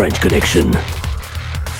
French 0.00 0.18
Connection. 0.20 0.70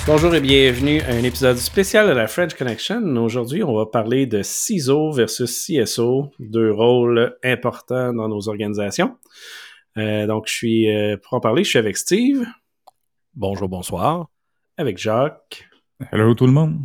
Bonjour 0.06 0.34
et 0.34 0.42
bienvenue 0.42 1.00
à 1.00 1.12
un 1.12 1.24
épisode 1.24 1.56
spécial 1.56 2.06
de 2.06 2.12
la 2.12 2.26
French 2.26 2.52
Connection. 2.52 3.00
Aujourd'hui, 3.16 3.62
on 3.64 3.74
va 3.74 3.86
parler 3.86 4.26
de 4.26 4.42
CISO 4.42 5.10
versus 5.10 5.50
CSO, 5.66 6.30
deux 6.38 6.70
rôles 6.70 7.38
importants 7.42 8.12
dans 8.12 8.28
nos 8.28 8.46
organisations. 8.50 9.16
Euh, 9.96 10.26
donc, 10.26 10.48
je 10.48 10.52
suis, 10.52 10.94
euh, 10.94 11.16
pour 11.16 11.32
en 11.32 11.40
parler, 11.40 11.64
je 11.64 11.70
suis 11.70 11.78
avec 11.78 11.96
Steve. 11.96 12.44
Bonjour, 13.32 13.70
bonsoir. 13.70 14.28
Avec 14.76 14.98
Jacques. 14.98 15.66
Hello 16.12 16.34
tout 16.34 16.46
le 16.46 16.52
monde. 16.52 16.76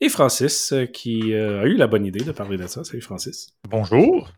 Et 0.00 0.08
Francis, 0.08 0.72
euh, 0.72 0.86
qui 0.86 1.34
euh, 1.34 1.62
a 1.62 1.66
eu 1.66 1.76
la 1.76 1.86
bonne 1.86 2.04
idée 2.04 2.24
de 2.24 2.32
parler 2.32 2.56
de 2.56 2.66
ça. 2.66 2.82
Salut 2.82 3.00
Francis. 3.00 3.54
Bonjour. 3.68 4.28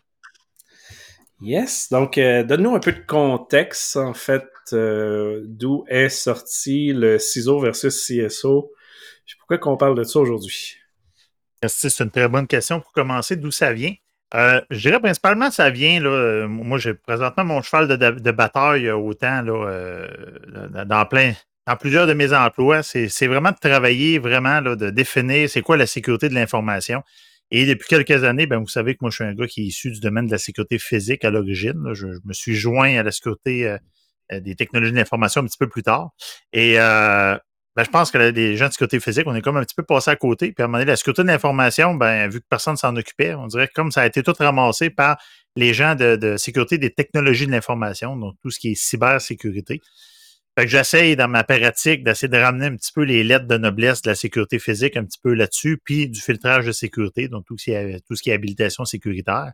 Yes, 1.40 1.88
donc 1.90 2.18
euh, 2.18 2.44
donne-nous 2.44 2.74
un 2.74 2.80
peu 2.80 2.92
de 2.92 3.04
contexte, 3.06 3.96
en 3.96 4.12
fait, 4.12 4.44
euh, 4.72 5.42
d'où 5.44 5.84
est 5.88 6.08
sorti 6.08 6.92
le 6.92 7.18
CISO 7.18 7.60
versus 7.60 8.06
CSO. 8.06 8.72
Pourquoi 9.38 9.58
qu'on 9.58 9.76
parle 9.76 9.96
de 9.96 10.04
ça 10.04 10.20
aujourd'hui? 10.20 10.76
Merci, 11.62 11.90
c'est 11.90 12.04
une 12.04 12.10
très 12.10 12.28
bonne 12.28 12.46
question 12.46 12.80
pour 12.80 12.92
commencer. 12.92 13.36
D'où 13.36 13.50
ça 13.50 13.72
vient? 13.72 13.94
Euh, 14.34 14.60
je 14.70 14.80
dirais 14.80 15.00
principalement 15.00 15.50
ça 15.50 15.70
vient, 15.70 16.00
là, 16.00 16.10
euh, 16.10 16.48
moi 16.48 16.78
j'ai 16.78 16.94
présentement 16.94 17.44
mon 17.44 17.62
cheval 17.62 17.86
de, 17.86 18.30
bataille 18.32 18.90
autant 18.90 19.40
là, 19.42 20.84
dans- 20.84 21.06
plein, 21.06 21.34
dans 21.64 21.76
plusieurs 21.76 22.08
de 22.08 22.12
mes 22.12 22.32
emplois, 22.32 22.82
c'est 22.82 23.26
vraiment 23.28 23.52
de 23.52 23.56
travailler, 23.60 24.18
vraiment 24.18 24.60
là, 24.60 24.74
de 24.74 24.90
définir 24.90 25.48
c'est 25.48 25.62
quoi 25.62 25.76
la 25.76 25.86
sécurité 25.86 26.28
de 26.28 26.34
l'information. 26.34 27.04
Et 27.52 27.66
depuis 27.66 27.86
quelques 27.86 28.24
années, 28.24 28.46
ben, 28.46 28.58
vous 28.58 28.66
savez 28.66 28.94
que 28.94 28.98
moi 29.02 29.10
je 29.10 29.16
suis 29.16 29.24
un 29.24 29.32
gars 29.32 29.46
qui 29.46 29.62
est 29.62 29.66
issu 29.66 29.92
du 29.92 30.00
domaine 30.00 30.26
de 30.26 30.32
la 30.32 30.38
sécurité 30.38 30.80
physique 30.80 31.24
à 31.24 31.30
l'origine. 31.30 31.92
Je, 31.92 32.08
me 32.24 32.32
suis 32.32 32.56
joint 32.56 32.98
à 32.98 33.04
la 33.04 33.12
sécurité 33.12 33.76
des 34.32 34.54
technologies 34.54 34.92
de 34.92 34.96
l'information 34.96 35.40
un 35.40 35.44
petit 35.44 35.58
peu 35.58 35.68
plus 35.68 35.82
tard. 35.82 36.10
Et 36.52 36.78
euh, 36.78 37.36
ben, 37.76 37.84
je 37.84 37.90
pense 37.90 38.10
que 38.10 38.18
les 38.18 38.56
gens 38.56 38.68
de 38.68 38.72
sécurité 38.72 39.00
physique, 39.00 39.26
on 39.26 39.34
est 39.34 39.42
comme 39.42 39.58
un 39.58 39.62
petit 39.62 39.74
peu 39.74 39.82
passé 39.82 40.10
à 40.10 40.16
côté. 40.16 40.52
Puis 40.52 40.62
à 40.62 40.64
un 40.64 40.68
moment 40.68 40.78
donné, 40.78 40.90
la 40.90 40.96
sécurité 40.96 41.22
de 41.22 41.28
l'information, 41.28 41.94
ben, 41.94 42.28
vu 42.28 42.40
que 42.40 42.46
personne 42.48 42.72
ne 42.72 42.78
s'en 42.78 42.96
occupait, 42.96 43.34
on 43.34 43.46
dirait 43.46 43.68
que 43.68 43.74
comme 43.74 43.92
ça 43.92 44.02
a 44.02 44.06
été 44.06 44.22
tout 44.22 44.32
ramassé 44.38 44.88
par 44.88 45.18
les 45.56 45.74
gens 45.74 45.94
de, 45.94 46.16
de 46.16 46.36
sécurité 46.36 46.78
des 46.78 46.90
technologies 46.90 47.46
de 47.46 47.52
l'information, 47.52 48.16
donc 48.16 48.34
tout 48.42 48.50
ce 48.50 48.58
qui 48.58 48.72
est 48.72 48.74
cybersécurité. 48.74 49.80
Fait 50.58 50.64
que 50.64 50.70
j'essaye 50.70 51.16
dans 51.16 51.28
ma 51.28 51.44
pratique 51.44 52.02
d'essayer 52.02 52.28
de 52.28 52.38
ramener 52.38 52.66
un 52.66 52.76
petit 52.76 52.92
peu 52.92 53.02
les 53.02 53.22
lettres 53.22 53.46
de 53.46 53.58
noblesse 53.58 54.00
de 54.00 54.08
la 54.08 54.14
sécurité 54.14 54.58
physique 54.58 54.96
un 54.96 55.04
petit 55.04 55.18
peu 55.22 55.34
là-dessus, 55.34 55.78
puis 55.84 56.08
du 56.08 56.18
filtrage 56.18 56.64
de 56.64 56.72
sécurité, 56.72 57.28
donc 57.28 57.44
tout 57.44 57.58
ce 57.58 57.64
qui 57.64 57.70
est, 57.72 58.00
tout 58.06 58.16
ce 58.16 58.22
qui 58.22 58.30
est 58.30 58.32
habilitation 58.32 58.86
sécuritaire. 58.86 59.52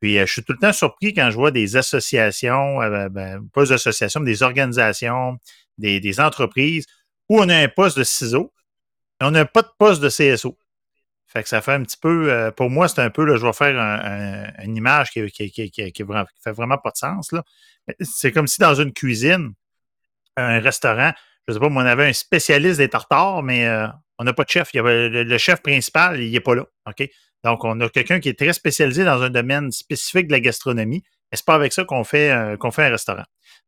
Puis 0.00 0.18
euh, 0.18 0.26
je 0.26 0.32
suis 0.32 0.44
tout 0.44 0.52
le 0.52 0.58
temps 0.58 0.72
surpris 0.72 1.14
quand 1.14 1.30
je 1.30 1.36
vois 1.36 1.50
des 1.50 1.76
associations, 1.76 2.82
euh, 2.82 3.08
ben, 3.08 3.46
pas 3.52 3.64
des 3.64 3.72
associations, 3.72 4.20
mais 4.20 4.30
des 4.30 4.42
organisations, 4.42 5.38
des, 5.78 6.20
entreprises 6.20 6.86
où 7.28 7.40
on 7.40 7.48
a 7.48 7.56
un 7.56 7.68
poste 7.68 7.98
de 7.98 8.04
ciseaux, 8.04 8.52
et 9.20 9.24
on 9.24 9.30
n'a 9.30 9.44
pas 9.44 9.62
de 9.62 9.70
poste 9.78 10.02
de 10.02 10.08
CSO. 10.08 10.58
Fait 11.26 11.42
que 11.42 11.48
ça 11.48 11.62
fait 11.62 11.72
un 11.72 11.82
petit 11.82 11.96
peu, 11.96 12.30
euh, 12.30 12.50
pour 12.50 12.70
moi, 12.70 12.86
c'est 12.86 13.00
un 13.00 13.10
peu, 13.10 13.26
je 13.36 13.44
vais 13.44 13.52
faire 13.52 13.78
un- 13.80 14.44
un- 14.54 14.64
une 14.64 14.76
image 14.76 15.10
qui, 15.10 15.24
qui, 15.30 15.50
qui, 15.50 15.70
qui, 15.70 16.04
fait 16.42 16.52
vraiment 16.52 16.78
pas 16.78 16.90
de 16.90 16.96
sens. 16.96 17.30
C'est 18.00 18.30
comme 18.32 18.46
si 18.46 18.60
dans 18.60 18.74
une 18.74 18.92
cuisine, 18.92 19.52
un 20.36 20.60
restaurant, 20.60 21.12
je 21.48 21.54
sais 21.54 21.60
pas, 21.60 21.66
on 21.66 21.76
avait 21.78 22.06
un 22.08 22.12
spécialiste 22.12 22.78
des 22.78 22.88
tartares, 22.88 23.42
mais 23.42 23.68
on 24.18 24.24
n'a 24.24 24.32
pas 24.32 24.44
de 24.44 24.50
chef. 24.50 24.70
Il 24.74 24.78
y 24.78 24.80
avait 24.80 25.08
le, 25.08 25.24
le 25.24 25.38
chef 25.38 25.60
principal, 25.62 26.20
il 26.20 26.32
n'est 26.32 26.40
pas 26.40 26.54
là. 26.54 26.64
OK? 26.86 27.08
Donc, 27.44 27.62
on 27.64 27.78
a 27.80 27.88
quelqu'un 27.90 28.20
qui 28.20 28.30
est 28.30 28.38
très 28.38 28.54
spécialisé 28.54 29.04
dans 29.04 29.22
un 29.22 29.30
domaine 29.30 29.70
spécifique 29.70 30.26
de 30.28 30.32
la 30.32 30.40
gastronomie, 30.40 31.02
mais 31.30 31.36
c'est 31.36 31.44
pas 31.44 31.54
avec 31.54 31.72
ça 31.72 31.84
qu'on 31.84 32.02
fait, 32.02 32.30
euh, 32.30 32.56
un 32.60 32.88
restaurant. 32.88 33.24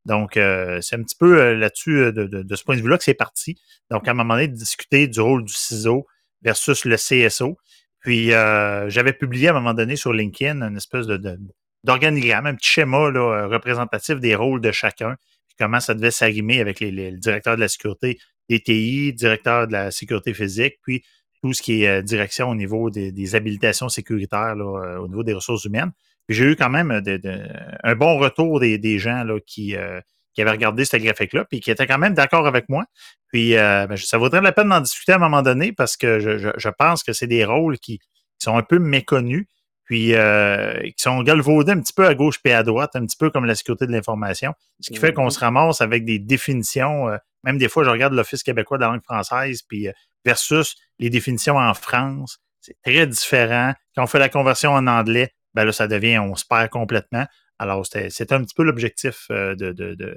Donc, 0.07 0.37
euh, 0.37 0.81
c'est 0.81 0.97
un 0.97 1.03
petit 1.03 1.17
peu 1.17 1.41
euh, 1.41 1.55
là-dessus, 1.55 2.13
de, 2.13 2.57
ce 2.57 2.65
point 2.65 2.77
de 2.77 2.81
vue-là, 2.81 2.97
que 2.97 3.05
c'est 3.05 3.15
parti. 3.15 3.57
Donc, 3.91 4.09
à 4.09 4.13
un 4.13 4.15
moment 4.15 4.35
donné, 4.35 4.49
de 4.49 4.55
discuter 4.55 5.09
du 5.09 5.21
rôle 5.21 5.45
du 5.45 5.53
ciseau 5.53 6.07
versus 6.43 6.85
le 6.85 6.97
CSO. 6.97 7.59
Puis, 8.01 8.29
j'avais 8.29 9.13
publié 9.13 9.49
à 9.49 9.51
un 9.51 9.55
moment 9.55 9.75
donné 9.75 9.97
sur 9.97 10.13
LinkedIn 10.13 10.63
une 10.63 10.77
espèce 10.77 11.07
de, 11.07 11.39
d'organigramme, 11.85 12.47
un 12.47 12.55
petit 12.55 12.71
schéma 12.71 13.11
là, 13.11 13.47
représentatif 13.49 14.21
des 14.21 14.35
rôles 14.37 14.61
de 14.61 14.71
chacun, 14.71 15.17
puis 15.49 15.57
comment 15.59 15.81
ça 15.81 15.93
devait 15.95 16.13
s'arrimer 16.13 16.61
avec 16.61 16.79
les, 16.79 16.93
les- 16.93 17.11
le 17.11 17.19
directeur 17.19 17.57
de 17.57 17.61
la 17.61 17.69
sécurité 17.69 18.19
des 18.49 18.61
TI, 18.61 19.13
directeur 19.13 19.67
de 19.67 19.73
la 19.73 19.91
sécurité 19.91 20.35
physique, 20.35 20.75
puis 20.83 21.03
tout 21.47 21.53
ce 21.53 21.63
qui 21.63 21.85
est 21.85 21.89
euh, 21.89 22.03
direction 22.03 22.49
au 22.51 22.55
niveau 22.55 22.91
des, 22.91 23.13
des 23.13 23.35
habilitations 23.35 23.89
sécuritaires, 23.89 24.55
là, 24.57 24.65
euh, 24.85 24.99
au 24.99 25.09
niveau 25.09 25.23
des 25.23 25.33
ressources 25.35 25.65
humaines. 25.65 25.93
Puis 26.27 26.37
j'ai 26.37 26.45
eu 26.47 26.57
quand 26.57 26.71
même 26.71 27.01
de- 27.01 27.17
de- 27.19 27.49
un 27.85 27.95
bon 27.95 28.19
retour 28.19 28.59
des, 28.61 28.79
des 28.79 28.99
gens 28.99 29.23
là, 29.25 29.39
qui, 29.47 29.77
euh, 29.77 30.01
qui 30.35 30.43
avaient 30.43 30.51
regardé 30.51 30.85
ce 30.85 30.97
graphique-là, 30.97 31.45
puis 31.45 31.61
qui 31.61 31.71
étaient 31.71 31.87
quand 31.87 31.99
même 31.99 32.15
d'accord 32.15 32.47
avec 32.47 32.69
moi. 32.69 32.85
Puis 33.33 33.57
euh, 33.57 33.87
ben, 33.87 33.97
ça 33.97 34.19
vaudrait 34.19 34.41
la 34.41 34.53
peine 34.53 34.69
d'en 34.69 34.81
discuter 34.81 35.13
à 35.13 35.17
un 35.17 35.19
moment 35.19 35.43
donné 35.43 35.73
parce 35.73 35.97
que 35.97 36.19
je, 36.21 36.37
je- 36.39 36.49
je 36.57 36.69
pense 36.69 37.03
que 37.05 37.13
c'est 37.13 37.27
des 37.29 37.45
rôles 37.45 37.79
qui, 37.79 37.99
qui 37.99 38.05
sont 38.41 38.57
un 38.57 38.63
peu 38.63 38.79
méconnus, 38.79 39.47
puis 39.85 40.15
euh, 40.15 40.81
qui 40.83 40.95
sont 40.99 41.23
galvaudés 41.23 41.73
un 41.73 41.81
petit 41.81 41.93
peu 41.93 42.07
à 42.07 42.15
gauche 42.17 42.41
et 42.45 42.53
à 42.53 42.65
droite, 42.65 42.91
un 42.97 43.07
petit 43.07 43.17
peu 43.17 43.31
comme 43.31 43.45
la 43.45 43.55
sécurité 43.55 43.87
de 43.87 43.93
l'information. 43.93 44.53
Ce 44.81 44.91
qui 44.91 44.99
fait 44.99 45.13
qu'on 45.13 45.31
se 45.31 45.39
ramasse 45.39 45.81
avec 45.81 46.05
des 46.05 46.19
définitions, 46.19 47.09
euh, 47.09 47.17
même 47.45 47.57
des 47.59 47.69
fois, 47.69 47.85
je 47.85 47.91
regarde 47.91 48.13
l'Office 48.13 48.43
québécois 48.43 48.79
de 48.79 48.83
la 48.83 48.89
langue 48.89 49.05
française, 49.05 49.63
puis 49.63 49.87
euh, 49.87 49.93
versus 50.25 50.75
les 50.99 51.11
définitions 51.11 51.57
en 51.57 51.75
France. 51.75 52.39
C'est 52.61 52.77
très 52.85 53.07
différent. 53.07 53.73
Quand 53.95 54.05
on 54.05 54.07
fait 54.07 54.19
la 54.19 54.29
conversion 54.29 54.73
en 54.73 54.87
anglais, 54.87 55.31
ben 55.55 55.65
là, 55.65 55.73
ça 55.73 55.87
devient, 55.89 56.19
on 56.19 56.35
se 56.35 56.45
perd 56.45 56.69
complètement. 56.71 57.27
Alors, 57.59 57.87
c'était 57.87 58.33
un 58.35 58.43
petit 58.43 58.55
peu 58.55 58.65
l'objectif 58.65 59.27
euh, 59.31 59.55
de, 59.55 59.73
de, 59.73 59.95
de, 59.95 60.17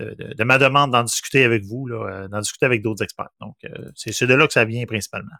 de- 0.00 0.44
ma 0.44 0.58
demande 0.58 0.90
d'en 0.90 1.04
discuter 1.04 1.44
avec 1.44 1.62
vous, 1.64 1.88
euh, 1.90 2.26
d'en 2.28 2.40
discuter 2.40 2.66
avec 2.66 2.82
d'autres 2.82 3.04
experts. 3.04 3.30
Donc, 3.40 3.54
euh, 3.64 3.90
c'est 3.94 4.12
c'est 4.12 4.26
de 4.26 4.34
là 4.34 4.46
que 4.46 4.52
ça 4.52 4.64
vient 4.64 4.84
principalement. 4.86 5.36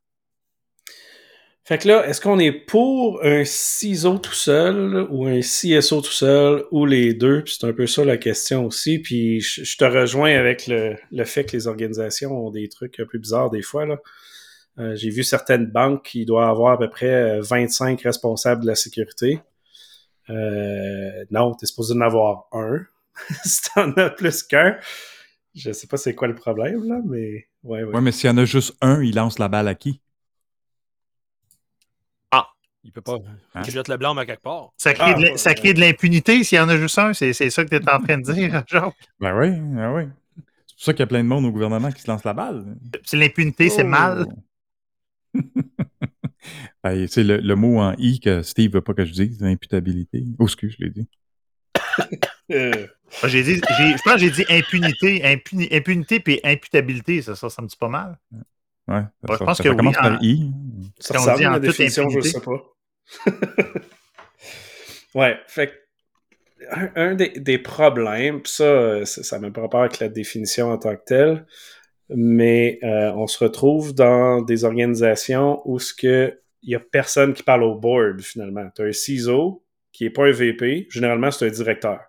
Fait 1.66 1.78
que 1.78 1.88
là, 1.88 2.06
est-ce 2.06 2.20
qu'on 2.20 2.38
est 2.38 2.52
pour 2.52 3.24
un 3.24 3.42
CISO 3.46 4.18
tout 4.18 4.34
seul 4.34 5.06
ou 5.10 5.26
un 5.26 5.40
CSO 5.40 6.02
tout 6.02 6.12
seul 6.12 6.64
ou 6.70 6.84
les 6.84 7.14
deux? 7.14 7.42
C'est 7.46 7.66
un 7.66 7.72
peu 7.72 7.86
ça 7.86 8.04
la 8.04 8.18
question 8.18 8.66
aussi. 8.66 8.98
Puis 8.98 9.40
je, 9.40 9.64
je 9.64 9.76
te 9.78 9.84
rejoins 9.84 10.36
avec 10.38 10.66
le, 10.66 10.96
le 11.10 11.24
fait 11.24 11.44
que 11.46 11.52
les 11.52 11.66
organisations 11.66 12.32
ont 12.46 12.50
des 12.50 12.68
trucs 12.68 13.00
un 13.00 13.06
peu 13.10 13.18
bizarres 13.18 13.48
des 13.50 13.62
fois. 13.62 13.86
Là. 13.86 13.96
Euh, 14.78 14.96
J'ai 14.96 15.10
vu 15.10 15.22
certaines 15.22 15.66
banques 15.66 16.04
qui 16.04 16.24
doivent 16.24 16.48
avoir 16.50 16.72
à 16.72 16.78
peu 16.78 16.90
près 16.90 17.38
euh, 17.38 17.40
25 17.42 18.00
responsables 18.02 18.62
de 18.62 18.66
la 18.66 18.74
sécurité. 18.74 19.40
Euh, 20.30 21.24
non, 21.30 21.54
t'es 21.54 21.66
supposé 21.66 21.94
en 21.94 22.00
avoir 22.00 22.46
un. 22.52 22.80
si 23.44 23.60
t'en 23.74 23.92
as 23.92 24.10
plus 24.10 24.42
qu'un, 24.42 24.76
je 25.54 25.70
sais 25.70 25.86
pas 25.86 25.96
c'est 25.96 26.14
quoi 26.14 26.26
le 26.28 26.34
problème, 26.34 26.88
là, 26.88 27.00
mais 27.04 27.46
ouais, 27.62 27.84
ouais. 27.84 27.94
Ouais, 27.94 28.00
mais 28.00 28.10
s'il 28.10 28.28
y 28.28 28.32
en 28.32 28.38
a 28.38 28.44
juste 28.44 28.74
un, 28.80 29.02
il 29.02 29.14
lance 29.14 29.38
la 29.38 29.48
balle 29.48 29.68
à 29.68 29.74
qui? 29.74 30.00
Il 32.86 32.92
peut 32.92 33.00
pas. 33.00 33.14
Hein? 33.54 33.62
Il 33.64 33.70
jette 33.70 33.88
le 33.88 33.96
blanc 33.96 34.14
à 34.18 34.26
quelque 34.26 34.42
part. 34.42 34.74
Ça 34.76 34.92
crée 34.92 35.12
Ah, 35.12 35.14
de 35.14 35.22
l'in- 35.24 35.36
ça 35.38 35.54
crée 35.54 35.72
de 35.72 35.80
l'impunité 35.80 36.44
s'il 36.44 36.58
y 36.58 36.60
en 36.60 36.68
a 36.68 36.76
juste 36.76 36.98
un. 36.98 37.14
C'est 37.14 37.32
c'est 37.32 37.48
ça 37.48 37.64
que 37.64 37.70
tu 37.70 37.76
es 37.76 37.90
en 37.90 37.98
train 38.02 38.18
de 38.18 38.30
dire, 38.30 38.62
Jacques. 38.68 38.92
Ben 39.20 39.34
oui, 39.38 39.52
ben 39.58 39.94
oui. 39.94 40.02
C'est 40.66 40.74
pour 40.76 40.84
ça 40.84 40.92
qu'il 40.92 41.00
y 41.00 41.04
a 41.04 41.06
plein 41.06 41.22
de 41.24 41.28
monde 41.28 41.46
au 41.46 41.50
gouvernement 41.50 41.90
qui 41.90 42.02
se 42.02 42.10
lance 42.10 42.24
la 42.24 42.34
balle. 42.34 42.76
C'est 43.02 43.16
l'impunité, 43.16 43.70
c'est 43.70 43.84
Oh. 43.84 43.88
mal. 43.88 44.26
Ben, 46.82 47.06
c'est 47.08 47.24
le, 47.24 47.38
le 47.38 47.54
mot 47.56 47.78
en 47.80 47.94
I 47.96 48.20
que 48.20 48.42
Steve 48.42 48.72
veut 48.74 48.82
pas 48.82 48.92
que 48.92 49.04
je 49.06 49.12
dise, 49.12 49.40
l'imputabilité. 49.40 50.24
Oh, 50.38 50.44
excuse, 50.44 50.76
je 50.78 50.84
l'ai 50.84 50.90
dit. 50.90 51.08
Euh, 52.52 52.86
J'ai 53.24 53.42
dit, 53.42 53.54
j'ai- 53.78 53.96
je 53.96 54.02
pense 54.02 54.14
que 54.14 54.18
j'ai 54.18 54.30
dit 54.30 54.44
impunité, 54.50 55.22
impuni- 55.22 55.74
impunité 55.74 56.20
puis 56.20 56.40
imputabilité, 56.44 57.22
ça, 57.22 57.34
ça, 57.34 57.48
ça 57.48 57.62
me 57.62 57.68
dit 57.68 57.76
pas 57.76 57.88
mal. 57.88 58.18
Ouais, 58.86 59.00
ça, 59.00 59.06
je 59.30 59.32
ça- 59.38 59.44
pense 59.46 59.56
ça 59.56 59.64
que 59.64 59.68
oui, 59.70 59.76
commence 59.76 59.96
en- 59.96 60.02
par 60.02 60.22
I. 60.22 60.50
Ça 60.98 61.14
ressemble 61.18 61.38
dit 61.38 61.44
à 61.44 61.48
en 61.48 61.52
la 61.52 61.58
toute 61.60 61.68
définition, 61.68 62.10
je 62.10 62.18
impunité. 62.18 62.38
sais 62.38 62.44
pas. 62.44 63.80
ouais, 65.14 65.38
fait 65.48 65.68
que 65.68 65.72
un, 66.70 66.90
un 66.96 67.14
des, 67.14 67.28
des 67.30 67.58
problèmes, 67.58 68.40
ça, 68.44 69.04
ça 69.06 69.38
même 69.38 69.52
pas 69.52 69.62
rapport 69.62 69.80
avec 69.80 69.98
la 70.00 70.08
définition 70.08 70.70
en 70.70 70.78
tant 70.78 70.94
que 70.96 71.02
telle, 71.06 71.46
mais 72.08 72.78
euh, 72.82 73.12
on 73.12 73.26
se 73.26 73.42
retrouve 73.42 73.94
dans 73.94 74.42
des 74.42 74.64
organisations 74.64 75.62
où 75.64 75.78
ce 75.78 75.94
que 75.94 76.40
il 76.62 76.70
y 76.70 76.74
a 76.74 76.80
personne 76.80 77.34
qui 77.34 77.42
parle 77.42 77.62
au 77.62 77.74
board 77.74 78.20
finalement. 78.22 78.66
Tu 78.74 78.82
as 78.82 78.86
un 78.86 78.92
CISO 78.92 79.64
qui 79.92 80.06
est 80.06 80.10
pas 80.10 80.24
un 80.26 80.32
VP, 80.32 80.86
généralement 80.90 81.30
c'est 81.30 81.46
un 81.46 81.50
directeur. 81.50 82.00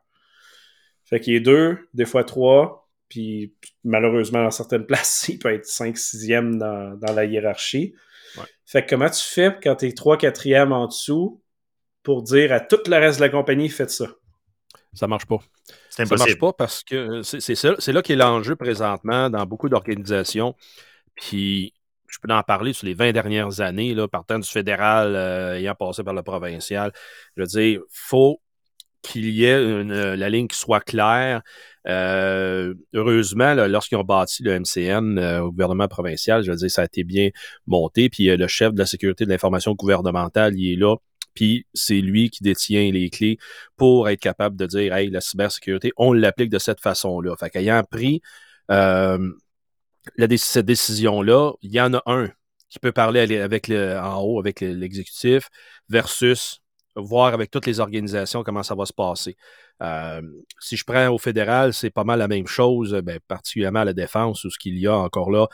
Fait 1.03 1.19
qu'il 1.19 1.35
est 1.35 1.41
deux, 1.41 1.77
des 1.93 2.05
fois 2.05 2.23
trois, 2.23 2.89
puis 3.09 3.53
malheureusement 3.83 4.43
dans 4.43 4.51
certaines 4.51 4.85
places, 4.87 5.27
il 5.29 5.39
peut 5.39 5.53
être 5.53 5.65
5 5.65 5.95
6e 5.95 6.57
dans, 6.57 6.97
dans 6.97 7.13
la 7.13 7.25
hiérarchie. 7.25 7.93
Fait 8.65 8.83
que 8.83 8.89
comment 8.89 9.09
tu 9.09 9.23
fais 9.23 9.55
quand 9.61 9.75
t'es 9.75 9.91
3 9.91 10.17
4e 10.17 10.71
en 10.71 10.87
dessous 10.87 11.41
pour 12.01 12.23
dire 12.23 12.51
à 12.51 12.59
tout 12.59 12.79
le 12.87 12.95
reste 12.95 13.19
de 13.19 13.25
la 13.25 13.29
compagnie, 13.29 13.69
faites 13.69 13.91
ça? 13.91 14.07
Ça 14.93 15.07
marche 15.07 15.25
pas. 15.25 15.39
Ça 15.95 16.03
marche 16.03 16.13
impossible. 16.13 16.39
pas 16.39 16.53
parce 16.53 16.83
que 16.83 17.21
c'est 17.23 17.39
c'est 17.39 17.93
là 17.93 18.01
qu'est 18.01 18.15
l'enjeu 18.15 18.55
présentement 18.55 19.29
dans 19.29 19.45
beaucoup 19.45 19.69
d'organisations. 19.69 20.55
Puis 21.15 21.73
je 22.07 22.17
peux 22.21 22.33
en 22.33 22.43
parler 22.43 22.73
sur 22.73 22.85
les 22.85 22.93
20 22.93 23.11
dernières 23.11 23.61
années, 23.61 23.93
là, 23.93 24.07
partant 24.07 24.39
du 24.39 24.49
fédéral, 24.49 25.15
euh, 25.15 25.57
ayant 25.57 25.75
passé 25.75 26.03
par 26.03 26.13
le 26.13 26.23
provincial. 26.23 26.91
Je 27.35 27.41
veux 27.41 27.47
dire, 27.47 27.81
faut 27.89 28.41
qu'il 29.01 29.29
y 29.29 29.45
ait 29.45 29.61
une, 29.61 29.93
la 29.93 30.29
ligne 30.29 30.47
qui 30.47 30.57
soit 30.57 30.81
claire. 30.81 31.41
Euh, 31.87 32.73
heureusement, 32.93 33.53
lorsqu'ils 33.53 33.97
ont 33.97 34.03
bâti 34.03 34.43
le 34.43 34.59
MCN 34.59 35.17
euh, 35.19 35.41
au 35.41 35.51
gouvernement 35.51 35.87
provincial, 35.87 36.43
je 36.43 36.51
veux 36.51 36.57
dire, 36.57 36.71
ça 36.71 36.81
a 36.81 36.85
été 36.85 37.03
bien 37.03 37.29
monté. 37.67 38.09
Puis 38.09 38.29
euh, 38.29 38.37
le 38.37 38.47
chef 38.47 38.73
de 38.73 38.79
la 38.79 38.85
sécurité 38.85 39.25
de 39.25 39.29
l'information 39.29 39.73
gouvernementale, 39.73 40.55
il 40.57 40.73
est 40.73 40.75
là. 40.75 40.95
Puis 41.35 41.65
c'est 41.73 42.01
lui 42.01 42.29
qui 42.29 42.43
détient 42.43 42.91
les 42.91 43.09
clés 43.09 43.37
pour 43.77 44.09
être 44.09 44.19
capable 44.19 44.55
de 44.55 44.65
dire, 44.65 44.93
hey, 44.93 45.09
la 45.09 45.21
cybersécurité, 45.21 45.91
on 45.97 46.13
l'applique 46.13 46.49
de 46.49 46.59
cette 46.59 46.81
façon-là. 46.81 47.35
Fait 47.37 47.49
qu'ayant 47.49 47.83
pris 47.83 48.21
la, 48.69 49.17
cette 50.37 50.65
décision-là, 50.65 51.53
il 51.61 51.71
y 51.71 51.81
en 51.81 51.93
a 51.93 52.01
un 52.05 52.29
qui 52.69 52.79
peut 52.79 52.91
parler 52.91 53.19
avec 53.19 53.67
le, 53.67 53.97
en 53.97 54.21
haut 54.21 54.39
avec 54.39 54.61
l'exécutif 54.61 55.49
versus 55.89 56.61
voir 56.95 57.33
avec 57.33 57.51
toutes 57.51 57.65
les 57.65 57.79
organisations 57.79 58.43
comment 58.43 58.63
ça 58.63 58.75
va 58.75 58.85
se 58.85 58.93
passer. 58.93 59.35
Euh, 59.81 60.21
si 60.59 60.77
je 60.77 60.83
prends 60.85 61.09
au 61.09 61.17
fédéral, 61.17 61.73
c'est 61.73 61.89
pas 61.89 62.03
mal 62.03 62.19
la 62.19 62.27
même 62.27 62.47
chose, 62.47 62.93
ben, 63.03 63.19
particulièrement 63.27 63.79
à 63.79 63.85
la 63.85 63.93
défense, 63.93 64.43
où 64.45 64.49
ce 64.49 64.57
qu'il 64.57 64.77
y 64.77 64.87
a 64.87 64.95
encore 64.95 65.31
là 65.31 65.47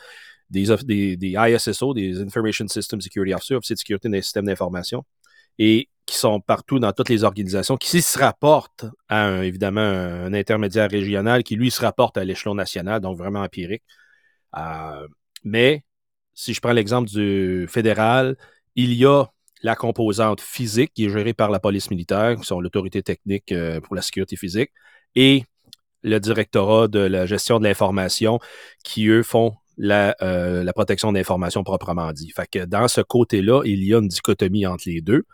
des, 0.50 0.68
ISSO, 0.70 1.94
des 1.94 2.20
Information 2.20 2.68
System 2.68 3.00
Security 3.00 3.34
Officers, 3.34 3.56
officiers 3.56 3.74
de 3.74 3.78
sécurité 3.78 4.08
des 4.08 4.22
systèmes 4.22 4.44
d'information, 4.44 5.04
et 5.58 5.88
qui 6.06 6.16
sont 6.16 6.40
partout 6.40 6.78
dans 6.78 6.92
toutes 6.92 7.08
les 7.08 7.24
organisations, 7.24 7.76
qui 7.76 8.02
se 8.02 8.18
rapportent 8.18 8.86
à 9.08 9.24
un, 9.24 9.42
évidemment 9.42 9.80
un 9.80 10.32
intermédiaire 10.34 10.90
régional 10.90 11.42
qui 11.42 11.56
lui 11.56 11.70
se 11.70 11.80
rapporte 11.80 12.16
à 12.18 12.24
l'échelon 12.24 12.54
national, 12.54 13.00
donc 13.00 13.16
vraiment 13.16 13.42
empirique. 13.42 13.84
Euh, 14.56 15.06
mais 15.44 15.84
si 16.34 16.54
je 16.54 16.60
prends 16.60 16.72
l'exemple 16.72 17.08
du 17.08 17.66
fédéral, 17.68 18.36
il 18.74 18.92
y 18.94 19.06
a 19.06 19.24
la 19.62 19.76
composante 19.76 20.40
physique 20.40 20.92
qui 20.94 21.06
est 21.06 21.10
gérée 21.10 21.34
par 21.34 21.50
la 21.50 21.60
police 21.60 21.90
militaire, 21.90 22.36
qui 22.36 22.44
sont 22.44 22.60
l'autorité 22.60 23.02
technique 23.02 23.52
euh, 23.52 23.80
pour 23.80 23.94
la 23.94 24.02
sécurité 24.02 24.36
physique, 24.36 24.70
et 25.14 25.44
le 26.02 26.18
directorat 26.18 26.88
de 26.88 26.98
la 26.98 27.26
gestion 27.26 27.60
de 27.60 27.64
l'information 27.64 28.40
qui, 28.82 29.06
eux, 29.06 29.22
font 29.22 29.54
la, 29.76 30.16
euh, 30.20 30.64
la 30.64 30.72
protection 30.72 31.12
d'information 31.12 31.62
proprement 31.62 32.12
dit. 32.12 32.30
Fait 32.30 32.48
que 32.50 32.64
dans 32.64 32.88
ce 32.88 33.00
côté-là, 33.00 33.62
il 33.64 33.84
y 33.84 33.94
a 33.94 33.98
une 33.98 34.08
dichotomie 34.08 34.66
entre 34.66 34.84
les 34.86 35.00
deux 35.00 35.24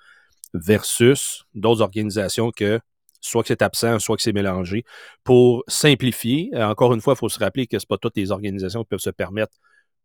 versus 0.54 1.44
d'autres 1.54 1.82
organisations 1.82 2.50
que 2.50 2.80
soit 3.20 3.42
que 3.42 3.48
c'est 3.48 3.62
absent, 3.62 3.98
soit 3.98 4.16
que 4.16 4.22
c'est 4.22 4.32
mélangé. 4.32 4.84
Pour 5.24 5.64
simplifier, 5.66 6.50
encore 6.54 6.94
une 6.94 7.00
fois, 7.00 7.14
il 7.14 7.18
faut 7.18 7.28
se 7.28 7.38
rappeler 7.38 7.66
que 7.66 7.78
ce 7.78 7.86
pas 7.86 7.98
toutes 7.98 8.16
les 8.16 8.30
organisations 8.30 8.82
qui 8.82 8.88
peuvent 8.88 9.00
se 9.00 9.10
permettre 9.10 9.56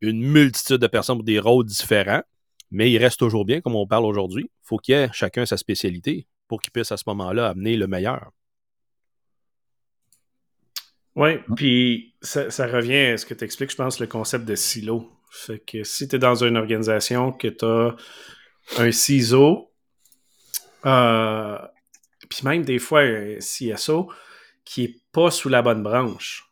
une 0.01 0.21
multitude 0.21 0.77
de 0.77 0.87
personnes 0.87 1.17
pour 1.17 1.23
des 1.23 1.39
rôles 1.39 1.65
différents, 1.65 2.23
mais 2.71 2.91
il 2.91 2.97
reste 2.97 3.19
toujours 3.19 3.45
bien, 3.45 3.61
comme 3.61 3.75
on 3.75 3.87
parle 3.87 4.05
aujourd'hui. 4.05 4.45
Il 4.45 4.67
faut 4.67 4.77
qu'il 4.77 4.95
y 4.95 4.97
ait 4.97 5.09
chacun 5.13 5.45
sa 5.45 5.57
spécialité 5.57 6.27
pour 6.47 6.61
qu'il 6.61 6.71
puisse 6.71 6.91
à 6.91 6.97
ce 6.97 7.03
moment-là 7.07 7.49
amener 7.49 7.77
le 7.77 7.87
meilleur. 7.87 8.31
Oui, 11.15 11.33
puis 11.55 12.15
ça, 12.21 12.47
revient 12.67 13.13
à 13.13 13.17
ce 13.17 13.25
que 13.25 13.35
tu 13.35 13.43
expliques, 13.43 13.71
je 13.71 13.75
pense, 13.75 13.99
le 13.99 14.07
concept 14.07 14.45
de 14.45 14.55
silo. 14.55 15.11
Fait 15.29 15.59
que 15.59 15.83
si 15.83 16.07
tu 16.07 16.15
es 16.15 16.19
dans 16.19 16.43
une 16.43 16.57
organisation 16.57 17.31
que 17.31 17.47
tu 17.47 17.65
as 17.65 17.95
un 18.77 18.91
CISO, 18.91 19.71
euh, 20.85 21.57
puis 22.29 22.41
même 22.43 22.63
des 22.63 22.79
fois 22.79 23.01
un 23.01 23.37
CSO 23.39 24.11
qui 24.65 24.83
est 24.83 24.95
pas 25.11 25.31
sous 25.31 25.49
la 25.49 25.61
bonne 25.61 25.83
branche. 25.83 26.45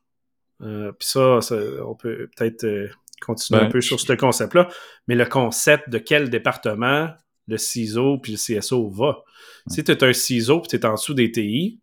Euh, 0.61 0.91
puis 0.91 1.07
ça, 1.07 1.39
on 1.85 1.95
peut 1.95 2.29
peut-être 2.35 2.65
euh, 2.65 2.89
continuer 3.21 3.61
un 3.61 3.69
peu 3.69 3.81
sur 3.81 3.99
ce 3.99 4.13
concept-là, 4.13 4.69
mais 5.07 5.15
le 5.15 5.25
concept 5.25 5.89
de 5.89 5.97
quel 5.97 6.29
département 6.29 7.09
le 7.47 7.57
CISO 7.57 8.19
puis 8.19 8.33
le 8.33 8.37
CSO 8.37 8.89
va. 8.89 9.23
Si 9.67 9.83
tu 9.83 9.91
es 9.91 10.03
un 10.03 10.13
CISO 10.13 10.61
puis 10.61 10.69
tu 10.69 10.75
es 10.75 10.85
en 10.85 10.93
dessous 10.93 11.13
des 11.13 11.31
TI, 11.31 11.79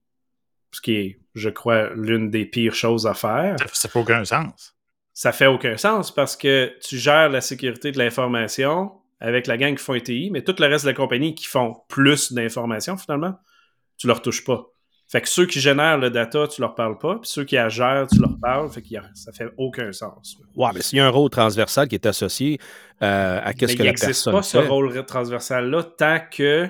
ce 0.72 0.80
qui 0.80 0.94
est, 0.94 1.20
je 1.34 1.48
crois, 1.48 1.90
l'une 1.94 2.30
des 2.30 2.44
pires 2.44 2.74
choses 2.74 3.06
à 3.06 3.14
faire. 3.14 3.56
Ça 3.72 3.88
fait 3.88 3.98
aucun 3.98 4.24
sens. 4.24 4.74
Ça 5.12 5.32
fait 5.32 5.46
aucun 5.46 5.76
sens 5.76 6.14
parce 6.14 6.36
que 6.36 6.76
tu 6.80 6.98
gères 6.98 7.30
la 7.30 7.40
sécurité 7.40 7.90
de 7.90 7.98
l'information 7.98 8.92
avec 9.20 9.46
la 9.46 9.56
gang 9.56 9.74
qui 9.74 9.82
font 9.82 9.94
un 9.94 10.00
TI, 10.00 10.30
mais 10.30 10.42
tout 10.42 10.54
le 10.58 10.66
reste 10.66 10.84
de 10.84 10.90
la 10.90 10.94
compagnie 10.94 11.34
qui 11.34 11.46
font 11.46 11.76
plus 11.88 12.32
d'informations, 12.32 12.96
finalement, 12.96 13.38
tu 13.96 14.06
leur 14.06 14.22
touches 14.22 14.44
pas. 14.44 14.66
Fait 15.10 15.22
que 15.22 15.28
ceux 15.28 15.46
qui 15.46 15.58
génèrent 15.58 15.96
le 15.96 16.10
data, 16.10 16.46
tu 16.46 16.60
leur 16.60 16.74
parles 16.74 16.98
pas, 16.98 17.14
puis 17.14 17.30
ceux 17.30 17.44
qui 17.44 17.54
la 17.54 17.70
gèrent, 17.70 18.06
tu 18.12 18.20
leur 18.20 18.38
parles. 18.38 18.70
Fait 18.70 18.82
que 18.82 18.88
ça 19.14 19.32
fait 19.32 19.50
aucun 19.56 19.90
sens. 19.90 20.36
Ouais, 20.54 20.68
mais 20.74 20.82
s'il 20.82 20.98
y 20.98 21.00
a 21.00 21.06
un 21.06 21.10
rôle 21.10 21.30
transversal 21.30 21.88
qui 21.88 21.94
est 21.94 22.04
associé 22.04 22.58
euh, 23.02 23.40
à 23.42 23.54
qu'est-ce 23.54 23.74
que 23.74 23.82
la 23.82 23.94
personne 23.94 24.34
pas 24.34 24.42
ce 24.42 24.58
rôle 24.58 25.04
transversal-là 25.06 25.82
tant 25.82 26.18
que 26.30 26.68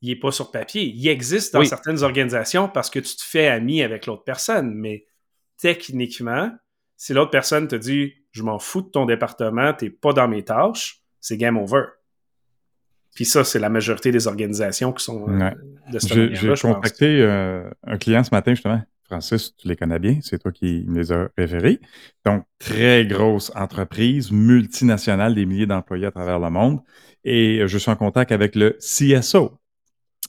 il 0.00 0.08
n'est 0.08 0.16
pas 0.16 0.32
sur 0.32 0.50
papier. 0.50 0.82
Il 0.82 1.06
existe 1.06 1.54
dans 1.54 1.64
certaines 1.64 2.02
organisations 2.02 2.68
parce 2.68 2.90
que 2.90 2.98
tu 2.98 3.14
te 3.14 3.22
fais 3.22 3.46
ami 3.46 3.84
avec 3.84 4.06
l'autre 4.06 4.24
personne, 4.24 4.74
mais 4.74 5.06
techniquement, 5.56 6.50
si 6.96 7.14
l'autre 7.14 7.30
personne 7.30 7.68
te 7.68 7.76
dit 7.76 8.12
je 8.32 8.42
m'en 8.42 8.58
fous 8.58 8.82
de 8.82 8.88
ton 8.88 9.06
département, 9.06 9.72
t'es 9.72 9.90
pas 9.90 10.12
dans 10.12 10.26
mes 10.26 10.42
tâches, 10.42 11.01
c'est 11.22 11.38
game 11.38 11.56
over. 11.56 11.84
Puis 13.14 13.24
ça, 13.24 13.44
c'est 13.44 13.58
la 13.58 13.70
majorité 13.70 14.10
des 14.10 14.26
organisations 14.26 14.92
qui 14.92 15.04
sont 15.04 15.26
euh, 15.28 15.50
de 15.90 15.98
cette 15.98 16.34
J'ai 16.34 16.54
contacté 16.60 17.22
euh, 17.22 17.68
un 17.84 17.96
client 17.96 18.24
ce 18.24 18.30
matin, 18.32 18.52
justement. 18.52 18.82
Francis, 19.04 19.54
tu 19.56 19.68
les 19.68 19.76
connais 19.76 19.98
bien, 19.98 20.18
c'est 20.22 20.38
toi 20.38 20.52
qui 20.52 20.84
me 20.88 20.98
les 20.98 21.12
as 21.12 21.28
référés. 21.36 21.80
Donc, 22.24 22.44
très 22.58 23.04
grosse 23.04 23.52
entreprise, 23.54 24.32
multinationale, 24.32 25.34
des 25.34 25.44
milliers 25.44 25.66
d'employés 25.66 26.06
à 26.06 26.10
travers 26.10 26.38
le 26.38 26.48
monde. 26.48 26.80
Et 27.22 27.62
je 27.66 27.78
suis 27.78 27.90
en 27.90 27.96
contact 27.96 28.32
avec 28.32 28.54
le 28.54 28.78
CSO. 28.80 29.58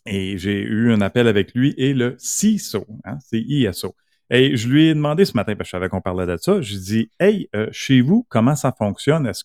Et 0.06 0.38
j'ai 0.38 0.60
eu 0.62 0.92
un 0.92 1.00
appel 1.00 1.30
avec 1.30 1.54
lui 1.54 1.74
et 1.78 1.94
le 1.94 2.16
CISO, 2.18 2.86
hein, 3.06 3.18
c'est 3.26 3.40
ISO. 3.40 3.96
Et 4.30 4.58
je 4.58 4.68
lui 4.68 4.88
ai 4.88 4.94
demandé 4.94 5.24
ce 5.24 5.34
matin, 5.36 5.56
parce 5.56 5.70
que 5.70 5.78
je 5.78 5.80
savais 5.80 5.90
qu'on 5.90 6.02
parlait 6.02 6.26
de 6.26 6.36
ça, 6.38 6.60
je 6.60 6.72
lui 6.72 6.78
ai 6.78 6.82
dit, 6.82 7.12
hey, 7.20 7.50
euh, 7.56 7.70
chez 7.72 8.02
vous, 8.02 8.26
comment 8.28 8.56
ça 8.56 8.74
fonctionne? 8.78 9.28
Est-ce 9.28 9.44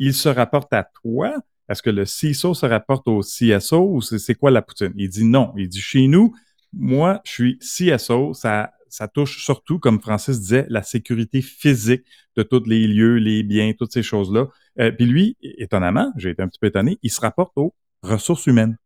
qu'il 0.00 0.14
se 0.14 0.28
rapporte 0.28 0.72
à 0.72 0.84
toi? 1.02 1.34
Est-ce 1.68 1.82
que 1.82 1.90
le 1.90 2.04
CISO 2.04 2.54
se 2.54 2.66
rapporte 2.66 3.06
au 3.06 3.20
CSO 3.20 3.94
ou 3.94 4.00
c'est 4.00 4.34
quoi 4.34 4.50
la 4.50 4.62
poutine? 4.62 4.92
Il 4.96 5.08
dit 5.08 5.24
non. 5.24 5.52
Il 5.56 5.68
dit 5.68 5.80
chez 5.80 6.08
nous, 6.08 6.34
moi, 6.72 7.20
je 7.24 7.30
suis 7.30 7.58
CSO, 7.58 8.32
ça, 8.34 8.72
ça 8.88 9.08
touche 9.08 9.44
surtout, 9.44 9.78
comme 9.78 10.00
Francis 10.00 10.40
disait, 10.40 10.66
la 10.68 10.82
sécurité 10.82 11.42
physique 11.42 12.04
de 12.36 12.42
tous 12.42 12.64
les 12.66 12.86
lieux, 12.86 13.16
les 13.16 13.42
biens, 13.42 13.72
toutes 13.76 13.92
ces 13.92 14.02
choses-là. 14.02 14.48
Euh, 14.80 14.90
puis 14.90 15.04
lui, 15.06 15.36
étonnamment, 15.42 16.12
j'ai 16.16 16.30
été 16.30 16.42
un 16.42 16.48
petit 16.48 16.58
peu 16.58 16.68
étonné, 16.68 16.98
il 17.02 17.10
se 17.10 17.20
rapporte 17.20 17.52
aux 17.56 17.74
ressources 18.02 18.46
humaines. 18.46 18.76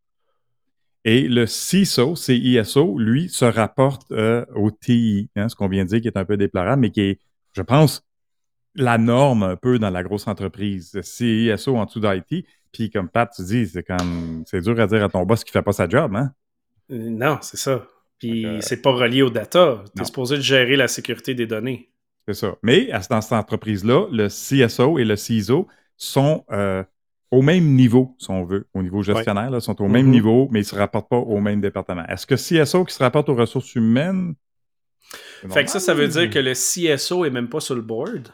Et 1.07 1.29
le 1.29 1.47
CISO, 1.47 2.17
CISO, 2.17 2.99
lui, 2.99 3.29
se 3.29 3.45
rapporte 3.45 4.11
euh, 4.13 4.45
au 4.55 4.71
TI, 4.71 5.29
hein, 5.37 5.49
ce 5.49 5.55
qu'on 5.55 5.69
vient 5.69 5.85
de 5.85 5.91
dire 5.91 6.01
qui 6.01 6.09
est 6.09 6.17
un 6.17 6.25
peu 6.25 6.39
déplorable, 6.39 6.81
mais 6.81 6.91
qui 6.91 7.03
est, 7.03 7.21
je 7.53 7.63
pense, 7.63 8.03
la 8.75 8.99
norme 8.99 9.43
un 9.43 9.57
peu 9.57 9.79
dans 9.79 9.91
la 9.91 10.03
grosse 10.03 10.27
entreprise. 10.27 11.01
CISO 11.01 11.77
en 11.77 11.85
dessous 11.85 12.01
d'IT. 12.01 12.47
Puis 12.73 12.91
comme 12.91 13.09
Pat, 13.09 13.31
tu 13.35 13.43
dis, 13.43 13.67
c'est 13.67 13.85
comme 13.85 14.43
c'est 14.47 14.61
dur 14.61 14.79
à 14.81 14.87
dire 14.87 15.05
à 15.05 15.09
ton 15.09 15.25
boss 15.25 15.45
qu'il 15.45 15.53
fait 15.53 15.63
pas 15.63 15.73
sa 15.73 15.89
job, 15.89 16.15
hein? 16.17 16.33
Euh, 16.91 17.09
non, 17.09 17.39
c'est 17.41 17.57
ça. 17.57 17.87
Puis 18.19 18.47
c'est 18.61 18.83
pas 18.83 18.91
relié 18.91 19.23
au 19.23 19.31
data. 19.31 19.85
Tu 19.95 20.03
es 20.03 20.05
supposé 20.05 20.41
gérer 20.41 20.77
la 20.77 20.89
sécurité 20.89 21.35
des 21.35 21.47
données. 21.47 21.91
C'est 22.27 22.35
ça. 22.35 22.57
Mais 22.63 22.91
dans 23.11 23.21
cette 23.21 23.33
entreprise-là, 23.33 24.07
le 24.11 24.29
CSO 24.29 24.99
et 24.99 25.05
le 25.05 25.17
CISO 25.17 25.69
sont 25.97 26.45
euh, 26.51 26.83
au 27.31 27.43
même 27.43 27.75
niveau, 27.75 28.15
si 28.19 28.31
on 28.31 28.45
veut, 28.45 28.67
au 28.75 28.83
niveau 28.83 29.03
gestionnaire, 29.03 29.51
là, 29.51 29.61
sont 29.61 29.81
au 29.83 29.89
même 29.89 30.07
mm-hmm. 30.07 30.11
niveau, 30.11 30.49
mais 30.51 30.61
ils 30.61 30.63
ne 30.63 30.69
se 30.69 30.75
rapportent 30.75 31.09
pas 31.09 31.19
au 31.19 31.41
même 31.41 31.61
département. 31.61 32.05
Est-ce 32.07 32.27
que 32.27 32.35
CSO 32.35 32.85
qui 32.85 32.95
se 32.95 33.03
rapporte 33.03 33.29
aux 33.29 33.35
ressources 33.35 33.75
humaines? 33.75 34.35
Fait 35.51 35.65
que 35.65 35.71
ça, 35.71 35.81
ça 35.81 35.95
veut 35.95 36.09
dire 36.09 36.31
que 36.31 36.39
le 36.39 36.53
CSO 36.53 37.25
est 37.25 37.31
même 37.31 37.49
pas 37.49 37.61
sur 37.61 37.75
le 37.75 37.83
board? 37.83 38.31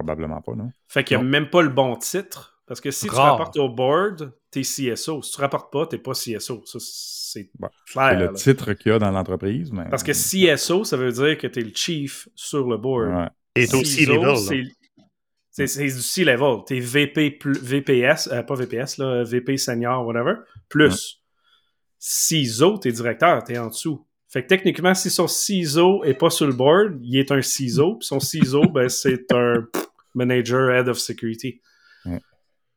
Probablement 0.00 0.40
pas, 0.40 0.54
non. 0.54 0.70
Fait 0.88 1.04
qu'il 1.04 1.18
n'y 1.18 1.22
a 1.22 1.26
même 1.26 1.50
pas 1.50 1.60
le 1.60 1.68
bon 1.68 1.94
titre. 1.96 2.58
Parce 2.66 2.80
que 2.80 2.90
si 2.90 3.06
tu 3.06 3.14
rapportes 3.14 3.58
au 3.58 3.68
board, 3.68 4.32
t'es 4.50 4.62
CSO. 4.62 5.20
Si 5.20 5.32
tu 5.32 5.40
rapportes 5.40 5.70
pas, 5.70 5.86
t'es 5.86 5.98
pas 5.98 6.12
CSO. 6.12 6.62
Ça, 6.64 6.78
c'est 6.80 7.50
clair. 7.86 8.10
C'est 8.12 8.16
le 8.16 8.32
titre 8.32 8.72
qu'il 8.72 8.92
y 8.92 8.94
a 8.94 8.98
dans 8.98 9.10
l'entreprise. 9.10 9.70
Mais... 9.72 9.84
Parce 9.90 10.02
que 10.02 10.12
CSO, 10.12 10.84
ça 10.84 10.96
veut 10.96 11.12
dire 11.12 11.36
que 11.36 11.48
t'es 11.48 11.60
le 11.60 11.72
chief 11.74 12.28
sur 12.34 12.66
le 12.66 12.78
board. 12.78 13.28
Et 13.54 13.66
t'es 13.66 13.76
aussi 13.76 14.06
level. 14.06 14.70
C'est 15.50 15.64
du 15.64 15.90
C-level. 16.00 16.58
T'es 16.66 16.80
VP, 16.80 17.38
VPS, 17.44 18.28
euh, 18.32 18.42
pas 18.42 18.54
VPS, 18.54 18.96
là, 18.96 19.22
VP 19.24 19.58
senior, 19.58 20.06
whatever, 20.06 20.36
plus. 20.70 21.20
CISO, 21.98 22.78
t'es 22.78 22.92
directeur, 22.92 23.44
t'es 23.44 23.58
en 23.58 23.66
dessous. 23.66 24.06
Fait 24.28 24.44
que 24.44 24.48
techniquement, 24.48 24.94
si 24.94 25.10
son 25.10 25.26
CISO 25.26 26.04
est 26.04 26.14
pas 26.14 26.30
sur 26.30 26.46
le 26.46 26.54
board, 26.54 27.00
il 27.02 27.18
est 27.18 27.32
un 27.32 27.42
CISO. 27.42 27.96
Puis 27.96 28.06
son 28.06 28.20
CISO, 28.20 28.62
ben, 28.70 28.88
c'est 28.88 29.30
un 29.32 29.66
manager, 30.14 30.70
head 30.70 30.88
of 30.88 30.98
security. 30.98 31.60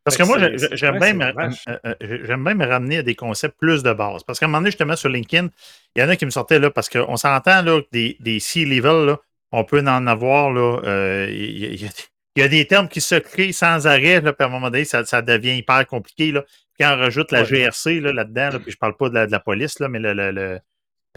Parce 0.04 0.18
que 0.18 0.24
moi, 0.24 0.38
j'aime 0.74 1.00
bien, 1.00 1.18
euh, 1.22 1.78
euh, 1.86 1.96
j'aime 2.26 2.42
me 2.42 2.66
ramener 2.66 2.98
à 2.98 3.04
des 3.04 3.16
concepts 3.16 3.58
plus 3.58 3.84
de 3.84 3.94
base. 3.94 4.24
Parce 4.24 4.38
qu'à 4.38 4.46
un 4.46 4.50
moment 4.50 4.60
donné, 4.60 4.72
justement, 4.72 4.98
sur 4.98 5.08
LinkedIn, 5.08 5.50
il 5.96 6.02
y 6.02 6.04
en 6.04 6.10
a 6.10 6.18
qui 6.18 6.26
me 6.26 6.30
sortaient 6.32 6.60
là, 6.60 6.70
parce 6.70 6.90
qu'on 6.90 7.16
s'entend 7.16 7.62
là, 7.62 7.80
des, 7.92 8.18
des 8.20 8.40
C-level, 8.42 9.16
on 9.54 9.64
peut 9.64 9.80
en 9.80 10.08
avoir, 10.08 10.52
là, 10.52 10.82
euh, 10.84 11.28
il, 11.32 11.90
y 12.36 12.42
a, 12.42 12.48
des 12.50 12.68
termes 12.68 12.90
qui 12.90 13.00
se 13.00 13.16
créent 13.16 13.54
sans 13.54 13.88
arrêt, 13.88 14.20
là, 14.20 14.34
puis 14.34 14.44
à 14.44 14.48
un 14.48 14.52
moment 14.52 14.70
donné, 14.70 14.84
ça, 14.84 15.04
devient 15.22 15.56
hyper 15.56 15.88
compliqué. 15.88 16.34
Là. 16.34 16.44
quand 16.78 16.94
on 16.96 16.98
rajoute 16.98 17.32
la 17.32 17.46
GRC 17.46 18.02
là-dedans, 18.02 18.50
là, 18.50 18.60
puis 18.60 18.72
je 18.72 18.78
parle 18.78 18.98
pas 18.98 19.08
de 19.08 19.20
la, 19.20 19.40
police, 19.40 19.80
là, 19.80 19.88
mais 19.88 20.00
le, 20.00 20.14
le, 20.14 20.32
le 20.32 20.60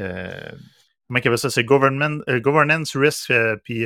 euh, 0.00 0.30
comment 1.08 1.20
il 1.24 1.38
ça? 1.38 1.50
C'est 1.50 1.66
euh, 1.68 2.40
Governance 2.40 2.96
Risk 2.96 3.32
puis 3.64 3.84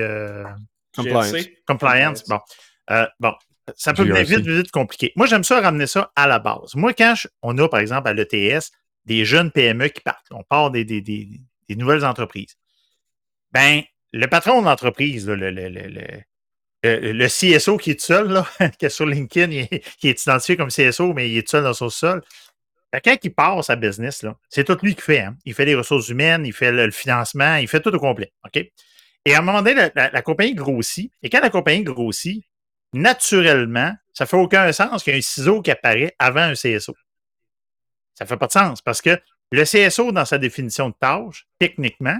Compliance. 0.94 1.46
Compliance. 1.66 2.24
Bon. 2.28 2.38
bon. 3.18 3.32
Ça 3.76 3.92
peut 3.92 4.04
devenir 4.04 4.24
vite, 4.24 4.46
vite 4.46 4.70
compliqué. 4.70 5.12
Moi, 5.16 5.26
j'aime 5.26 5.44
ça 5.44 5.60
ramener 5.60 5.86
ça 5.86 6.10
à 6.16 6.26
la 6.26 6.38
base. 6.38 6.74
Moi, 6.74 6.92
quand 6.92 7.14
on 7.42 7.56
a, 7.58 7.68
par 7.68 7.80
exemple, 7.80 8.08
à 8.08 8.12
l'ETS, 8.12 8.70
des 9.04 9.24
jeunes 9.24 9.50
PME 9.50 9.88
qui 9.88 10.00
partent, 10.00 10.26
on 10.30 10.42
part 10.42 10.70
des, 10.70 10.84
des, 10.84 11.00
des, 11.00 11.28
des 11.68 11.76
nouvelles 11.76 12.04
entreprises. 12.04 12.56
Ben, 13.52 13.82
le 14.12 14.26
patron 14.26 14.60
de 14.60 14.66
l'entreprise, 14.66 15.28
le, 15.28 15.36
le, 15.36 15.50
le, 15.50 17.12
le, 17.12 17.26
CSO 17.26 17.76
qui 17.76 17.92
est 17.92 18.00
tout 18.00 18.06
seul, 18.06 18.28
là, 18.28 18.46
qui 18.78 18.86
est 18.86 18.90
sur 18.90 19.06
LinkedIn, 19.06 19.66
qui 19.98 20.08
est 20.08 20.22
identifié 20.22 20.56
comme 20.56 20.68
CSO, 20.68 21.12
mais 21.12 21.30
il 21.30 21.38
est 21.38 21.42
tout 21.42 21.50
seul 21.50 21.64
dans 21.64 21.74
son 21.74 21.90
sol. 21.90 22.22
Quand 23.04 23.16
il 23.22 23.32
part 23.32 23.62
sa 23.64 23.76
business, 23.76 24.24
c'est 24.48 24.64
tout 24.64 24.76
lui 24.82 24.96
qui 24.96 25.02
fait. 25.02 25.20
Hein. 25.20 25.36
Il 25.44 25.54
fait 25.54 25.64
les 25.64 25.76
ressources 25.76 26.08
humaines, 26.08 26.44
il 26.44 26.52
fait 26.52 26.72
le, 26.72 26.90
financement, 26.90 27.56
il 27.56 27.68
fait 27.68 27.80
tout 27.80 27.94
au 27.94 28.00
complet. 28.00 28.32
OK? 28.44 28.64
Et 29.24 29.34
à 29.34 29.38
un 29.38 29.42
moment 29.42 29.62
donné, 29.62 29.90
la, 29.94 30.22
compagnie 30.22 30.54
grossit. 30.54 31.12
Et 31.22 31.28
quand 31.28 31.40
la 31.40 31.50
compagnie 31.50 31.84
grossit, 31.84 32.44
naturellement, 32.92 33.94
ça 34.12 34.26
fait 34.26 34.36
aucun 34.36 34.72
sens 34.72 35.02
qu'il 35.02 35.12
y 35.12 35.16
ait 35.16 35.18
un 35.18 35.22
ciseau 35.22 35.62
qui 35.62 35.70
apparaît 35.70 36.14
avant 36.18 36.42
un 36.42 36.54
CSO. 36.54 36.94
Ça 38.14 38.26
fait 38.26 38.36
pas 38.36 38.46
de 38.46 38.52
sens 38.52 38.82
parce 38.82 39.00
que 39.00 39.18
le 39.52 39.64
CSO, 39.64 40.12
dans 40.12 40.24
sa 40.24 40.38
définition 40.38 40.90
de 40.90 40.94
tâche, 40.98 41.46
techniquement, 41.58 42.18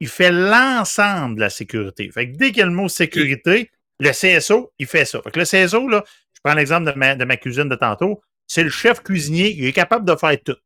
il 0.00 0.08
fait 0.08 0.32
l'ensemble 0.32 1.36
de 1.36 1.40
la 1.40 1.50
sécurité. 1.50 2.10
Fait 2.10 2.30
que 2.30 2.36
dès 2.36 2.48
qu'il 2.48 2.58
y 2.58 2.62
a 2.62 2.66
le 2.66 2.72
mot 2.72 2.88
sécurité, 2.88 3.70
le 3.98 4.10
CSO, 4.10 4.72
il 4.78 4.86
fait 4.86 5.04
ça. 5.04 5.20
Fait 5.22 5.30
que 5.30 5.38
le 5.38 5.44
CSO, 5.44 5.88
là, 5.88 6.04
je 6.32 6.40
prends 6.42 6.54
l'exemple 6.54 6.90
de 6.90 6.98
ma, 6.98 7.14
de 7.14 7.24
ma 7.24 7.36
cuisine 7.36 7.68
de 7.68 7.74
tantôt, 7.74 8.22
c'est 8.46 8.62
le 8.62 8.70
chef 8.70 9.02
cuisinier, 9.02 9.54
il 9.56 9.66
est 9.66 9.72
capable 9.72 10.06
de 10.06 10.16
faire 10.16 10.36
tout. 10.42 10.56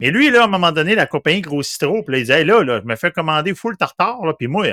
Mais 0.00 0.10
lui, 0.10 0.30
là, 0.30 0.42
à 0.42 0.44
un 0.44 0.48
moment 0.48 0.72
donné, 0.72 0.94
la 0.94 1.06
compagnie 1.06 1.40
grossit 1.40 1.80
trop, 1.80 2.02
puis 2.02 2.12
là, 2.12 2.18
il 2.18 2.22
disait, 2.22 2.44
là, 2.44 2.62
là, 2.62 2.80
je 2.80 2.86
me 2.86 2.96
fais 2.96 3.10
commander 3.10 3.54
full 3.54 3.76
tartare, 3.76 4.24
là, 4.24 4.32
puis 4.32 4.46
moi, 4.46 4.66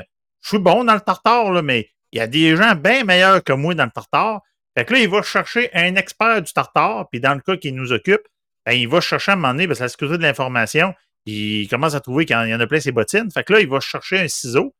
je 0.45 0.49
suis 0.49 0.59
bon 0.59 0.83
dans 0.83 0.93
le 0.93 1.01
tartare, 1.01 1.51
là, 1.51 1.63
mais 1.63 1.89
il 2.11 2.19
y 2.19 2.21
a 2.21 2.27
des 2.27 2.55
gens 2.55 2.75
bien 2.75 3.03
meilleurs 3.03 3.43
que 3.43 3.51
moi 3.51 3.73
dans 3.73 3.85
le 3.85 3.89
tartare. 3.89 4.41
Fait 4.77 4.85
que 4.85 4.93
là, 4.93 4.99
il 4.99 5.09
va 5.09 5.23
chercher 5.23 5.71
un 5.73 5.95
expert 5.95 6.39
du 6.43 6.53
tartare, 6.53 7.09
puis 7.09 7.19
dans 7.19 7.33
le 7.33 7.39
cas 7.39 7.57
qu'il 7.57 7.73
nous 7.73 7.91
occupe, 7.91 8.21
ben, 8.63 8.73
il 8.73 8.87
va 8.87 9.01
chercher 9.01 9.31
à 9.31 9.33
un 9.33 9.37
moment 9.37 9.53
donné, 9.53 9.65
parce 9.67 9.79
que 9.79 9.85
la 9.85 9.89
sécurité 9.89 10.17
de 10.19 10.21
l'information, 10.21 10.93
il 11.25 11.67
commence 11.67 11.95
à 11.95 11.99
trouver 11.99 12.25
qu'il 12.25 12.35
y 12.35 12.53
en 12.53 12.59
a 12.59 12.67
plein 12.67 12.79
ses 12.79 12.91
bottines. 12.91 13.31
Fait 13.31 13.43
que 13.43 13.53
là, 13.53 13.59
il 13.59 13.67
va 13.67 13.79
chercher 13.79 14.19
un 14.19 14.27
ciseau 14.27 14.75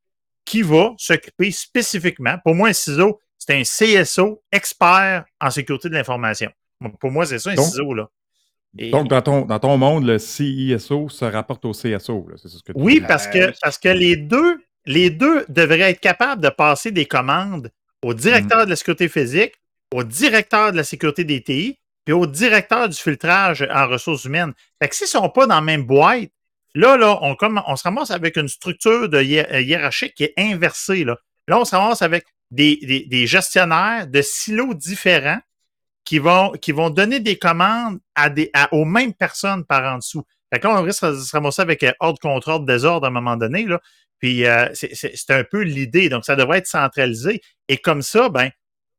qui 0.45 0.62
va 0.62 0.93
s'occuper 1.00 1.50
spécifiquement. 1.50 2.38
Pour 2.43 2.53
moi, 2.53 2.69
un 2.69 2.74
ciseau, 2.74 3.19
c'est 3.39 3.55
un 3.55 3.63
CSO 3.63 4.43
expert 4.51 5.25
en 5.41 5.50
sécurité 5.50 5.89
de 5.89 5.95
l'information. 5.95 6.51
Pour 7.00 7.10
moi, 7.10 7.25
c'est 7.25 7.39
ça, 7.39 7.50
un 7.50 7.55
ciseau, 7.55 7.95
là. 7.95 8.07
donc, 8.91 9.07
dans 9.07 9.22
ton, 9.24 9.45
dans 9.45 9.60
ton 9.60 9.77
monde, 9.77 10.05
le 10.05 10.19
CISO 10.19 11.10
se 11.10 11.25
rapporte 11.25 11.65
au 11.65 11.72
CSO. 11.72 12.27
C'est 12.36 12.50
ce 12.50 12.62
que 12.62 12.72
tu 12.72 12.79
oui, 12.79 13.01
parce 13.01 13.25
que, 13.25 13.51
parce 13.62 13.79
que 13.79 13.89
les, 13.89 14.15
deux, 14.15 14.60
les 14.86 15.10
deux 15.10 15.46
devraient 15.50 15.92
être 15.92 16.00
capables 16.00 16.42
de 16.42 16.50
passer 16.50 16.92
des 16.92 17.06
commandes 17.06 17.72
au 18.01 18.13
directeur 18.13 18.62
mm. 18.62 18.65
de 18.65 18.70
la 18.70 18.75
sécurité 18.75 19.10
physique, 19.10 19.54
au 19.94 20.04
directeur 20.04 20.72
de 20.72 20.77
la 20.77 20.84
sécurité 20.84 21.24
des 21.24 21.42
TI, 21.42 21.80
puis 22.06 22.13
au 22.13 22.27
directeur 22.27 22.88
du 22.88 22.96
filtrage 22.96 23.68
en 23.74 23.88
ressources 23.88 24.25
humaines. 24.25 24.54
Fait 24.82 24.88
que 24.88 24.96
s'ils 24.96 25.06
ne 25.06 25.10
sont 25.24 25.30
pas 25.30 25.48
dans 25.48 25.56
la 25.56 25.62
même 25.62 25.84
boîte, 25.84 26.30
là, 26.75 26.98
là, 26.98 27.18
on, 27.22 27.36
on 27.42 27.75
se 27.75 27.84
ramasse 27.84 28.12
avec 28.12 28.38
une 28.38 28.48
structure 28.48 29.10
de 29.10 29.22
hiérarchique 29.22 30.13
qui 30.13 30.25
est 30.25 30.34
inversée. 30.38 31.04
Là, 31.04 31.18
là 31.48 31.60
on 31.60 31.65
se 31.65 31.75
ramasse 31.75 32.04
avec 32.04 32.25
des, 32.51 33.25
gestionnaires 33.27 34.08
de 34.08 34.22
silos 34.22 34.75
différents 34.75 35.39
qui 36.04 36.20
vont, 36.20 36.51
qui 36.51 36.72
vont 36.72 36.92
donner 36.92 37.20
des 37.20 37.38
commandes 37.38 38.00
à 38.13 38.30
des, 38.30 38.51
aux 38.72 38.86
mêmes 38.86 39.13
personnes 39.13 39.65
par 39.65 39.96
en 39.96 39.98
dessous. 39.98 40.24
Fait 40.54 40.60
que 40.60 40.68
là, 40.68 40.80
on 40.80 40.84
risque 40.84 41.04
de 41.04 41.15
se 41.15 41.32
ramasser 41.32 41.63
avec 41.63 41.84
euh, 41.84 41.92
ordre 42.00 42.20
contre 42.20 42.50
ordre, 42.50 42.65
désordre 42.65 43.06
à 43.06 43.10
un 43.10 43.13
moment 43.13 43.36
donné. 43.36 43.65
Là. 43.65 43.82
Puis 44.19 44.45
euh, 44.45 44.67
c'est 44.74 45.31
un 45.31 45.43
peu 45.43 45.62
l'idée. 45.62 46.10
Donc, 46.10 46.25
ça 46.25 46.36
devrait 46.36 46.60
être 46.60 46.67
centralisé. 46.67 47.41
Et 47.67 47.77
comme 47.77 48.01
ça, 48.01 48.29
ben, 48.29 48.50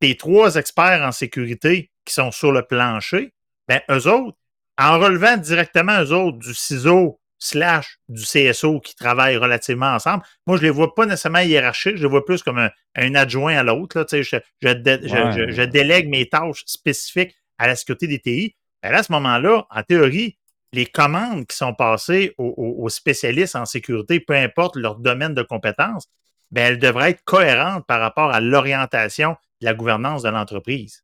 tes 0.00 0.16
trois 0.16 0.56
experts 0.56 1.02
en 1.02 1.12
sécurité 1.12 1.90
qui 2.04 2.14
sont 2.14 2.30
sur 2.30 2.52
le 2.52 2.62
plancher, 2.62 3.32
ben, 3.68 3.80
eux 3.90 4.06
autres, 4.08 4.36
en 4.78 4.98
relevant 4.98 5.36
directement 5.36 6.02
eux 6.02 6.12
autres 6.12 6.38
du 6.38 6.54
ciseau 6.54 7.20
slash 7.38 7.98
du 8.08 8.22
CSO 8.22 8.80
qui 8.80 8.94
travaillent 8.94 9.36
relativement 9.36 9.92
ensemble. 9.94 10.24
Moi, 10.46 10.56
je 10.56 10.62
ne 10.62 10.66
les 10.68 10.72
vois 10.72 10.94
pas 10.94 11.06
nécessairement 11.06 11.40
hiérarchiques, 11.40 11.96
je 11.96 12.02
les 12.02 12.08
vois 12.08 12.24
plus 12.24 12.42
comme 12.42 12.58
un, 12.58 13.14
adjoint 13.14 13.56
à 13.56 13.62
l'autre. 13.62 14.06
Je, 14.10 14.22
je, 14.22 14.38
je, 14.62 15.62
délègue 15.62 16.08
mes 16.08 16.28
tâches 16.28 16.62
spécifiques 16.66 17.36
à 17.58 17.66
la 17.66 17.76
sécurité 17.76 18.06
des 18.06 18.18
TI. 18.20 18.56
Ben 18.82 18.94
à 18.94 19.02
ce 19.02 19.12
moment-là, 19.12 19.66
en 19.70 19.82
théorie, 19.82 20.35
les 20.72 20.86
commandes 20.86 21.46
qui 21.46 21.56
sont 21.56 21.74
passées 21.74 22.34
aux, 22.38 22.88
spécialistes 22.88 23.56
en 23.56 23.64
sécurité, 23.64 24.20
peu 24.20 24.34
importe 24.34 24.76
leur 24.76 24.96
domaine 24.96 25.34
de 25.34 25.42
compétence, 25.42 26.08
ben, 26.50 26.66
elles 26.66 26.78
devraient 26.78 27.10
être 27.10 27.24
cohérentes 27.24 27.86
par 27.86 28.00
rapport 28.00 28.30
à 28.30 28.40
l'orientation 28.40 29.36
de 29.60 29.66
la 29.66 29.74
gouvernance 29.74 30.22
de 30.22 30.28
l'entreprise. 30.28 31.02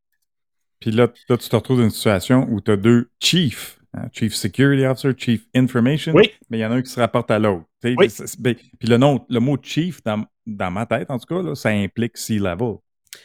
Puis 0.81 0.91
là, 0.91 1.09
là, 1.29 1.37
tu 1.37 1.49
te 1.49 1.57
retrouves 1.57 1.79
dans 1.79 1.85
une 1.85 1.91
situation 1.91 2.47
où 2.51 2.61
tu 2.61 2.73
as 2.73 2.77
deux 2.77 3.11
chiefs 3.21 3.79
Hein, 3.95 4.09
Chief 4.13 4.35
Security 4.35 4.85
Officer, 4.87 5.13
Chief 5.17 5.47
Information. 5.55 6.15
Oui. 6.15 6.31
Mais 6.49 6.59
il 6.59 6.61
y 6.63 6.65
en 6.65 6.73
a 6.73 6.77
un 6.77 6.83
qui 6.83 6.91
se 6.91 6.99
rapporte 6.99 7.31
à 7.31 7.39
l'autre. 7.39 7.65
Ben, 7.83 7.97
puis 7.99 8.89
le, 8.89 8.97
nom, 8.97 9.25
le 9.29 9.41
mot 9.41 9.59
chief, 9.61 10.01
dans, 10.03 10.27
ma 10.47 10.87
tête, 10.87 11.11
en 11.11 11.19
tout 11.19 11.27
cas, 11.27 11.55
ça 11.55 11.71
implique 11.71 12.17
C-level. 12.17 12.77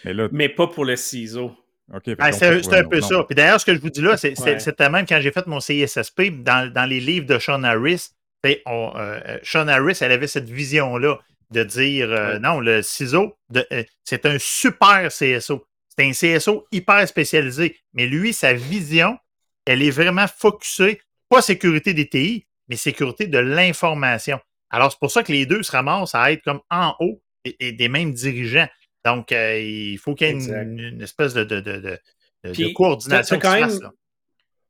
Mais, 0.03 0.13
mais 0.31 0.49
pas 0.49 0.67
pour 0.67 0.83
le 0.83 0.95
CISO. 0.95 1.51
Ben, 1.89 2.31
c'est 2.31 2.73
un 2.73 2.83
peu 2.83 3.01
ça. 3.01 3.23
Puis 3.23 3.35
d'ailleurs, 3.35 3.61
ce 3.61 3.65
que 3.65 3.73
je 3.73 3.79
vous 3.79 3.89
dis 3.89 4.01
là, 4.01 4.17
c'était 4.17 4.89
même 4.89 5.05
quand 5.05 5.21
j'ai 5.21 5.31
fait 5.31 5.47
mon 5.47 5.59
CISSP, 5.59 6.43
dans, 6.43 6.71
dans, 6.71 6.85
les 6.85 6.99
livres 6.99 7.25
de 7.25 7.39
Sean 7.39 7.63
Harris, 7.63 8.09
euh, 8.45 9.37
Sean 9.43 9.67
Harris, 9.67 9.97
elle 10.01 10.11
avait 10.11 10.27
cette 10.27 10.49
vision-là 10.49 11.19
de 11.51 11.63
dire 11.63 12.11
euh, 12.11 12.39
non, 12.39 12.59
le 12.59 12.81
CISO, 12.81 13.37
euh, 13.55 13.83
c'est 14.03 14.25
un 14.25 14.37
super 14.39 15.09
CSO. 15.09 15.65
C'est 15.97 16.05
un 16.05 16.11
CSO 16.11 16.67
hyper 16.71 17.07
spécialisé. 17.07 17.77
Mais 17.93 18.05
lui, 18.05 18.33
sa 18.33 18.53
vision, 18.53 19.17
elle 19.65 19.81
est 19.81 19.91
vraiment 19.91 20.27
focusée, 20.27 21.01
pas 21.29 21.41
sécurité 21.41 21.93
des 21.93 22.07
TI, 22.07 22.45
mais 22.67 22.75
sécurité 22.75 23.27
de 23.27 23.39
l'information. 23.39 24.39
Alors, 24.69 24.91
c'est 24.91 24.99
pour 24.99 25.11
ça 25.11 25.23
que 25.23 25.31
les 25.31 25.45
deux 25.45 25.63
se 25.63 25.71
ramassent 25.71 26.13
à 26.13 26.31
être 26.31 26.43
comme 26.43 26.61
en 26.69 26.93
haut 26.99 27.21
et, 27.45 27.71
des 27.71 27.87
mêmes 27.87 28.13
dirigeants. 28.13 28.67
Donc, 29.05 29.31
euh, 29.31 29.59
il 29.59 29.97
faut 29.97 30.15
qu'il 30.15 30.27
y 30.27 30.29
ait 30.29 30.63
une, 30.63 31.01
espèce 31.01 31.33
de, 31.33 31.43
de, 31.43 32.73
coordination 32.73 33.39
quand 33.39 33.53
même, 33.53 33.91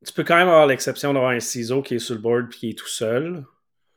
Tu 0.05 0.13
peux 0.13 0.23
quand 0.23 0.35
même 0.35 0.47
avoir 0.47 0.67
l'exception 0.67 1.13
d'avoir 1.13 1.31
un 1.31 1.39
ciseau 1.39 1.81
qui 1.81 1.95
est 1.95 1.99
sur 1.99 2.15
le 2.15 2.21
board 2.21 2.47
et 2.51 2.55
qui 2.55 2.69
est 2.69 2.77
tout 2.77 2.87
seul, 2.87 3.43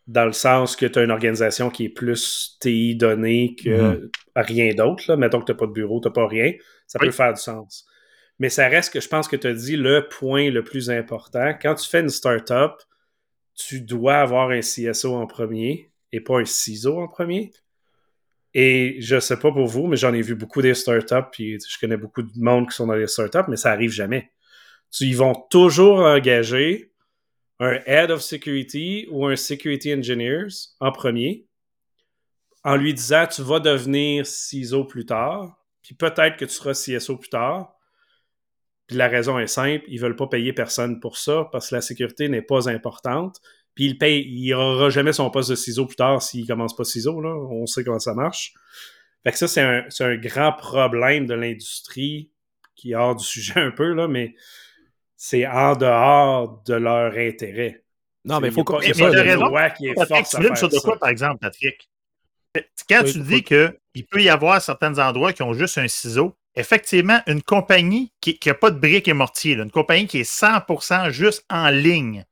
dans 0.07 0.25
le 0.25 0.33
sens 0.33 0.77
que 0.77 0.87
tu 0.87 0.99
as 0.99 1.03
une 1.03 1.11
organisation 1.11 1.71
qui 1.71 1.85
est 1.87 1.91
plus 1.91 2.57
TI 2.61 2.97
donnée 2.97 3.55
que 3.55 3.69
mm-hmm. 3.69 4.11
rien 4.37 4.75
d'autre. 4.75 5.15
Mettons 5.17 5.41
que 5.41 5.47
tu 5.47 5.53
n'as 5.53 5.59
pas 5.59 5.67
de 5.67 5.73
bureau, 5.73 6.01
tu 6.01 6.09
n'as 6.09 6.13
pas 6.13 6.27
rien. 6.27 6.53
Ça 6.87 6.99
peut 6.99 7.11
faire 7.11 7.33
du 7.33 7.41
sens. 7.41 7.87
Mais 8.41 8.49
ça 8.49 8.67
reste 8.69 8.93
que 8.93 9.01
je 9.01 9.09
pense 9.09 9.29
que 9.29 9.37
tu 9.37 9.47
as 9.47 9.53
dit 9.53 9.77
le 9.77 10.09
point 10.09 10.51
le 10.51 10.65
plus 10.65 10.91
important. 10.91 11.53
Quand 11.61 11.75
tu 11.75 11.89
fais 11.89 12.01
une 12.01 12.09
startup, 12.09 12.73
tu 13.55 13.83
dois 13.83 14.17
avoir 14.17 14.51
un 14.51 14.61
CSO 14.61 15.15
en 15.15 15.27
premier 15.27 15.91
et 16.11 16.21
pas 16.21 16.41
un 16.41 16.45
CISO 16.45 16.99
en 16.99 17.07
premier. 17.07 17.53
Et 18.55 18.97
je 19.01 19.21
sais 19.21 19.39
pas 19.39 19.53
pour 19.53 19.67
vous, 19.67 19.87
mais 19.87 19.97
j'en 19.97 20.13
ai 20.13 20.23
vu 20.23 20.35
beaucoup 20.35 20.61
des 20.61 20.75
startups, 20.75 21.31
puis 21.33 21.59
je 21.61 21.79
connais 21.79 21.97
beaucoup 21.97 22.23
de 22.23 22.31
monde 22.37 22.69
qui 22.69 22.77
sont 22.77 22.87
dans 22.87 22.95
les 22.95 23.07
startups, 23.07 23.49
mais 23.49 23.57
ça 23.57 23.71
arrive 23.71 23.93
jamais. 23.93 24.33
ils 25.01 25.17
vont 25.17 25.35
toujours 25.51 26.01
engager 26.01 26.93
un 27.61 27.79
Head 27.87 28.11
of 28.11 28.23
Security 28.23 29.07
ou 29.11 29.27
un 29.27 29.37
Security 29.37 29.95
Engineers 29.95 30.49
en 30.81 30.91
premier, 30.91 31.47
en 32.65 32.77
lui 32.77 32.93
disant 32.93 33.27
tu 33.27 33.43
vas 33.43 33.61
devenir 33.61 34.27
CISO 34.27 34.85
plus 34.85 35.07
tard, 35.07 35.57
puis 35.83 35.95
peut-être 35.95 36.37
que 36.37 36.45
tu 36.45 36.53
seras 36.53 36.73
CSO 36.73 37.19
plus 37.19 37.31
tard, 37.31 37.75
puis 38.91 38.97
la 38.97 39.07
raison 39.07 39.39
est 39.39 39.47
simple, 39.47 39.85
ils 39.87 40.01
veulent 40.01 40.17
pas 40.17 40.27
payer 40.27 40.53
personne 40.53 40.99
pour 40.99 41.17
ça 41.17 41.49
parce 41.53 41.71
que 41.71 41.77
la 41.77 41.81
sécurité 41.81 42.29
n'est 42.29 42.43
pas 42.43 42.69
importante. 42.69 43.41
Puis 43.81 43.89
il 43.89 43.97
paye, 43.97 44.27
il 44.29 44.53
aura 44.53 44.91
jamais 44.91 45.15
son 45.15 45.31
poste 45.31 45.49
de 45.49 45.55
ciseau 45.55 45.87
plus 45.87 45.97
tard 45.97 46.21
s'il 46.21 46.47
commence 46.47 46.77
pas 46.77 46.85
ciseau, 46.85 47.19
là. 47.23 47.35
On 47.35 47.65
sait 47.65 47.83
comment 47.83 47.99
ça 47.99 48.13
marche. 48.13 48.53
Fait 49.25 49.33
que 49.33 49.39
ça, 49.39 49.49
c'est 49.49 50.05
un, 50.05 50.17
grand 50.17 50.53
problème 50.53 51.25
de 51.25 51.33
l'industrie 51.33 52.31
qui 52.77 52.93
est 52.93 52.95
hors 52.95 53.17
du 53.17 53.25
sujet 53.25 53.59
un 53.59 53.71
peu, 53.71 53.95
là, 53.95 54.07
mais 54.07 54.35
c'est 55.17 55.47
en 55.47 55.77
dehors 55.77 56.63
de 56.67 56.75
leur 56.75 57.15
intérêt. 57.17 57.83
Non, 58.27 58.39
mais 58.39 58.49
il 58.49 58.53
faut 58.53 58.65
qu'on. 58.65 58.83
Il 58.83 58.95
y 58.95 59.03
a 59.03 59.37
loi 59.37 59.71
qui 59.71 59.87
est 59.87 59.95
forte 59.95 60.13
à 60.13 60.25
faire 60.25 60.69
de 60.69 60.79
quoi, 60.81 60.99
par 60.99 61.09
exemple, 61.09 61.39
Patrick? 61.39 61.89
Quand 62.87 63.03
tu 63.05 63.21
dis 63.21 63.43
qu'il 63.43 64.07
peut 64.11 64.23
y 64.23 64.29
avoir 64.29 64.61
certains 64.61 64.99
endroits 64.99 65.33
qui 65.33 65.43
ont 65.43 65.55
juste 65.55 65.79
un 65.79 65.89
ciseau, 65.89 66.37
effectivement, 66.55 67.23
une 67.27 67.41
compagnie 67.41 68.13
qui 68.21 68.39
n'a 68.45 68.53
pas 68.53 68.71
de 68.71 68.79
briques 68.79 69.09
et 69.09 69.15
mortier, 69.15 69.55
une 69.55 69.71
compagnie 69.71 70.07
qui 70.07 70.19
est 70.19 70.31
100% 70.31 71.09
juste 71.13 71.47
en 71.49 71.71
ligne, 71.71 72.27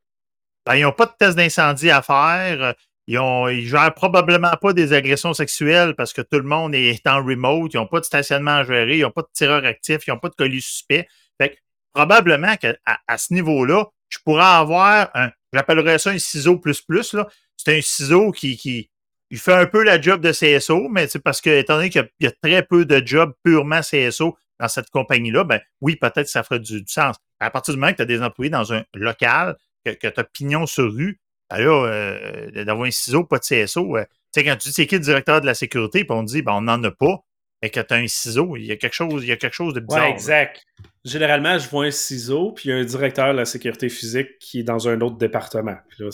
ben, 0.69 0.77
ils 0.77 0.83
n'ont 0.83 0.93
pas 0.93 1.07
de 1.07 1.15
test 1.19 1.35
d'incendie 1.35 1.91
à 1.91 2.03
faire. 2.03 2.75
Ils 3.07 3.19
ne 3.19 3.61
gèrent 3.63 3.95
probablement 3.95 4.53
pas 4.61 4.75
des 4.75 4.93
agressions 4.93 5.33
sexuelles 5.33 5.95
parce 5.97 6.13
que 6.13 6.21
tout 6.21 6.37
le 6.37 6.43
monde 6.43 6.75
est 6.75 7.07
en 7.07 7.25
remote. 7.25 7.73
Ils 7.73 7.79
n'ont 7.79 7.87
pas 7.87 8.01
de 8.01 8.05
stationnement 8.05 8.57
à 8.57 8.65
gérer. 8.65 8.99
Ils 8.99 9.03
n'ont 9.03 9.11
pas 9.11 9.23
de 9.23 9.31
tireur 9.33 9.65
actif. 9.65 10.07
Ils 10.07 10.11
n'ont 10.11 10.19
pas 10.19 10.29
de 10.29 10.35
colis 10.35 10.61
suspect. 10.61 11.09
Fait 11.41 11.57
probablement 11.95 12.55
qu'à 12.57 12.77
ce 13.17 13.33
niveau-là, 13.33 13.87
je 14.11 14.19
pourrais 14.23 14.45
avoir 14.45 15.09
un, 15.15 15.31
j'appellerais 15.55 15.99
ça 15.99 16.11
un 16.11 16.19
ciseau 16.19 16.59
plus 16.59 16.83
plus. 16.83 17.17
C'est 17.57 17.79
un 17.79 17.81
ciseau 17.81 18.31
qui, 18.31 18.91
il 19.31 19.39
fait 19.39 19.55
un 19.55 19.67
peu 19.67 19.83
la 19.83 19.99
job 19.99 20.21
de 20.21 20.33
CSO, 20.33 20.91
mais 20.91 21.09
c'est 21.09 21.19
parce 21.19 21.41
que, 21.41 21.49
étant 21.49 21.77
donné 21.77 21.89
qu'il 21.89 22.07
y, 22.21 22.27
a 22.27 22.33
très 22.43 22.63
peu 22.63 22.85
de 22.85 23.05
jobs 23.07 23.33
purement 23.43 23.81
CSO 23.81 24.37
dans 24.61 24.69
cette 24.69 24.91
compagnie-là, 24.91 25.45
ben 25.45 25.61
oui, 25.81 25.97
peut-être 25.97 26.25
que 26.25 26.31
ça 26.31 26.43
ferait 26.43 26.61
du, 26.61 26.85
sens. 26.87 27.17
À 27.41 27.51
partir 27.51 27.73
du 27.73 27.81
moment 27.81 27.93
que 27.93 27.97
tu 27.97 28.03
as 28.03 28.07
des 28.07 28.23
employés 28.23 28.51
dans 28.51 28.73
un 28.75 28.85
local, 28.93 29.57
que, 29.95 30.09
que 30.09 30.09
tu 30.09 30.21
as 30.21 30.25
pignon 30.25 30.66
sur 30.66 30.92
rue, 30.92 31.21
ben 31.50 31.59
là, 31.59 31.87
euh, 31.87 32.64
d'avoir 32.64 32.87
un 32.87 32.90
ciseau, 32.90 33.25
pas 33.25 33.38
de 33.38 33.45
CSO, 33.45 33.97
euh, 33.97 34.04
tu 34.33 34.40
sais, 34.40 34.45
quand 34.45 34.57
tu 34.57 34.68
dis 34.68 34.75
c'est 34.75 34.87
qui 34.87 34.97
le 34.97 35.00
directeur 35.00 35.40
de 35.40 35.47
la 35.47 35.54
sécurité, 35.54 36.04
puis 36.04 36.16
on 36.16 36.23
dit, 36.23 36.42
ben 36.42 36.52
on 36.52 36.62
n'en 36.62 36.83
a 36.85 36.90
pas, 36.90 37.25
mais 37.62 37.71
que 37.71 37.80
tu 37.80 37.95
as 37.95 37.97
un 37.97 38.07
ciseau, 38.07 38.57
il 38.57 38.66
y 38.66 38.73
a 38.73 38.76
quelque 38.76 38.95
chose, 38.95 39.25
il 39.25 39.28
y 39.28 39.33
a 39.33 39.37
quelque 39.37 39.54
chose 39.54 39.75
de 39.75 39.80
bizarre. 39.80 40.04
Ouais, 40.04 40.11
exact. 40.11 40.64
Généralement, 41.04 41.59
je 41.59 41.68
vois 41.68 41.87
un 41.87 41.90
ciseau, 41.90 42.52
puis 42.52 42.68
il 42.68 42.73
y 42.73 42.75
a 42.75 42.76
un 42.76 42.85
directeur 42.85 43.33
de 43.33 43.38
la 43.38 43.45
sécurité 43.45 43.88
physique 43.88 44.38
qui 44.38 44.61
est 44.61 44.64
dans 44.64 44.88
un 44.88 45.00
autre 45.00 45.16
département. 45.16 45.76
Puis 45.88 46.04
là, 46.04 46.11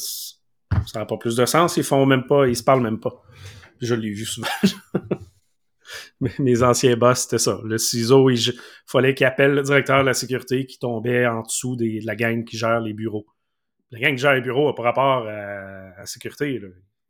ça 0.87 1.01
n'a 1.01 1.07
pas 1.07 1.17
plus 1.17 1.37
de 1.37 1.45
sens. 1.45 1.77
Ils 1.77 1.85
font 1.85 2.07
même 2.07 2.27
pas, 2.27 2.47
ils 2.47 2.57
se 2.57 2.63
parlent 2.63 2.83
même 2.83 3.01
pas. 3.01 3.23
Je 3.81 3.95
l'ai 3.95 4.11
vu 4.11 4.25
souvent. 4.25 4.49
Mes 6.39 6.63
anciens 6.63 6.97
boss, 6.97 7.23
c'était 7.23 7.39
ça. 7.39 7.61
Le 7.65 7.77
ciseau, 7.77 8.31
il 8.31 8.41
fallait 8.87 9.15
qu'il 9.15 9.27
appelle 9.27 9.55
le 9.55 9.63
directeur 9.63 10.01
de 10.01 10.07
la 10.07 10.15
sécurité 10.15 10.65
qui 10.65 10.79
tombait 10.79 11.27
en 11.27 11.43
dessous 11.43 11.77
de 11.77 12.05
la 12.07 12.17
gang 12.17 12.45
qui 12.45 12.57
gère 12.57 12.81
les 12.81 12.95
bureaux. 12.95 13.27
La 13.95 14.01
gang 14.01 14.17
qui 14.17 14.23
gère 14.23 14.35
les 14.35 14.41
bureaux 14.41 14.73
pas 14.73 14.83
rapport 14.83 15.29
à, 15.29 15.95
la 15.97 16.07
sécurité. 16.07 16.61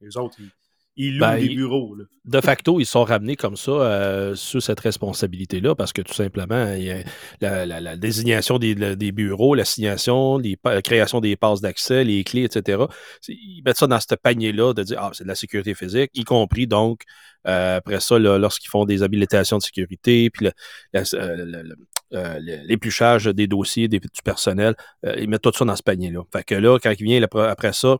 Les 0.02 0.16
autres, 0.18 0.36
ils, 0.38 0.50
ils 0.96 1.18
louent 1.18 1.26
les 1.36 1.48
ben, 1.48 1.56
bureaux. 1.56 1.96
De 2.24 2.40
facto, 2.40 2.78
ils 2.78 2.86
sont 2.86 3.04
ramenés 3.04 3.36
comme 3.36 3.56
ça 3.56 3.72
euh, 3.72 4.34
sous 4.34 4.60
cette 4.60 4.80
responsabilité-là 4.80 5.74
parce 5.74 5.92
que 5.92 6.02
tout 6.02 6.14
simplement, 6.14 6.72
il 6.74 6.84
y 6.84 7.44
a 7.44 7.66
la, 7.66 7.96
désignation 7.96 8.58
des, 8.58 9.12
bureaux, 9.12 9.54
l'assignation, 9.54 10.40
la 10.64 10.82
création 10.82 11.20
des 11.20 11.36
passes 11.36 11.60
d'accès, 11.60 12.04
les 12.04 12.22
clés, 12.22 12.44
etc. 12.44 12.84
Ils 13.28 13.62
mettent 13.64 13.78
ça 13.78 13.86
dans 13.86 13.98
ce 14.00 14.14
panier-là 14.14 14.72
de 14.72 14.82
dire 14.84 14.98
Ah, 15.00 15.10
c'est 15.12 15.24
de 15.24 15.28
la 15.28 15.34
sécurité 15.34 15.74
physique, 15.74 16.10
y 16.14 16.24
compris 16.24 16.66
donc 16.66 17.02
euh, 17.46 17.76
après 17.76 18.00
ça, 18.00 18.18
lorsqu'ils 18.18 18.70
font 18.70 18.84
des 18.84 19.02
habilitations 19.02 19.58
de 19.58 19.62
sécurité, 19.62 20.30
puis 20.30 20.48
euh, 20.94 22.38
l'épluchage 22.38 23.26
des 23.26 23.48
dossiers 23.48 23.88
du 23.88 24.00
personnel, 24.24 24.76
ils 25.18 25.28
mettent 25.28 25.42
tout 25.42 25.52
ça 25.52 25.64
dans 25.64 25.76
ce 25.76 25.82
panier-là. 25.82 26.22
Fait 26.32 26.44
que 26.44 26.54
là, 26.54 26.78
quand 26.78 26.92
il 26.98 27.04
vient 27.04 27.22
après 27.22 27.72
ça, 27.72 27.98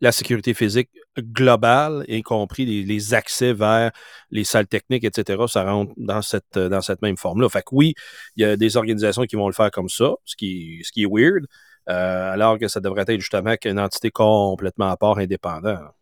la 0.00 0.12
sécurité 0.12 0.54
physique 0.54 0.90
globale, 1.18 2.04
y 2.08 2.22
compris 2.22 2.84
les, 2.84 3.14
accès 3.14 3.52
vers 3.52 3.90
les 4.30 4.44
salles 4.44 4.66
techniques, 4.66 5.04
etc., 5.04 5.42
ça 5.48 5.64
rentre 5.64 5.92
dans 5.96 6.22
cette, 6.22 7.02
même 7.02 7.16
forme-là. 7.16 7.48
Fait 7.48 7.62
que 7.62 7.70
oui, 7.72 7.94
il 8.36 8.42
y 8.42 8.44
a 8.44 8.56
des 8.56 8.76
organisations 8.76 9.24
qui 9.24 9.36
vont 9.36 9.46
le 9.46 9.54
faire 9.54 9.70
comme 9.70 9.88
ça, 9.88 10.12
ce 10.24 10.36
qui, 10.36 10.82
est 10.96 11.06
weird, 11.06 11.46
euh, 11.88 12.32
alors 12.32 12.58
que 12.58 12.68
ça 12.68 12.80
devrait 12.80 13.04
être 13.06 13.20
justement 13.20 13.56
qu'une 13.56 13.78
entité 13.78 14.10
complètement 14.10 14.90
à 14.90 14.96
part, 14.96 15.18
indépendante. 15.18 15.94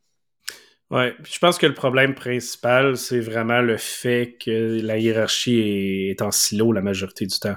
Oui, 0.90 1.06
je 1.24 1.38
pense 1.38 1.58
que 1.58 1.66
le 1.66 1.74
problème 1.74 2.14
principal, 2.14 2.96
c'est 2.96 3.20
vraiment 3.20 3.62
le 3.62 3.78
fait 3.78 4.36
que 4.38 4.80
la 4.82 4.98
hiérarchie 4.98 6.10
est, 6.10 6.22
en 6.22 6.30
silo 6.30 6.72
la 6.72 6.82
majorité 6.82 7.26
du 7.26 7.38
temps. 7.38 7.56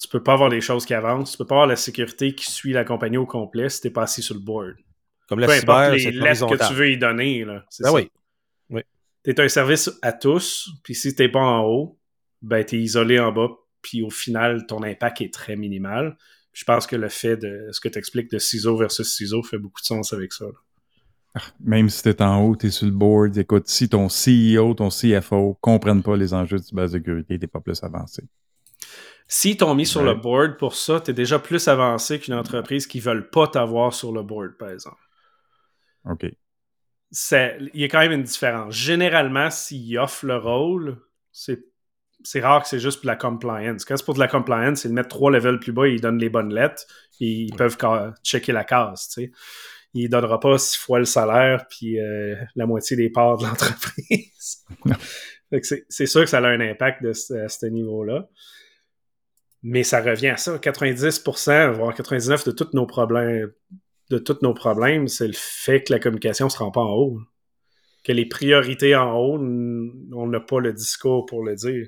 Tu 0.00 0.08
peux 0.08 0.22
pas 0.22 0.34
avoir 0.34 0.48
des 0.50 0.60
choses 0.60 0.86
qui 0.86 0.94
avancent, 0.94 1.32
tu 1.32 1.38
peux 1.38 1.46
pas 1.46 1.56
avoir 1.56 1.66
la 1.66 1.76
sécurité 1.76 2.34
qui 2.34 2.50
suit 2.50 2.72
la 2.72 2.84
compagnie 2.84 3.16
au 3.16 3.26
complet 3.26 3.68
si 3.68 3.80
t'es 3.80 3.90
pas 3.90 4.02
assis 4.02 4.22
sur 4.22 4.34
le 4.34 4.40
board. 4.40 4.76
Comme 5.30 5.38
la 5.38 5.46
Peu 5.46 5.60
cyber, 5.60 5.92
les 5.92 6.10
lettres 6.10 6.44
que 6.48 6.68
tu 6.68 6.74
veux 6.74 6.90
y 6.90 6.98
donner. 6.98 7.44
Là, 7.44 7.64
ben 7.78 7.92
oui. 7.92 8.10
oui. 8.68 8.82
Tu 9.22 9.30
es 9.30 9.40
un 9.40 9.48
service 9.48 9.88
à 10.02 10.12
tous, 10.12 10.68
puis 10.82 10.96
si 10.96 11.14
tu 11.14 11.22
n'es 11.22 11.28
pas 11.28 11.38
en 11.38 11.62
haut, 11.62 12.00
ben, 12.42 12.64
tu 12.64 12.76
es 12.76 12.80
isolé 12.80 13.20
en 13.20 13.30
bas, 13.30 13.48
puis 13.80 14.02
au 14.02 14.10
final, 14.10 14.66
ton 14.66 14.82
impact 14.82 15.20
est 15.20 15.32
très 15.32 15.54
minimal. 15.54 16.16
Je 16.52 16.64
pense 16.64 16.88
que 16.88 16.96
le 16.96 17.08
fait 17.08 17.36
de 17.36 17.68
ce 17.70 17.78
que 17.78 17.88
tu 17.88 17.96
expliques 17.96 18.28
de 18.28 18.38
ciseaux 18.38 18.76
versus 18.76 19.14
ciseaux 19.14 19.44
fait 19.44 19.58
beaucoup 19.58 19.80
de 19.80 19.86
sens 19.86 20.12
avec 20.12 20.32
ça. 20.32 20.46
Ah, 21.36 21.42
même 21.60 21.88
si 21.88 22.02
tu 22.02 22.08
es 22.08 22.22
en 22.22 22.42
haut, 22.42 22.56
tu 22.56 22.66
es 22.66 22.70
sur 22.70 22.86
le 22.86 22.92
board, 22.92 23.38
écoute, 23.38 23.68
si 23.68 23.88
ton 23.88 24.08
CEO, 24.08 24.74
ton 24.74 24.88
CFO 24.88 25.56
comprennent 25.60 26.02
pas 26.02 26.16
les 26.16 26.34
enjeux 26.34 26.58
de 26.58 26.64
cybersécurité, 26.64 27.34
tu 27.36 27.40
n'es 27.42 27.46
pas 27.46 27.60
plus 27.60 27.80
avancé. 27.84 28.24
Si 29.28 29.56
t'ont 29.56 29.76
mis 29.76 29.86
sur 29.86 30.02
le 30.02 30.14
board 30.14 30.56
pour 30.56 30.74
ça, 30.74 31.00
tu 31.00 31.12
es 31.12 31.14
déjà 31.14 31.38
plus 31.38 31.68
avancé 31.68 32.18
qu'une 32.18 32.34
entreprise 32.34 32.88
qui 32.88 32.98
ne 32.98 33.04
veulent 33.04 33.30
pas 33.30 33.46
t'avoir 33.46 33.94
sur 33.94 34.10
le 34.10 34.24
board, 34.24 34.58
par 34.58 34.70
exemple. 34.70 34.98
OK. 36.04 36.24
Il 36.24 37.70
y 37.74 37.84
a 37.84 37.88
quand 37.88 37.98
même 37.98 38.12
une 38.12 38.22
différence. 38.22 38.74
Généralement, 38.74 39.50
s'ils 39.50 39.98
offrent 39.98 40.26
le 40.26 40.36
rôle, 40.36 40.98
c'est 41.32 41.64
c'est 42.22 42.40
rare 42.40 42.62
que 42.62 42.68
c'est 42.68 42.78
juste 42.78 43.00
pour 43.00 43.06
la 43.06 43.16
compliance. 43.16 43.84
Quand 43.84 43.96
c'est 43.96 44.04
pour 44.04 44.14
de 44.14 44.20
la 44.20 44.28
compliance, 44.28 44.84
ils 44.84 44.92
mettent 44.92 45.08
trois 45.08 45.30
levels 45.30 45.58
plus 45.58 45.72
bas, 45.72 45.88
ils 45.88 46.00
donnent 46.00 46.18
les 46.18 46.28
bonnes 46.28 46.52
lettres, 46.52 46.84
et 47.20 47.26
ils 47.26 47.54
peuvent 47.54 47.78
checker 48.22 48.52
la 48.52 48.64
case. 48.64 49.08
Tu 49.08 49.24
sais. 49.24 49.32
Il 49.94 50.04
ne 50.04 50.08
donnera 50.08 50.38
pas 50.38 50.56
six 50.58 50.76
fois 50.78 50.98
le 51.00 51.04
salaire 51.04 51.66
puis 51.68 51.98
euh, 51.98 52.36
la 52.54 52.66
moitié 52.66 52.96
des 52.96 53.10
parts 53.10 53.38
de 53.38 53.46
l'entreprise. 53.46 54.64
c'est 55.88 56.06
sûr 56.06 56.20
que 56.22 56.30
ça 56.30 56.38
a 56.38 56.46
un 56.46 56.60
impact 56.60 57.02
de 57.02 57.10
à 57.10 57.48
ce 57.48 57.66
niveau-là. 57.66 58.28
Mais 59.62 59.82
ça 59.82 60.00
revient 60.00 60.28
à 60.28 60.36
ça. 60.36 60.56
90%, 60.56 61.72
voire 61.72 61.94
99% 61.94 62.46
de 62.46 62.52
tous 62.52 62.70
nos 62.72 62.86
problèmes, 62.86 63.50
de 64.10 64.18
tous 64.18 64.38
nos 64.42 64.52
problèmes, 64.52 65.08
c'est 65.08 65.28
le 65.28 65.34
fait 65.34 65.84
que 65.84 65.92
la 65.92 66.00
communication 66.00 66.46
ne 66.46 66.50
se 66.50 66.58
rend 66.58 66.72
pas 66.72 66.80
en 66.80 66.92
haut. 66.92 67.20
Que 68.04 68.12
les 68.12 68.26
priorités 68.26 68.96
en 68.96 69.16
haut, 69.16 69.38
on 69.38 70.26
n'a 70.26 70.40
pas 70.40 70.58
le 70.58 70.72
discours 70.72 71.26
pour 71.26 71.44
le 71.44 71.54
dire. 71.54 71.86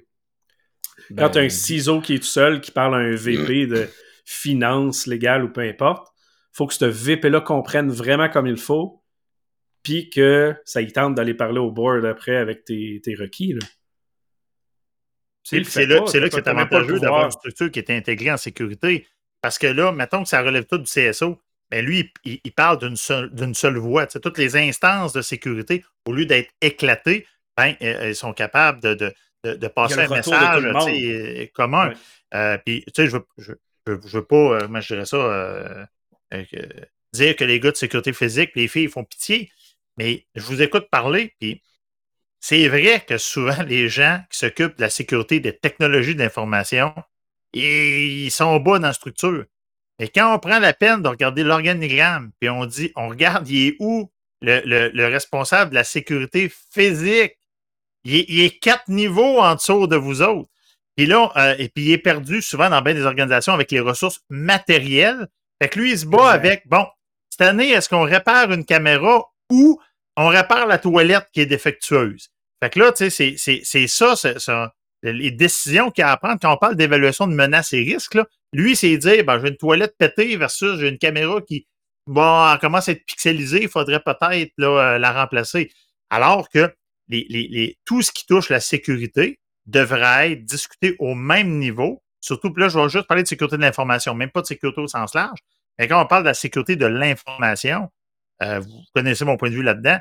Quand 1.16 1.30
tu 1.30 1.38
as 1.38 1.40
un 1.40 1.44
ben, 1.44 1.50
ciseau 1.50 2.00
qui 2.00 2.14
est 2.14 2.18
tout 2.18 2.24
seul, 2.24 2.60
qui 2.60 2.70
parle 2.70 2.94
à 2.94 2.98
un 2.98 3.14
VP 3.14 3.66
de 3.66 3.88
finance 4.24 5.06
légale 5.06 5.44
ou 5.44 5.48
peu 5.48 5.62
importe, 5.62 6.08
faut 6.52 6.66
que 6.66 6.74
ce 6.74 6.84
VP-là 6.84 7.40
comprenne 7.40 7.90
vraiment 7.90 8.28
comme 8.28 8.46
il 8.46 8.58
faut, 8.58 9.02
puis 9.82 10.10
que 10.10 10.54
ça 10.64 10.80
y 10.80 10.92
tente 10.92 11.14
d'aller 11.14 11.34
parler 11.34 11.58
au 11.58 11.72
board 11.72 12.04
après 12.04 12.36
avec 12.36 12.64
tes, 12.64 13.00
requis. 13.18 13.58
C'est 15.42 15.58
là, 15.58 15.96
là, 15.96 16.00
que 16.02 16.10
c'est 16.10 16.46
avantageux 16.46 17.00
d'avoir 17.00 17.24
une 17.24 17.30
structure 17.32 17.70
qui 17.70 17.80
est 17.80 17.90
intégrée 17.90 18.30
en 18.30 18.36
sécurité. 18.36 19.08
Parce 19.40 19.58
que 19.58 19.66
là, 19.66 19.90
mettons 19.90 20.22
que 20.22 20.28
ça 20.28 20.40
relève 20.40 20.66
tout 20.66 20.78
du 20.78 20.84
CSO 20.84 21.40
mais 21.72 21.80
lui, 21.80 22.12
il, 22.24 22.52
parle 22.52 22.78
d'une 22.78 22.96
seule, 22.96 23.32
seule 23.54 23.78
voix. 23.78 24.06
toutes 24.06 24.36
les 24.36 24.56
instances 24.56 25.14
de 25.14 25.22
sécurité, 25.22 25.82
au 26.04 26.12
lieu 26.12 26.26
d'être 26.26 26.52
éclatées, 26.60 27.26
ben, 27.56 27.74
elles 27.80 28.14
sont 28.14 28.34
capables 28.34 28.80
de, 28.80 29.14
de, 29.42 29.68
passer 29.68 30.00
un 30.00 30.08
message 30.08 30.64
euh, 30.66 31.46
commun. 31.54 31.94
Euh, 32.34 32.58
puis, 32.58 32.84
tu 32.88 32.92
sais, 32.94 33.06
je 33.06 33.16
veux, 33.16 33.24
veux, 33.86 34.24
pas, 34.24 34.36
euh, 34.36 34.68
moi, 34.68 34.80
je 34.80 34.94
dirais 34.94 35.06
ça, 35.06 35.88
dire 37.14 37.36
que 37.36 37.44
les 37.44 37.58
gars 37.58 37.70
de 37.70 37.76
sécurité 37.76 38.12
physique, 38.12 38.50
les 38.54 38.68
filles, 38.68 38.88
font 38.88 39.04
pitié, 39.04 39.50
mais 39.96 40.26
je 40.34 40.42
vous 40.42 40.60
écoute 40.60 40.90
parler, 40.90 41.34
puis 41.40 41.62
c'est 42.38 42.68
vrai 42.68 43.02
que 43.06 43.16
souvent, 43.16 43.62
les 43.66 43.88
gens 43.88 44.22
qui 44.30 44.38
s'occupent 44.38 44.76
de 44.76 44.82
la 44.82 44.90
sécurité 44.90 45.40
des 45.40 45.56
technologies 45.56 46.16
d'information, 46.16 46.94
ils 47.54 48.30
sont 48.30 48.58
bas 48.60 48.78
dans 48.78 48.88
la 48.88 48.92
structure. 48.92 49.46
Et 49.98 50.08
quand 50.08 50.34
on 50.34 50.38
prend 50.38 50.58
la 50.58 50.72
peine 50.72 51.02
de 51.02 51.08
regarder 51.08 51.44
l'organigramme, 51.44 52.32
puis 52.40 52.48
on 52.48 52.66
dit, 52.66 52.92
on 52.96 53.08
regarde, 53.08 53.48
il 53.48 53.68
est 53.68 53.76
où 53.78 54.10
le, 54.40 55.06
responsable 55.06 55.70
de 55.70 55.76
la 55.76 55.84
sécurité 55.84 56.50
physique? 56.72 57.36
Il 58.04 58.40
est, 58.40 58.58
quatre 58.58 58.88
niveaux 58.88 59.38
en 59.38 59.54
dessous 59.54 59.86
de 59.86 59.94
vous 59.94 60.22
autres. 60.22 60.48
Puis 60.96 61.06
là, 61.06 61.30
euh, 61.36 61.54
et 61.58 61.68
puis 61.68 61.84
il 61.84 61.92
est 61.92 61.98
perdu 61.98 62.42
souvent 62.42 62.68
dans 62.68 62.82
bien 62.82 62.94
des 62.94 63.06
organisations 63.06 63.52
avec 63.52 63.70
les 63.70 63.80
ressources 63.80 64.20
matérielles. 64.28 65.28
Fait 65.62 65.68
que 65.68 65.78
lui, 65.78 65.92
il 65.92 65.98
se 65.98 66.06
bat 66.06 66.30
avec, 66.30 66.66
bon, 66.66 66.84
cette 67.30 67.42
année, 67.42 67.70
est-ce 67.70 67.88
qu'on 67.88 68.02
répare 68.02 68.50
une 68.50 68.64
caméra 68.64 69.24
ou 69.50 69.80
on 70.16 70.28
répare 70.28 70.66
la 70.66 70.78
toilette 70.78 71.28
qui 71.32 71.40
est 71.40 71.46
défectueuse? 71.46 72.30
Fait 72.60 72.70
que 72.70 72.80
là, 72.80 72.92
tu 72.92 73.08
sais, 73.08 73.36
c'est 73.36 73.86
ça, 73.86 74.16
ça, 74.16 74.72
les 75.02 75.30
décisions 75.30 75.90
qu'il 75.90 76.04
a 76.04 76.12
à 76.12 76.16
prendre 76.16 76.38
quand 76.40 76.52
on 76.52 76.56
parle 76.56 76.76
d'évaluation 76.76 77.26
de 77.26 77.34
menaces 77.34 77.72
et 77.72 77.82
risques, 77.82 78.14
là, 78.14 78.26
lui, 78.52 78.76
c'est 78.76 78.96
dire, 78.98 79.24
ben, 79.24 79.40
j'ai 79.40 79.48
une 79.48 79.56
toilette 79.56 79.96
pétée 79.98 80.36
versus 80.36 80.78
j'ai 80.78 80.88
une 80.88 80.98
caméra 80.98 81.40
qui 81.40 81.66
bon, 82.06 82.56
commence 82.60 82.88
à 82.88 82.92
être 82.92 83.04
pixelisée, 83.04 83.62
il 83.62 83.68
faudrait 83.68 84.00
peut-être 84.00 84.52
euh, 84.60 84.98
la 84.98 85.12
remplacer. 85.12 85.70
Alors 86.10 86.48
que 86.48 86.72
tout 87.84 88.02
ce 88.02 88.12
qui 88.12 88.26
touche 88.26 88.48
la 88.48 88.60
sécurité 88.60 89.40
devrait 89.66 90.32
être 90.32 90.44
discuté 90.44 90.96
au 90.98 91.14
même 91.14 91.58
niveau. 91.58 92.02
Surtout, 92.20 92.52
là, 92.56 92.68
je 92.68 92.78
vais 92.78 92.88
juste 92.88 93.06
parler 93.06 93.22
de 93.22 93.28
sécurité 93.28 93.56
de 93.56 93.62
l'information, 93.62 94.14
même 94.14 94.30
pas 94.30 94.42
de 94.42 94.46
sécurité 94.46 94.80
au 94.80 94.86
sens 94.86 95.14
large. 95.14 95.40
Mais 95.78 95.88
quand 95.88 96.00
on 96.00 96.06
parle 96.06 96.22
de 96.22 96.28
la 96.28 96.34
sécurité 96.34 96.76
de 96.76 96.86
l'information, 96.86 97.90
euh, 98.42 98.60
vous 98.60 98.82
connaissez 98.94 99.24
mon 99.24 99.36
point 99.36 99.50
de 99.50 99.54
vue 99.54 99.62
là-dedans. 99.62 99.98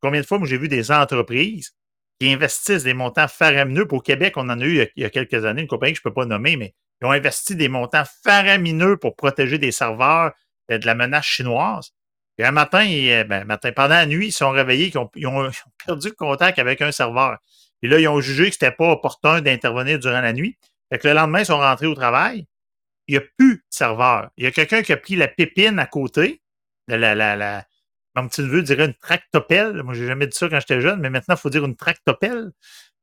Combien 0.00 0.20
de 0.20 0.26
fois 0.26 0.38
j'ai 0.44 0.56
vu 0.56 0.68
des 0.68 0.90
entreprises 0.90 1.74
qui 2.20 2.32
investissent 2.32 2.84
des 2.84 2.94
montants 2.94 3.28
faramineux. 3.28 3.86
Au 3.90 4.00
Québec, 4.00 4.34
on 4.36 4.48
en 4.48 4.60
a 4.60 4.64
eu 4.64 4.86
il 4.96 5.02
y 5.02 5.04
a 5.04 5.10
quelques 5.10 5.44
années, 5.44 5.62
une 5.62 5.68
compagnie 5.68 5.92
que 5.92 6.00
je 6.02 6.08
ne 6.08 6.10
peux 6.10 6.14
pas 6.14 6.26
nommer, 6.26 6.56
mais 6.56 6.74
ils 7.00 7.06
ont 7.06 7.12
investi 7.12 7.56
des 7.56 7.68
montants 7.68 8.04
faramineux 8.24 8.96
pour 8.96 9.16
protéger 9.16 9.58
des 9.58 9.72
serveurs 9.72 10.32
de 10.68 10.84
la 10.84 10.94
menace 10.94 11.26
chinoise. 11.26 11.92
Et 12.38 12.44
un 12.44 12.50
matin, 12.50 12.86
euh, 12.86 13.24
ben, 13.24 13.44
matin, 13.44 13.72
pendant 13.72 13.94
la 13.94 14.06
nuit, 14.06 14.28
ils 14.28 14.32
sont 14.32 14.50
réveillés, 14.50 14.92
ils 15.14 15.26
ont, 15.26 15.50
perdu 15.86 16.08
le 16.08 16.14
contact 16.14 16.58
avec 16.58 16.82
un 16.82 16.92
serveur. 16.92 17.38
Et 17.82 17.88
là, 17.88 17.98
ils 17.98 18.08
ont 18.08 18.20
jugé 18.20 18.50
que 18.50 18.56
ce 18.56 18.64
n'était 18.64 18.76
pas 18.76 18.90
opportun 18.90 19.40
d'intervenir 19.40 19.98
durant 19.98 20.20
la 20.20 20.32
nuit. 20.32 20.58
Fait 20.90 20.98
que 20.98 21.08
le 21.08 21.14
lendemain, 21.14 21.40
ils 21.40 21.46
sont 21.46 21.58
rentrés 21.58 21.86
au 21.86 21.94
travail. 21.94 22.46
il 23.08 23.12
n'y 23.12 23.18
a 23.18 23.22
plus 23.38 23.56
de 23.56 23.62
serveur. 23.70 24.30
Il 24.36 24.44
y 24.44 24.46
a 24.46 24.50
quelqu'un 24.50 24.82
qui 24.82 24.92
a 24.92 24.96
pris 24.96 25.16
la 25.16 25.28
pépine 25.28 25.78
à 25.78 25.86
côté, 25.86 26.42
la, 26.88 27.14
la, 27.14 27.36
la, 27.36 27.64
comme 28.16 28.30
tu 28.30 28.40
le 28.42 28.48
veux, 28.48 28.62
dirais 28.62 28.86
une 28.86 28.94
tractopelle. 28.94 29.82
Moi, 29.82 29.92
j'ai 29.92 30.06
jamais 30.06 30.26
dit 30.26 30.36
ça 30.36 30.48
quand 30.48 30.58
j'étais 30.58 30.80
jeune, 30.80 31.00
mais 31.00 31.10
maintenant, 31.10 31.34
il 31.34 31.38
faut 31.38 31.50
dire 31.50 31.64
une 31.66 31.76
tractopelle. 31.76 32.50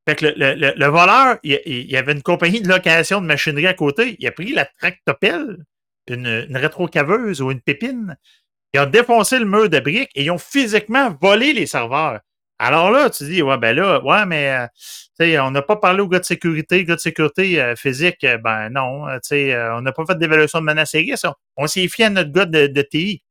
Fait 0.10 0.16
que 0.16 0.26
le, 0.26 0.86
voleur, 0.88 1.38
il, 1.44 1.92
y 1.92 1.96
avait 1.96 2.14
une 2.14 2.24
compagnie 2.24 2.62
de 2.62 2.68
location 2.68 3.22
de 3.22 3.28
machinerie 3.28 3.68
à 3.68 3.76
côté. 3.76 4.16
Il 4.20 4.28
a 4.28 4.32
pris 4.32 4.54
la 4.54 4.66
tractopelle, 4.66 5.64
une, 6.08 6.58
rétrocaveuse 6.58 7.42
ou 7.42 7.52
une 7.52 7.62
pépine. 7.62 8.18
Ils 8.74 8.80
ont 8.80 8.88
défoncé 8.88 9.38
le 9.38 9.46
mur 9.46 9.70
de 9.70 9.80
briques 9.80 10.10
et 10.16 10.24
ils 10.24 10.32
ont 10.32 10.40
physiquement 10.40 11.16
volé 11.22 11.54
les 11.54 11.68
serveurs. 11.68 12.20
Alors 12.58 12.90
là, 12.90 13.10
tu 13.10 13.26
dis, 13.26 13.42
ouais, 13.42 13.58
ben 13.58 13.76
là, 13.76 14.04
ouais, 14.04 14.26
mais 14.26 14.68
euh, 15.22 15.42
on 15.42 15.52
n'a 15.52 15.62
pas 15.62 15.76
parlé 15.76 16.02
au 16.02 16.08
gars 16.08 16.20
de 16.20 16.26
sécurité. 16.26 16.80
Le 16.80 16.84
gars 16.86 16.96
de 16.96 17.00
sécurité 17.00 17.62
euh, 17.62 17.76
physique, 17.76 18.24
euh, 18.24 18.38
ben 18.38 18.70
non. 18.70 19.06
on 19.06 19.82
n'a 19.82 19.92
pas 19.92 20.06
fait 20.08 20.18
d'évaluation 20.18 20.60
de 20.60 20.66
menace 20.66 20.96
On, 21.24 21.34
on 21.58 21.68
s'est 21.68 21.88
fié 21.88 22.06
à 22.06 22.10
notre 22.10 22.32
gars 22.32 22.46
de, 22.46 22.68
de, 22.68 22.82
TI. 22.82 23.22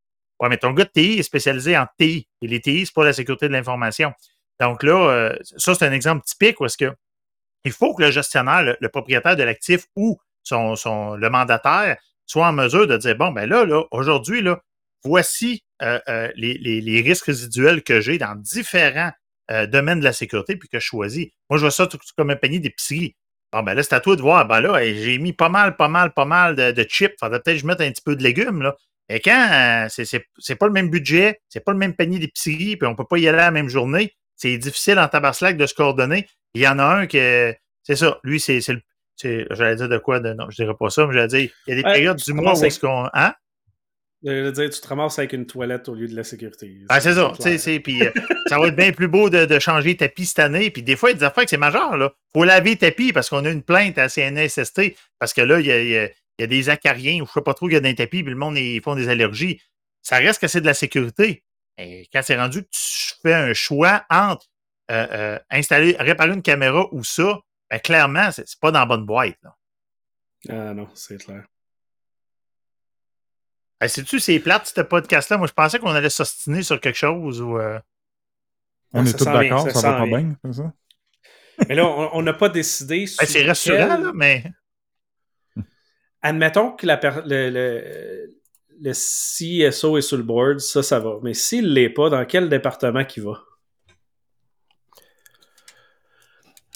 Ouais, 0.42 0.48
mais 0.50 0.58
ton 0.58 0.72
gars 0.72 0.84
de 0.84 0.90
TI 0.90 1.20
est 1.20 1.22
spécialisé 1.22 1.78
en 1.78 1.86
TI. 1.98 2.28
Et 2.42 2.46
les 2.46 2.60
TI, 2.60 2.84
c'est 2.84 2.94
pas 2.94 3.04
la 3.04 3.14
sécurité 3.14 3.48
de 3.48 3.52
l'information. 3.52 4.12
Donc 4.60 4.82
là, 4.82 5.32
ça, 5.56 5.74
c'est 5.74 5.86
un 5.86 5.92
exemple 5.92 6.24
typique 6.24 6.60
où 6.60 6.66
est-ce 6.66 6.76
que 6.76 6.92
il 7.64 7.72
faut 7.72 7.94
que 7.94 8.02
le 8.02 8.10
gestionnaire, 8.10 8.76
le, 8.78 8.88
propriétaire 8.88 9.36
de 9.36 9.42
l'actif 9.42 9.86
ou 9.96 10.18
son, 10.42 11.16
le 11.16 11.30
mandataire 11.30 11.96
soit 12.26 12.48
en 12.48 12.52
mesure 12.52 12.86
de 12.86 12.96
dire, 12.96 13.16
bon, 13.16 13.30
ben 13.30 13.48
là, 13.48 13.64
là, 13.64 13.84
aujourd'hui, 13.90 14.42
là, 14.42 14.60
voici 15.04 15.64
euh, 15.82 15.98
euh, 16.08 16.28
les, 16.36 17.00
risques 17.00 17.26
résiduels 17.26 17.82
que 17.82 18.00
j'ai 18.00 18.18
dans 18.18 18.34
différents 18.36 19.12
euh, 19.50 19.66
domaines 19.66 20.00
de 20.00 20.04
la 20.04 20.12
sécurité 20.12 20.56
puis 20.56 20.68
que 20.68 20.78
je 20.78 20.84
choisis. 20.84 21.28
Moi, 21.50 21.58
je 21.58 21.62
vois 21.62 21.70
ça 21.70 21.86
tout, 21.86 21.98
comme 22.16 22.30
un 22.30 22.36
panier 22.36 22.58
d'épicerie. 22.58 23.16
Bon, 23.52 23.62
ben 23.62 23.74
là, 23.74 23.82
c'est 23.82 23.94
à 23.94 24.00
toi 24.00 24.16
de 24.16 24.22
voir. 24.22 24.46
Ben 24.46 24.60
là, 24.60 24.82
j'ai 24.82 25.18
mis 25.18 25.34
pas 25.34 25.50
mal, 25.50 25.76
pas 25.76 25.88
mal, 25.88 26.12
pas 26.12 26.24
mal 26.24 26.56
de, 26.56 26.70
de 26.70 26.82
chips. 26.84 27.14
Faudrait 27.20 27.40
peut-être 27.40 27.56
que 27.56 27.62
je 27.62 27.66
mette 27.66 27.80
un 27.80 27.90
petit 27.90 28.02
peu 28.02 28.16
de 28.16 28.22
légumes, 28.22 28.62
là. 28.62 28.76
Et 29.08 29.20
quand 29.20 29.86
c'est 29.88 30.56
pas 30.56 30.66
le 30.66 30.72
même 30.72 30.88
budget, 30.88 31.40
c'est 31.48 31.64
pas 31.64 31.72
le 31.72 31.78
même 31.78 31.94
panier 31.94 32.18
d'épicerie, 32.18 32.76
puis 32.76 32.86
on 32.86 32.94
peut 32.94 33.06
pas 33.08 33.18
y 33.18 33.28
aller 33.28 33.38
la 33.38 33.50
même 33.50 33.68
journée, 33.68 34.14
c'est 34.36 34.56
difficile 34.58 34.98
en 34.98 35.08
tabaslac 35.08 35.56
de 35.56 35.66
se 35.66 35.74
coordonner. 35.74 36.26
Il 36.54 36.62
y 36.62 36.68
en 36.68 36.78
a 36.78 36.84
un 36.84 37.06
qui 37.06 37.18
c'est 37.82 37.96
ça. 37.96 38.18
Lui, 38.22 38.40
c'est 38.40 38.60
le. 38.68 38.80
J'allais 39.50 39.76
dire 39.76 39.88
de 39.88 39.98
quoi? 39.98 40.20
De, 40.20 40.32
non, 40.32 40.50
je 40.50 40.56
dirais 40.56 40.74
pas 40.78 40.90
ça, 40.90 41.06
mais 41.06 41.14
j'allais 41.14 41.28
dire, 41.28 41.50
il 41.66 41.70
y 41.70 41.72
a 41.72 41.76
des 41.76 41.82
périodes 41.82 42.16
du 42.16 42.32
mois 42.32 42.58
où 42.58 42.64
est-ce 42.64 42.80
qu'on. 42.80 43.08
Hein? 43.12 43.34
Je 44.24 44.30
veux 44.30 44.52
dire, 44.52 44.70
tu 44.70 44.80
te 44.80 44.86
ramasses 44.86 45.18
avec 45.18 45.32
une 45.32 45.46
toilette 45.46 45.88
au 45.88 45.94
lieu 45.94 46.06
de 46.06 46.14
la 46.14 46.22
sécurité. 46.22 46.78
Ah, 46.88 47.00
c'est 47.00 47.14
ça. 47.14 47.32
Puis, 47.80 48.02
euh, 48.02 48.10
ça 48.46 48.56
va 48.58 48.68
être 48.68 48.76
bien 48.76 48.92
plus 48.92 49.08
beau 49.08 49.28
de, 49.30 49.58
changer 49.58 49.96
tapis 49.96 50.26
cette 50.26 50.38
année. 50.38 50.70
Puis 50.70 50.84
des 50.84 50.94
fois, 50.94 51.10
il 51.10 51.14
y 51.14 51.16
a 51.16 51.18
des 51.18 51.24
affaires 51.24 51.44
que 51.44 51.50
c'est 51.50 51.56
majeur. 51.56 51.96
Il 51.96 52.08
faut 52.32 52.44
laver 52.44 52.76
tapis 52.76 53.12
parce 53.12 53.28
qu'on 53.28 53.44
a 53.44 53.50
une 53.50 53.62
plainte 53.62 53.98
à 53.98 54.08
CNSST. 54.08 54.94
Parce 55.18 55.32
que 55.32 55.40
là, 55.40 55.58
il 55.58 55.66
y 55.66 55.98
a, 55.98 56.08
des 56.38 56.68
acariens 56.68 57.14
ou 57.14 57.26
je 57.26 57.30
ne 57.30 57.34
sais 57.34 57.42
pas 57.42 57.54
trop, 57.54 57.68
il 57.68 57.74
y 57.74 57.76
a 57.76 57.80
des 57.80 57.94
tapis, 57.94 58.22
puis 58.22 58.32
le 58.32 58.38
monde, 58.38 58.56
ils 58.58 58.82
font 58.82 58.94
des 58.94 59.08
allergies. 59.08 59.60
Ça 60.02 60.16
reste 60.16 60.40
que 60.40 60.48
c'est 60.48 60.60
de 60.60 60.66
la 60.66 60.74
sécurité. 60.74 61.44
Et 61.78 62.08
quand 62.12 62.22
c'est 62.22 62.36
rendu 62.36 62.62
que 62.62 62.68
tu 62.70 63.14
fais 63.22 63.34
un 63.34 63.54
choix 63.54 64.04
entre 64.10 64.46
euh, 64.90 65.06
euh, 65.10 65.38
installer, 65.50 65.96
réparer 65.98 66.32
une 66.32 66.42
caméra 66.42 66.86
ou 66.92 67.04
ça, 67.04 67.40
ben, 67.70 67.78
clairement, 67.78 68.30
c'est 68.30 68.58
pas 68.60 68.70
dans 68.70 68.80
la 68.80 68.86
bonne 68.86 69.06
boîte. 69.06 69.38
Ah 70.48 70.74
non, 70.74 70.88
c'est 70.94 71.18
clair. 71.24 71.44
Hey, 73.80 73.88
C'est-tu, 73.88 74.20
c'est 74.20 74.38
plate, 74.40 74.72
ce 74.74 74.80
podcast-là? 74.80 75.38
Moi, 75.38 75.46
je 75.46 75.52
pensais 75.52 75.78
qu'on 75.78 75.90
allait 75.90 76.10
s'ostiner 76.10 76.62
sur 76.62 76.80
quelque 76.80 76.98
chose 76.98 77.40
ou. 77.40 77.58
Euh, 77.58 77.78
on 78.92 79.06
est 79.06 79.16
tous 79.16 79.24
d'accord, 79.24 79.70
ça, 79.70 79.92
va 79.92 79.98
pas 80.00 80.06
bien, 80.06 80.36
c'est 80.44 80.52
ça? 80.52 80.72
Mais 81.68 81.74
là, 81.74 81.86
on 81.86 82.20
n'a 82.22 82.34
pas 82.34 82.48
décidé. 82.48 83.06
c'est 83.06 83.46
rassurant, 83.46 83.96
là, 83.98 84.12
mais. 84.14 84.44
Admettons 86.22 86.72
que 86.72 86.86
le, 86.86 88.30
le, 88.80 88.92
CSO 88.92 89.96
est 89.96 90.02
sur 90.02 90.16
le 90.16 90.22
board, 90.22 90.60
ça, 90.60 90.82
ça 90.82 90.98
va. 90.98 91.18
Mais 91.22 91.34
s'il 91.34 91.64
ne 91.64 91.72
l'est 91.72 91.90
pas, 91.90 92.10
dans 92.10 92.24
quel 92.24 92.48
département 92.48 93.04
qu'il 93.04 93.24
va? 93.24 93.42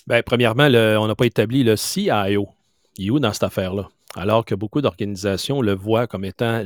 Ben, 0.06 0.22
premièrement, 0.22 0.66
on 0.66 1.06
n'a 1.06 1.14
pas 1.14 1.26
établi 1.26 1.64
le 1.64 1.76
CIO. 1.76 2.48
Il 2.96 3.06
est 3.06 3.10
où 3.10 3.18
dans 3.18 3.32
cette 3.32 3.42
affaire-là? 3.42 3.88
alors 4.16 4.44
que 4.44 4.54
beaucoup 4.54 4.80
d'organisations 4.80 5.60
le 5.60 5.74
voient 5.74 6.06
comme 6.06 6.24
étant 6.24 6.62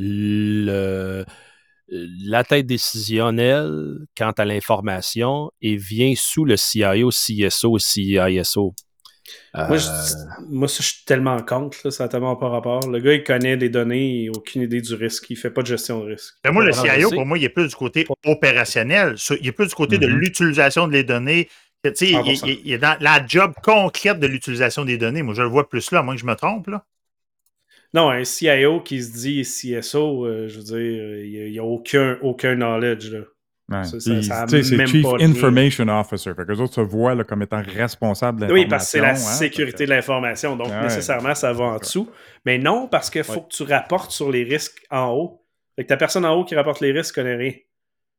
la 1.89 2.45
tête 2.45 2.67
décisionnelle 2.67 4.07
quant 4.17 4.31
à 4.31 4.45
l'information 4.45 5.51
et 5.61 5.77
vient 5.77 6.15
sous 6.17 6.45
le 6.45 6.57
CIO, 6.57 7.11
CSO, 7.11 7.79
CISO. 7.79 8.75
Moi, 9.55 9.77
je, 9.77 9.87
moi, 10.49 10.69
je 10.69 10.83
suis 10.83 11.05
tellement 11.05 11.41
contre, 11.43 11.91
ça 11.91 12.05
n'a 12.05 12.09
tellement 12.09 12.37
pas 12.37 12.49
rapport. 12.49 12.89
Le 12.89 12.99
gars, 13.01 13.15
il 13.15 13.25
connaît 13.25 13.57
les 13.57 13.69
données, 13.69 14.25
il 14.25 14.31
n'a 14.31 14.39
aucune 14.39 14.63
idée 14.63 14.81
du 14.81 14.95
risque, 14.95 15.29
il 15.31 15.35
ne 15.35 15.39
fait 15.39 15.51
pas 15.51 15.63
de 15.63 15.67
gestion 15.67 16.01
de 16.05 16.11
risque. 16.11 16.35
Mais 16.45 16.53
moi, 16.53 16.65
le 16.65 16.73
CIO, 16.73 17.11
pour 17.11 17.27
moi, 17.27 17.39
il 17.39 17.45
est 17.45 17.49
plus 17.49 17.69
du 17.69 17.75
côté 17.75 18.07
opérationnel, 18.25 19.17
il 19.41 19.47
est 19.47 19.53
plus 19.53 19.69
du 19.69 19.75
côté 19.75 19.99
de 19.99 20.07
mm-hmm. 20.07 20.11
l'utilisation 20.11 20.89
des 20.89 21.05
données. 21.05 21.49
il, 21.85 22.61
il, 22.65 22.73
est 22.73 22.79
dans 22.79 22.97
la 23.01 23.25
job 23.27 23.53
concrète 23.63 24.21
de 24.21 24.27
l'utilisation 24.27 24.85
des 24.85 24.99
données. 24.99 25.23
Moi, 25.23 25.35
je 25.35 25.43
le 25.43 25.49
vois 25.49 25.69
plus 25.69 25.91
là, 25.91 26.01
à 26.01 26.03
moins 26.03 26.15
que 26.15 26.21
je 26.21 26.27
me 26.27 26.35
trompe. 26.35 26.69
Là. 26.69 26.85
Non, 27.93 28.11
un 28.11 28.25
CIO 28.25 28.81
qui 28.81 29.03
se 29.03 29.13
dit 29.13 29.43
CSO, 29.43 30.25
euh, 30.25 30.49
je 30.49 30.59
veux 30.59 30.65
dire, 30.65 31.25
il 31.25 31.51
n'y 31.51 31.59
a, 31.59 31.65
aucun, 31.65 32.19
aucun 32.23 32.55
knowledge. 32.55 33.11
Là. 33.11 33.21
Ouais. 33.71 33.85
c'est 33.85 34.87
Chief 34.87 35.07
Information 35.21 35.87
Officer. 35.89 36.33
Fait 36.35 36.45
que 36.45 36.53
les 36.53 36.61
autres 36.61 36.75
se 36.75 36.81
voient 36.81 37.23
comme 37.25 37.43
étant 37.43 37.63
responsable 37.63 38.41
de 38.41 38.47
l'information. 38.47 38.65
Oui, 38.65 38.69
parce 38.69 38.85
que 38.87 38.91
c'est 38.91 39.01
la 39.01 39.11
hein, 39.11 39.15
sécurité 39.15 39.85
de 39.85 39.91
l'information. 39.91 40.57
Donc, 40.57 40.73
nécessairement, 40.83 41.35
ça 41.35 41.53
va 41.53 41.65
en 41.65 41.77
dessous. 41.79 42.11
Mais 42.45 42.59
non, 42.59 42.89
parce 42.89 43.11
qu'il 43.11 43.23
faut 43.23 43.43
que 43.43 43.55
tu 43.55 43.63
rapportes 43.63 44.11
sur 44.11 44.31
les 44.31 44.43
risques 44.43 44.85
en 44.91 45.11
haut. 45.11 45.47
Fait 45.77 45.85
que 45.85 45.89
ta 45.89 45.97
personne 45.97 46.25
en 46.25 46.35
haut 46.35 46.45
qui 46.45 46.57
rapporte 46.57 46.81
les 46.81 46.91
risques 46.91 47.15
connaît 47.15 47.37
rien. 47.37 47.53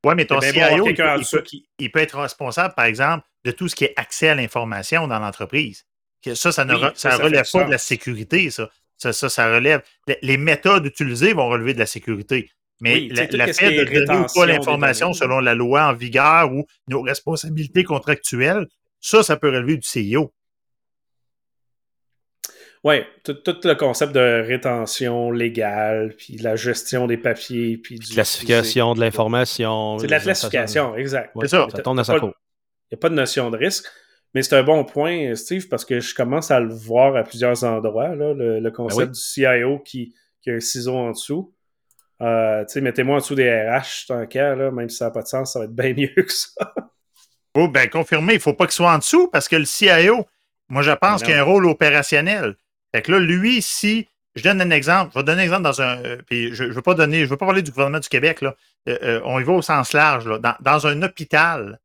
Oui, 0.06 0.16
mais 0.16 0.26
ton 0.26 0.40
CIO, 0.42 0.88
il, 0.88 0.96
peut, 0.96 1.44
il, 1.78 1.92
peut, 1.92 2.00
être 2.00 2.18
responsable, 2.18 2.74
par 2.74 2.86
exemple, 2.86 3.24
de 3.46 3.52
tout 3.52 3.68
ce 3.68 3.76
qui 3.76 3.84
est 3.84 3.94
accès 3.98 4.30
à 4.30 4.36
l'information 4.36 5.08
dans 5.08 5.20
l'entreprise. 5.20 5.86
Ça, 6.34 6.52
ça 6.52 6.66
ne 6.66 6.74
relève 6.74 7.52
pas 7.52 7.64
de 7.66 7.72
la 7.72 7.78
sécurité, 7.78 8.50
ça. 8.50 8.70
Ça, 8.98 9.14
ça, 9.14 9.52
relève. 9.52 9.82
Les 10.22 10.38
méthodes 10.38 10.86
utilisées 10.86 11.34
vont 11.34 11.50
relever 11.50 11.74
de 11.74 11.80
la 11.80 11.88
sécurité. 11.88 12.52
Mais 12.82 13.08
la, 13.10 13.54
fait 13.54 13.86
de 13.86 14.06
donner 14.06 14.26
pas 14.34 14.46
l'information 14.48 15.13
selon 15.13 15.39
la 15.39 15.54
loi 15.54 15.88
en 15.88 15.94
vigueur 15.94 16.52
ou 16.52 16.65
nos 16.88 17.02
responsabilités 17.02 17.84
contractuelles, 17.84 18.65
ça, 19.00 19.22
ça 19.24 19.38
peut 19.38 19.50
relever 19.50 19.78
du 19.78 19.88
CIO. 19.88 20.34
Oui, 22.84 22.96
tout, 23.24 23.38
le 23.46 23.76
concept 23.76 24.12
de 24.13 24.44
rétention 24.48 25.30
légale, 25.30 26.15
puis 26.17 26.38
la 26.38 26.56
gestion 26.56 27.06
des 27.06 27.17
papiers, 27.17 27.78
puis 27.78 28.00
du 28.00 28.12
classification 28.12 28.96
de 28.96 29.00
l'information. 29.00 30.00
C'est 30.00 30.08
de 30.08 30.12
la 30.12 30.20
classification, 30.20 30.96
exact. 30.96 31.32
c'est 31.41 31.50
ça. 31.50 31.67
Ça 31.72 31.84
tombe 31.84 31.98
dans 31.98 32.04
sa 32.04 32.15
Il 32.15 32.22
n'y 32.22 32.32
a 32.94 32.98
pas 32.98 33.10
de 33.10 33.15
notion 33.15 33.52
de 33.52 33.58
risque. 33.58 33.86
Mais 34.34 34.41
c'est 34.41 34.56
un 34.56 34.63
bon 34.63 34.84
point, 34.86 35.36
Steve, 35.36 35.67
parce 35.67 35.86
que 35.86 36.00
je 36.00 36.15
commence 36.15 36.52
à 36.52 36.60
le 36.60 36.74
voir 36.74 37.15
à 37.15 37.24
plusieurs 37.24 37.63
endroits, 37.63 38.15
là, 38.15 38.34
le, 38.34 38.72
concept 38.72 39.08
ben 39.08 39.12
du 39.12 39.20
CIO 39.20 39.80
qui, 39.80 40.15
qui, 40.41 40.50
a 40.50 40.54
un 40.54 40.60
ciseau 40.60 40.96
en 40.96 41.12
dessous. 41.12 41.54
Euh, 42.21 42.65
mettez-moi 42.75 43.15
en 43.15 43.19
dessous 43.19 43.36
des 43.36 43.49
RH 43.49 44.07
tant 44.07 44.25
qu'à, 44.27 44.55
là, 44.55 44.71
même 44.71 44.89
si 44.89 44.97
ça 44.97 45.05
n'a 45.05 45.12
pas 45.12 45.23
de 45.23 45.27
sens, 45.27 45.53
ça 45.53 45.60
va 45.60 45.65
être 45.65 45.75
bien 45.75 45.93
mieux 45.97 46.23
que 46.23 46.31
ça. 46.31 46.73
Oh, 47.55 47.67
ben 47.67 47.89
confirmé, 47.89 48.34
il 48.34 48.38
ne 48.38 48.41
faut 48.41 48.53
pas 48.53 48.65
qu'il 48.65 48.73
soit 48.73 48.93
en 48.93 48.99
dessous 48.99 49.27
parce 49.27 49.49
que 49.49 49.55
le 49.55 49.65
CIO, 49.65 50.25
moi 50.69 50.81
je 50.84 50.91
pense 50.91 51.23
qu'il 51.23 51.34
a 51.34 51.39
un 51.39 51.43
rôle 51.43 51.65
opérationnel. 51.65 52.55
Fait 52.93 53.01
que 53.01 53.12
là, 53.12 53.19
lui, 53.19 53.62
si. 53.62 54.07
Je 54.34 54.43
donne 54.43 54.62
un 54.62 54.69
exemple. 54.69 55.12
Je 55.13 55.19
vais 55.19 55.25
donner 55.25 55.41
un 55.41 55.43
exemple 55.43 55.63
dans 55.63 55.81
un. 55.81 55.97
Euh, 56.05 56.17
puis 56.25 56.55
je 56.55 56.63
ne 56.63 56.71
veux 56.71 56.81
pas 56.81 56.93
donner. 56.93 57.25
Je 57.25 57.29
veux 57.29 57.36
pas 57.36 57.47
parler 57.47 57.62
du 57.62 57.71
gouvernement 57.71 57.99
du 57.99 58.07
Québec. 58.07 58.39
Là. 58.39 58.55
Euh, 58.88 59.19
on 59.25 59.41
y 59.41 59.43
va 59.43 59.51
au 59.51 59.62
sens 59.62 59.91
large. 59.91 60.25
Là. 60.25 60.38
Dans, 60.38 60.55
dans 60.62 60.88
un 60.88 61.01
hôpital, 61.01 61.81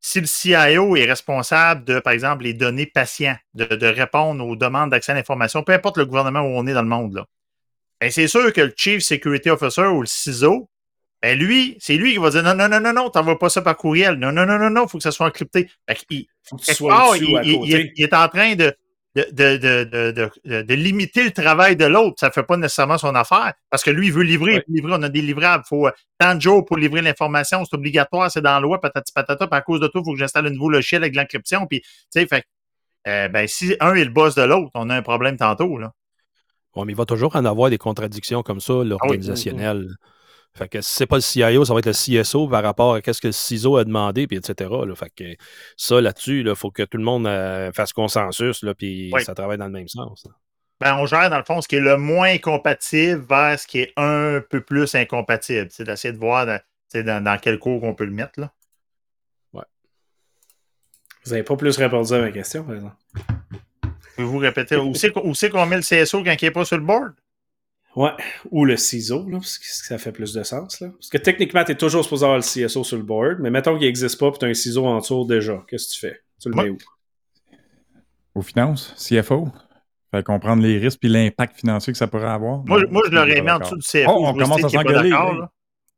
si 0.00 0.20
le 0.20 0.26
CIO 0.26 0.96
est 0.96 1.04
responsable 1.04 1.84
de, 1.84 2.00
par 2.00 2.14
exemple, 2.14 2.44
les 2.44 2.54
données 2.54 2.86
patients, 2.86 3.36
de, 3.54 3.86
répondre 3.86 4.44
aux 4.46 4.56
demandes 4.56 4.90
d'accès 4.90 5.12
à 5.12 5.14
l'information, 5.14 5.62
peu 5.62 5.72
importe 5.72 5.98
le 5.98 6.06
gouvernement 6.06 6.40
où 6.40 6.56
on 6.56 6.66
est 6.66 6.72
dans 6.72 6.82
le 6.82 6.88
monde, 6.88 7.14
là, 7.14 7.26
ben 8.00 8.10
c'est 8.10 8.28
sûr 8.28 8.52
que 8.52 8.60
le 8.60 8.72
Chief 8.76 9.02
Security 9.02 9.50
Officer 9.50 9.86
ou 9.86 10.00
le 10.00 10.06
CISO, 10.06 10.68
ben 11.22 11.38
lui, 11.38 11.76
c'est 11.80 11.96
lui 11.96 12.12
qui 12.12 12.18
va 12.18 12.30
dire 12.30 12.42
non, 12.42 12.54
non, 12.54 12.68
non, 12.68 12.80
non, 12.80 12.94
non, 12.94 13.10
t'envoies 13.10 13.38
pas 13.38 13.50
ça 13.50 13.60
par 13.60 13.76
courriel. 13.76 14.14
Non, 14.14 14.32
non, 14.32 14.46
non, 14.46 14.58
non, 14.58 14.70
non, 14.70 14.84
il 14.86 14.88
faut 14.88 14.98
que 14.98 15.02
ça 15.02 15.10
soit 15.10 15.26
encrypté. 15.26 15.68
il, 16.08 16.26
faut 16.42 16.56
que 16.56 16.64
soit 16.64 17.16
il, 17.18 17.92
est 17.98 18.14
en 18.14 18.28
train 18.28 18.54
de, 18.54 18.74
de, 19.14 19.26
de, 19.30 19.84
de, 19.84 20.62
de, 20.62 20.74
limiter 20.74 21.24
le 21.24 21.30
travail 21.30 21.76
de 21.76 21.84
l'autre. 21.84 22.16
Ça 22.20 22.28
ne 22.28 22.32
fait 22.32 22.42
pas 22.42 22.56
nécessairement 22.56 22.96
son 22.96 23.14
affaire 23.14 23.52
parce 23.68 23.82
que 23.82 23.90
lui, 23.90 24.06
il 24.06 24.12
veut 24.14 24.22
livrer. 24.22 24.64
livrer 24.68 24.92
on 24.94 25.02
a 25.02 25.10
des 25.10 25.20
livrables. 25.20 25.64
Il 25.66 25.68
faut 25.68 25.88
euh, 25.88 25.92
tant 26.18 26.34
de 26.34 26.40
jours 26.40 26.64
pour 26.64 26.78
livrer 26.78 27.02
l'information. 27.02 27.64
C'est 27.66 27.76
obligatoire, 27.76 28.30
c'est 28.30 28.40
dans 28.40 28.54
la 28.54 28.60
loi, 28.60 28.80
patati 28.80 29.12
patata. 29.12 29.46
Puis 29.46 29.58
à 29.58 29.60
cause 29.60 29.80
de 29.80 29.88
tout, 29.88 29.98
il 29.98 30.04
faut 30.04 30.12
que 30.12 30.18
j'installe 30.18 30.46
un 30.46 30.50
nouveau 30.50 30.70
logiciel 30.70 31.02
avec 31.02 31.14
l'encryption. 31.14 31.66
Puis, 31.66 31.82
tu 31.82 31.88
sais, 32.10 32.26
fait, 32.26 32.44
euh, 33.06 33.28
ben, 33.28 33.46
si 33.46 33.76
un 33.80 33.94
est 33.94 34.04
le 34.04 34.10
boss 34.10 34.34
de 34.36 34.42
l'autre, 34.42 34.70
on 34.74 34.88
a 34.88 34.96
un 34.96 35.02
problème 35.02 35.36
tantôt. 35.36 35.76
Là. 35.76 35.92
Bon, 36.74 36.84
mais 36.84 36.92
il 36.92 36.96
va 36.96 37.04
toujours 37.04 37.34
en 37.36 37.44
avoir 37.44 37.70
des 37.70 37.78
contradictions 37.78 38.42
comme 38.42 38.60
ça, 38.60 38.72
l'organisationnel. 38.84 39.88
Fait 40.54 40.68
que 40.68 40.80
si 40.80 40.92
c'est 40.92 41.06
pas 41.06 41.16
le 41.16 41.22
CIO, 41.22 41.64
ça 41.64 41.72
va 41.72 41.78
être 41.78 41.86
le 41.86 42.22
CSO 42.22 42.48
par 42.48 42.62
rapport 42.62 42.96
à 42.96 43.12
ce 43.12 43.20
que 43.20 43.28
le 43.28 43.32
CISO 43.32 43.76
a 43.76 43.84
demandé, 43.84 44.26
puis 44.26 44.36
etc. 44.36 44.70
Là. 44.84 44.94
Fait 44.94 45.10
que 45.10 45.24
ça, 45.76 46.00
là-dessus, 46.00 46.40
il 46.40 46.54
faut 46.56 46.70
que 46.70 46.82
tout 46.82 46.98
le 46.98 47.04
monde 47.04 47.26
euh, 47.26 47.70
fasse 47.72 47.92
consensus, 47.92 48.62
là, 48.62 48.74
puis 48.74 49.12
ça 49.20 49.34
travaille 49.34 49.58
dans 49.58 49.66
le 49.66 49.72
même 49.72 49.88
sens. 49.88 50.26
Ben, 50.80 50.96
on 50.96 51.06
gère, 51.06 51.28
dans 51.28 51.38
le 51.38 51.44
fond, 51.44 51.60
ce 51.60 51.68
qui 51.68 51.76
est 51.76 51.80
le 51.80 51.98
moins 51.98 52.38
compatible 52.38 53.24
vers 53.28 53.60
ce 53.60 53.66
qui 53.66 53.80
est 53.80 53.92
un 53.96 54.40
peu 54.40 54.62
plus 54.62 54.94
incompatible. 54.94 55.68
C'est 55.70 55.84
d'essayer 55.84 56.12
de 56.12 56.18
voir 56.18 56.46
dans, 56.46 57.22
dans, 57.22 57.38
quel 57.38 57.58
cours 57.58 57.84
on 57.84 57.94
peut 57.94 58.06
le 58.06 58.12
mettre. 58.12 58.40
Là. 58.40 58.50
Ouais. 59.52 59.64
Vous 61.24 61.32
n'avez 61.32 61.42
pas 61.42 61.56
plus 61.56 61.76
répondu 61.76 62.14
à 62.14 62.20
ma 62.20 62.32
question, 62.32 62.64
par 62.64 62.74
exemple? 62.76 62.96
Pouvez-vous 64.20 64.38
répéter 64.38 64.76
où 64.76 64.94
c'est 65.34 65.50
qu'on 65.50 65.66
met 65.66 65.76
le 65.76 65.82
CSO 65.82 66.22
quand 66.22 66.34
il 66.38 66.44
n'est 66.44 66.50
pas 66.50 66.64
sur 66.66 66.76
le 66.76 66.84
board? 66.84 67.14
Ouais, 67.96 68.10
ou 68.50 68.66
le 68.66 68.76
CISO, 68.76 69.28
là, 69.28 69.38
parce 69.38 69.58
que 69.58 69.64
ça 69.66 69.98
fait 69.98 70.12
plus 70.12 70.32
de 70.32 70.42
sens. 70.42 70.78
Là. 70.80 70.90
Parce 70.90 71.08
que 71.08 71.18
techniquement, 71.18 71.64
tu 71.64 71.72
es 71.72 71.74
toujours 71.74 72.04
supposé 72.04 72.24
avoir 72.24 72.38
le 72.38 72.44
CSO 72.44 72.84
sur 72.84 72.96
le 72.98 73.02
board, 73.02 73.38
mais 73.40 73.50
mettons 73.50 73.76
qu'il 73.78 73.86
n'existe 73.86 74.18
pas 74.20 74.28
et 74.28 74.38
tu 74.38 74.44
as 74.44 74.48
un 74.48 74.54
CISO 74.54 74.86
en 74.86 75.00
tour 75.00 75.26
déjà. 75.26 75.64
Qu'est-ce 75.66 75.88
que 75.88 75.92
tu 75.94 76.00
fais? 76.00 76.20
Tu 76.40 76.50
le 76.50 76.54
mets 76.54 76.68
où? 76.68 76.78
Aux 78.34 78.42
finances, 78.42 78.94
CFO. 78.96 79.48
Fait 80.12 80.22
comprendre 80.22 80.62
les 80.62 80.78
risques 80.78 81.02
et 81.04 81.08
l'impact 81.08 81.58
financier 81.58 81.92
que 81.92 81.98
ça 81.98 82.06
pourrait 82.06 82.26
avoir. 82.26 82.62
Moi, 82.66 82.82
moi 82.90 83.02
je 83.06 83.12
l'aurais 83.12 83.40
mis 83.40 83.50
en 83.50 83.58
dessous 83.58 83.76
du 83.76 83.86
CFO. 83.86 84.10
Oh, 84.10 84.26
on 84.26 84.34
commence 84.34 84.64
à 84.64 84.68
s'engueuler. 84.68 85.10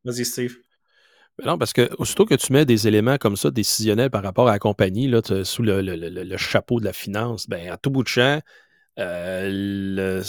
Vas-y, 0.04 0.24
Steve. 0.24 0.56
Non, 1.44 1.58
parce 1.58 1.72
que 1.72 1.90
aussitôt 1.98 2.26
que 2.26 2.34
tu 2.34 2.52
mets 2.52 2.64
des 2.64 2.86
éléments 2.86 3.16
comme 3.18 3.36
ça 3.36 3.50
décisionnels 3.50 4.10
par 4.10 4.22
rapport 4.22 4.48
à 4.48 4.52
la 4.52 4.58
compagnie, 4.58 5.08
là, 5.08 5.20
sous 5.44 5.62
le, 5.62 6.36
chapeau 6.36 6.78
de 6.78 6.84
la 6.84 6.92
finance, 6.92 7.48
ben, 7.48 7.70
à 7.70 7.76
tout 7.76 7.90
bout 7.90 8.02
de 8.02 8.08
champ, 8.08 8.40
euh, 8.98 10.22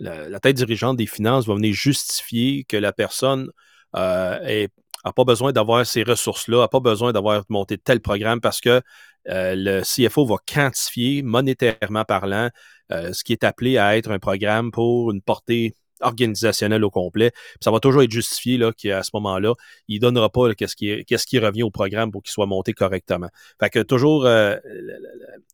la, 0.00 0.40
tête 0.40 0.56
dirigeante 0.56 0.96
des 0.96 1.06
finances 1.06 1.46
va 1.46 1.54
venir 1.54 1.74
justifier 1.74 2.64
que 2.64 2.76
la 2.76 2.92
personne 2.92 3.50
euh, 3.96 4.66
n'a 5.04 5.12
pas 5.12 5.24
besoin 5.24 5.52
d'avoir 5.52 5.86
ces 5.86 6.02
ressources-là, 6.02 6.60
n'a 6.60 6.68
pas 6.68 6.80
besoin 6.80 7.12
d'avoir 7.12 7.44
monté 7.48 7.78
tel 7.78 8.00
programme 8.00 8.40
parce 8.40 8.60
que 8.60 8.80
euh, 9.28 9.54
le 9.56 9.82
CFO 9.82 10.26
va 10.26 10.36
quantifier 10.46 11.22
monétairement 11.22 12.04
parlant 12.04 12.50
euh, 12.90 13.12
ce 13.12 13.22
qui 13.22 13.32
est 13.32 13.44
appelé 13.44 13.78
à 13.78 13.96
être 13.96 14.10
un 14.10 14.18
programme 14.18 14.72
pour 14.72 15.12
une 15.12 15.22
portée 15.22 15.74
organisationnelle 16.02 16.84
au 16.84 16.90
complet. 16.90 17.32
ça 17.60 17.70
va 17.70 17.80
toujours 17.80 18.02
être 18.02 18.10
justifié 18.10 18.58
qu'à 18.76 19.02
ce 19.02 19.10
moment-là, 19.14 19.54
il 19.88 19.96
ne 19.96 20.00
donnera 20.00 20.28
pas 20.28 20.54
qu'est-ce 20.54 20.76
qui, 20.76 21.04
qui 21.04 21.38
revient 21.38 21.62
au 21.62 21.70
programme 21.70 22.10
pour 22.10 22.22
qu'il 22.22 22.32
soit 22.32 22.46
monté 22.46 22.72
correctement. 22.72 23.28
Fait 23.60 23.70
que 23.70 23.80
toujours, 23.80 24.26
euh, 24.26 24.56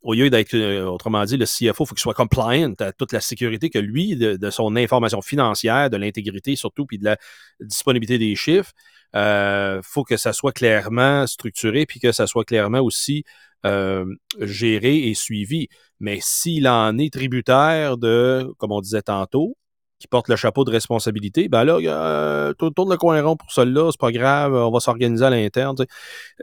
au 0.02 0.14
lieu 0.14 0.30
d'être, 0.30 0.56
autrement 0.84 1.24
dit, 1.24 1.37
le 1.37 1.46
CFO, 1.46 1.84
il 1.84 1.87
faut 1.87 1.94
qu'il 1.94 1.98
soit 1.98 2.14
compliant 2.14 2.72
à 2.80 2.92
toute 2.92 3.12
la 3.12 3.20
sécurité 3.20 3.70
que 3.70 3.78
lui, 3.78 4.16
de, 4.16 4.50
son 4.50 4.76
information 4.76 5.22
financière, 5.22 5.90
de 5.90 5.96
l'intégrité 5.96 6.56
surtout, 6.56 6.87
puis 6.87 6.98
de 6.98 7.04
la 7.04 7.16
disponibilité 7.61 8.18
des 8.18 8.34
chiffres, 8.34 8.72
il 9.14 9.80
faut 9.82 10.04
que 10.04 10.16
ça 10.16 10.32
soit 10.32 10.52
clairement 10.52 11.26
structuré, 11.26 11.87
puis 11.87 12.00
que 12.00 12.12
ça 12.12 12.26
soit 12.26 12.44
clairement 12.44 12.80
aussi 12.80 13.24
euh, 13.66 14.06
géré 14.40 15.08
et 15.08 15.14
suivi. 15.14 15.68
Mais 15.98 16.18
s'il 16.22 16.68
en 16.68 16.96
est 16.96 17.12
tributaire 17.12 17.98
de, 17.98 18.52
comme 18.58 18.70
on 18.70 18.80
disait 18.80 19.02
tantôt, 19.02 19.56
qui 19.98 20.06
porte 20.06 20.28
le 20.28 20.37
chapeau 20.37 20.64
de 20.64 20.70
responsabilité, 20.70 21.48
ben 21.48 21.64
là, 21.64 21.78
euh, 21.80 22.52
tourne 22.54 22.90
le 22.90 22.96
coin 22.96 23.20
rond 23.22 23.37
pour 23.37 23.50
cela, 23.50 23.88
c'est 23.90 24.00
pas 24.00 24.12
grave, 24.12 24.54
on 24.54 24.70
va 24.70 24.80
s'organiser 24.80 25.24
à 25.24 25.30
l'interne. 25.30 25.76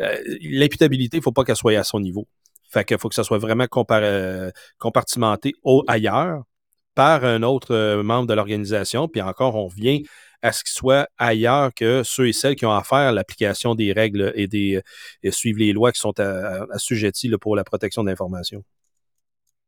Euh, 0.01 0.17
L'imputabilité, 0.41 1.17
il 1.17 1.23
faut 1.23 1.31
pas 1.31 1.43
qu'elle 1.43 1.55
soit 1.55 1.77
à 1.77 1.83
son 1.83 1.99
niveau. 1.99 2.27
Fait 2.69 2.83
qu'il 2.83 2.97
faut 2.97 3.09
que 3.09 3.15
ça 3.15 3.23
soit 3.23 3.37
vraiment 3.37 3.67
euh, 3.91 4.51
compartimenté 4.77 5.53
au, 5.63 5.83
ailleurs 5.87 6.43
par 6.95 7.23
un 7.23 7.43
autre 7.43 7.73
euh, 7.73 8.03
membre 8.03 8.27
de 8.27 8.33
l'organisation. 8.33 9.07
Puis 9.07 9.21
encore, 9.21 9.55
on 9.55 9.67
vient 9.67 9.99
à 10.41 10.51
ce 10.51 10.63
qu'il 10.63 10.73
soit 10.73 11.07
ailleurs 11.17 11.73
que 11.73 12.03
ceux 12.03 12.27
et 12.27 12.33
celles 12.33 12.55
qui 12.55 12.65
ont 12.65 12.73
à 12.73 12.83
faire 12.83 13.13
l'application 13.13 13.73
des 13.73 13.93
règles 13.93 14.33
et, 14.35 14.47
des, 14.47 14.81
et 15.23 15.31
les 15.43 15.73
lois 15.73 15.91
qui 15.91 15.99
sont 15.99 16.13
assujetties 16.71 17.31
pour 17.39 17.55
la 17.55 17.63
protection 17.63 18.03
de 18.03 18.09
l'information. 18.09 18.63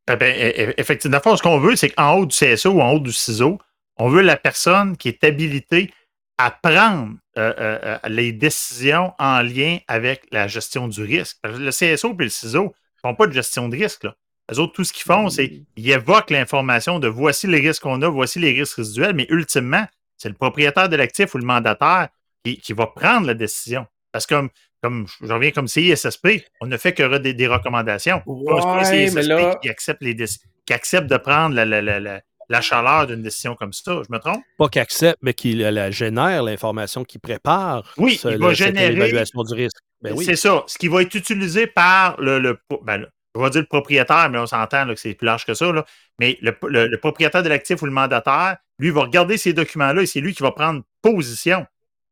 Eh 0.10 0.16
ben, 0.16 0.34
e, 0.34 0.70
e, 0.70 0.74
effectivement, 0.78 1.20
ce 1.36 1.42
qu'on 1.42 1.60
veut, 1.60 1.76
c'est 1.76 1.90
qu'en 1.90 2.14
haut 2.14 2.26
du 2.26 2.36
CSO 2.36 2.72
ou 2.72 2.82
en 2.82 2.92
haut 2.92 3.00
du 3.00 3.12
CISO, 3.12 3.58
on 3.98 4.10
veut 4.10 4.22
la 4.22 4.38
personne 4.38 4.98
qui 4.98 5.10
est 5.10 5.24
habilitée 5.24 5.92
à 6.38 6.52
prendre 6.52 7.16
euh, 7.38 7.54
euh, 7.60 7.80
euh, 7.84 7.98
les 8.10 8.32
décisions 8.32 9.14
en 9.18 9.42
lien 9.42 9.80
avec 9.88 10.24
la 10.32 10.48
gestion 10.48 10.88
du 10.88 11.04
risque. 11.04 11.38
Le 11.44 11.72
CSO 11.72 12.16
et 12.20 12.24
le 12.24 12.30
CISO 12.30 12.64
ne 12.64 12.70
font 13.02 13.16
pas 13.16 13.28
de 13.28 13.32
gestion 13.32 13.70
de 13.70 13.76
risque. 13.76 14.04
Là. 14.04 14.16
Les 14.50 14.60
autres, 14.60 14.74
tout 14.74 14.84
ce 14.84 14.94
qu'ils 14.94 15.04
font, 15.04 15.30
c'est 15.30 15.50
qu'ils 15.50 15.90
évoquent 15.90 16.30
l'information 16.30 17.00
de 17.00 17.08
voici 17.08 17.48
les 17.48 17.60
risques 17.60 17.84
qu'on 17.84 18.02
a, 18.02 18.08
voici 18.08 18.40
les 18.40 18.52
risques 18.52 18.78
résiduels, 18.78 19.14
mais 19.14 19.26
ultimement, 19.30 19.86
c'est 20.16 20.30
le 20.30 20.36
propriétaire 20.36 20.90
de 20.90 20.96
l'actif 20.96 21.34
ou 21.34 21.38
le 21.38 21.46
mandataire 21.46 22.10
qui, 22.44 22.74
va 22.74 22.88
prendre 22.88 23.28
la 23.28 23.34
décision. 23.34 23.86
Parce 24.14 24.26
que, 24.26 24.36
comme, 24.36 24.50
comme 24.82 25.06
je 25.22 25.34
reviens 25.34 25.52
comme 25.52 25.68
CISSP, 25.68 26.46
on 26.62 26.68
ne 26.68 26.78
fait 26.78 26.94
que 26.94 27.18
des, 27.18 27.34
des 27.34 27.48
recommandations. 27.48 28.22
Ouais, 28.26 28.86
CISSP 28.86 29.60
qui, 29.62 29.70
accepte 29.70 30.02
les 30.02 30.16
qui 30.16 30.74
accepte 30.74 31.08
de 31.08 31.18
prendre 31.18 31.56
la, 31.56 32.22
chaleur 32.62 33.08
d'une 33.08 33.22
décision 33.22 33.56
comme 33.56 33.74
ça. 33.74 34.02
Je 34.08 34.14
me 34.14 34.20
trompe? 34.20 34.44
Pas 34.58 34.70
qu'il 34.70 34.82
accepte, 34.82 35.20
mais 35.22 35.34
qu'il 35.34 35.60
la 35.60 35.92
génère, 35.92 36.44
l'information 36.44 37.04
qu'il 37.04 37.20
prépare. 37.20 37.84
Oui, 37.98 38.20
il 38.24 38.38
va 38.38 38.54
générer. 38.54 38.94
L'évaluation 38.94 39.44
du 39.44 39.54
risque. 39.54 39.78
Ben 40.02 40.14
oui. 40.16 40.26
C'est 40.26 40.36
ça. 40.36 40.64
Ce 40.68 40.78
qui 40.78 40.88
va 40.88 41.02
être 41.02 41.16
utilisé 41.16 41.68
par 41.68 42.20
le, 42.22 42.40
le, 42.40 42.60
ben, 42.84 43.06
je 43.36 43.42
vais 43.42 43.50
dire 43.50 43.62
le 43.62 43.68
propriétaire, 43.68 44.30
mais 44.30 44.38
on 44.38 44.48
s'entend 44.48 44.88
que 44.88 44.96
c'est 44.96 45.14
plus 45.14 45.26
large 45.26 45.46
que 45.46 45.54
ça. 45.54 45.72
Là. 45.72 45.86
Mais 46.20 46.38
le, 46.42 46.96
propriétaire 46.98 47.44
de 47.44 47.50
l'actif 47.50 47.82
ou 47.82 47.86
le 47.86 47.92
mandataire, 47.92 48.58
lui, 48.80 48.90
va 48.90 49.02
regarder 49.02 49.38
ces 49.38 49.54
documents-là 49.54 50.02
et 50.02 50.06
c'est 50.06 50.22
lui 50.22 50.34
qui 50.34 50.44
va 50.44 50.52
prendre 50.52 50.84
position. 51.02 51.66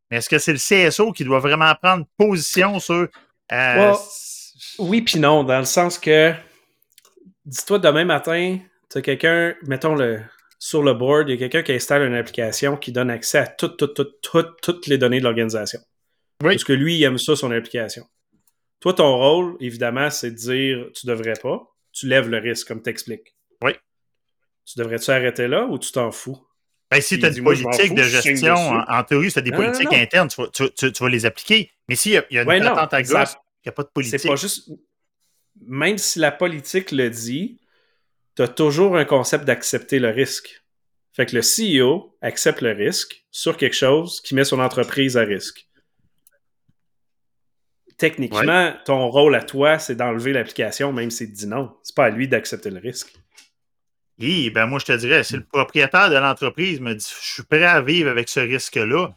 Mais 0.09 0.17
est-ce 0.17 0.29
que 0.29 0.37
c'est 0.37 0.53
le 0.53 0.89
CSO 0.89 1.11
qui 1.11 1.23
doit 1.23 1.39
vraiment 1.39 1.73
prendre 1.81 2.05
position 2.17 2.79
sur. 2.79 3.07
Euh, 3.51 3.93
oui, 4.79 5.01
puis 5.01 5.19
non, 5.19 5.43
dans 5.43 5.59
le 5.59 5.65
sens 5.65 5.97
que, 5.97 6.33
dis-toi, 7.45 7.79
demain 7.79 8.05
matin, 8.05 8.57
tu 8.89 8.97
as 8.97 9.01
quelqu'un, 9.01 9.55
mettons 9.63 9.95
le, 9.95 10.21
sur 10.59 10.83
le 10.83 10.93
board, 10.93 11.29
il 11.29 11.33
y 11.33 11.35
a 11.35 11.37
quelqu'un 11.37 11.63
qui 11.63 11.73
installe 11.73 12.03
une 12.03 12.15
application 12.15 12.77
qui 12.77 12.91
donne 12.91 13.09
accès 13.09 13.37
à 13.39 13.47
toutes, 13.47 13.77
toutes, 13.77 13.95
toutes, 13.95 14.21
toutes, 14.21 14.61
toutes 14.61 14.87
les 14.87 14.97
données 14.97 15.19
de 15.19 15.23
l'organisation. 15.23 15.79
Oui. 16.43 16.53
Parce 16.53 16.63
que 16.63 16.73
lui, 16.73 16.97
il 16.97 17.03
aime 17.03 17.17
ça, 17.17 17.35
son 17.35 17.51
application. 17.51 18.05
Toi, 18.79 18.93
ton 18.93 19.15
rôle, 19.15 19.57
évidemment, 19.59 20.09
c'est 20.09 20.31
de 20.31 20.35
dire 20.35 20.87
tu 20.93 21.07
devrais 21.07 21.35
pas. 21.41 21.61
Tu 21.91 22.07
lèves 22.07 22.29
le 22.29 22.37
risque, 22.37 22.67
comme 22.67 22.81
t'expliques. 22.81 23.35
Oui. 23.63 23.71
Tu 24.65 24.79
devrais-tu 24.79 25.11
arrêter 25.11 25.47
là 25.47 25.65
ou 25.65 25.77
tu 25.77 25.91
t'en 25.91 26.11
fous? 26.11 26.37
Ben, 26.91 27.01
si 27.01 27.19
tu 27.19 27.25
as 27.25 27.35
une 27.35 27.43
politique 27.43 27.95
de 27.95 28.03
gestion, 28.03 28.55
en, 28.55 29.03
théorie, 29.03 29.29
si 29.29 29.33
tu 29.33 29.39
as 29.39 29.41
des 29.41 29.51
politiques 29.51 29.93
internes, 29.93 30.29
tu 30.29 30.91
vas, 30.99 31.09
les 31.09 31.25
appliquer. 31.25 31.71
Mais 31.89 31.95
s'il 31.95 32.11
y, 32.11 32.17
a 32.37 32.41
une 32.41 32.63
patente 32.63 32.93
à 32.93 33.01
gauche, 33.01 33.33
il 33.63 33.67
n'y 33.67 33.69
a 33.69 33.71
pas 33.71 33.83
de 33.83 33.89
politique. 33.89 34.19
C'est 34.19 34.27
pas 34.27 34.35
juste. 34.35 34.69
Même 35.61 35.97
si 35.97 36.19
la 36.19 36.31
politique 36.31 36.91
le 36.91 37.09
dit, 37.09 37.59
tu 38.35 38.41
as 38.41 38.47
toujours 38.47 38.97
un 38.97 39.05
concept 39.05 39.45
d'accepter 39.45 39.99
le 39.99 40.09
risque. 40.09 40.63
Fait 41.13 41.25
que 41.25 41.35
le 41.35 41.41
CEO 41.41 42.17
accepte 42.21 42.61
le 42.61 42.71
risque 42.71 43.25
sur 43.31 43.55
quelque 43.55 43.75
chose 43.75 44.21
qui 44.21 44.35
met 44.35 44.43
son 44.43 44.59
entreprise 44.59 45.15
à 45.17 45.21
risque 45.21 45.65
techniquement, 47.97 48.73
ton 48.85 49.07
rôle 49.07 49.35
à 49.35 49.41
toi, 49.41 49.79
c'est 49.79 49.95
d'enlever 49.95 50.33
l'application, 50.33 50.91
même 50.91 51.11
s'il 51.11 51.31
te 51.31 51.37
dit 51.37 51.47
non. 51.47 51.75
C'est 51.83 51.95
pas 51.95 52.05
à 52.05 52.09
lui 52.09 52.27
d'accepter 52.27 52.69
le 52.69 52.79
risque. 52.79 53.13
Oui, 54.19 54.49
ben 54.49 54.65
moi, 54.65 54.79
je 54.79 54.85
te 54.85 54.93
dirais, 54.93 55.23
si 55.23 55.35
le 55.35 55.43
propriétaire 55.43 56.09
de 56.09 56.15
l'entreprise 56.15 56.79
me 56.79 56.93
dit 56.93 57.05
je 57.21 57.33
suis 57.33 57.43
prêt 57.43 57.63
à 57.63 57.81
vivre 57.81 58.09
avec 58.09 58.29
ce 58.29 58.39
risque-là, 58.39 59.13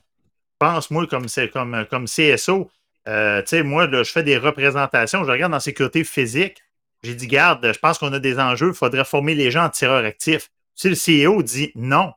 pense-moi 0.59 1.07
comme, 1.07 1.27
comme, 1.53 1.87
comme 1.89 2.07
CSO. 2.07 2.71
Euh, 3.07 3.41
tu 3.43 3.49
sais, 3.49 3.63
moi, 3.63 3.89
je 3.91 4.11
fais 4.11 4.25
des 4.25 4.37
représentations, 4.37 5.25
je 5.25 5.31
regarde 5.31 5.53
dans 5.53 5.61
sécurité 5.61 6.03
physique. 6.05 6.63
J'ai 7.03 7.15
dit, 7.15 7.27
garde, 7.27 7.73
je 7.73 7.79
pense 7.79 7.99
qu'on 7.99 8.13
a 8.13 8.19
des 8.19 8.39
enjeux, 8.39 8.69
il 8.69 8.75
faudrait 8.75 9.05
former 9.05 9.35
les 9.35 9.51
gens 9.51 9.65
en 9.65 9.71
tireurs 9.71 10.05
actifs. 10.05 10.51
Si 10.75 10.89
le 10.89 10.95
CEO 10.95 11.43
dit 11.43 11.73
non, 11.75 12.13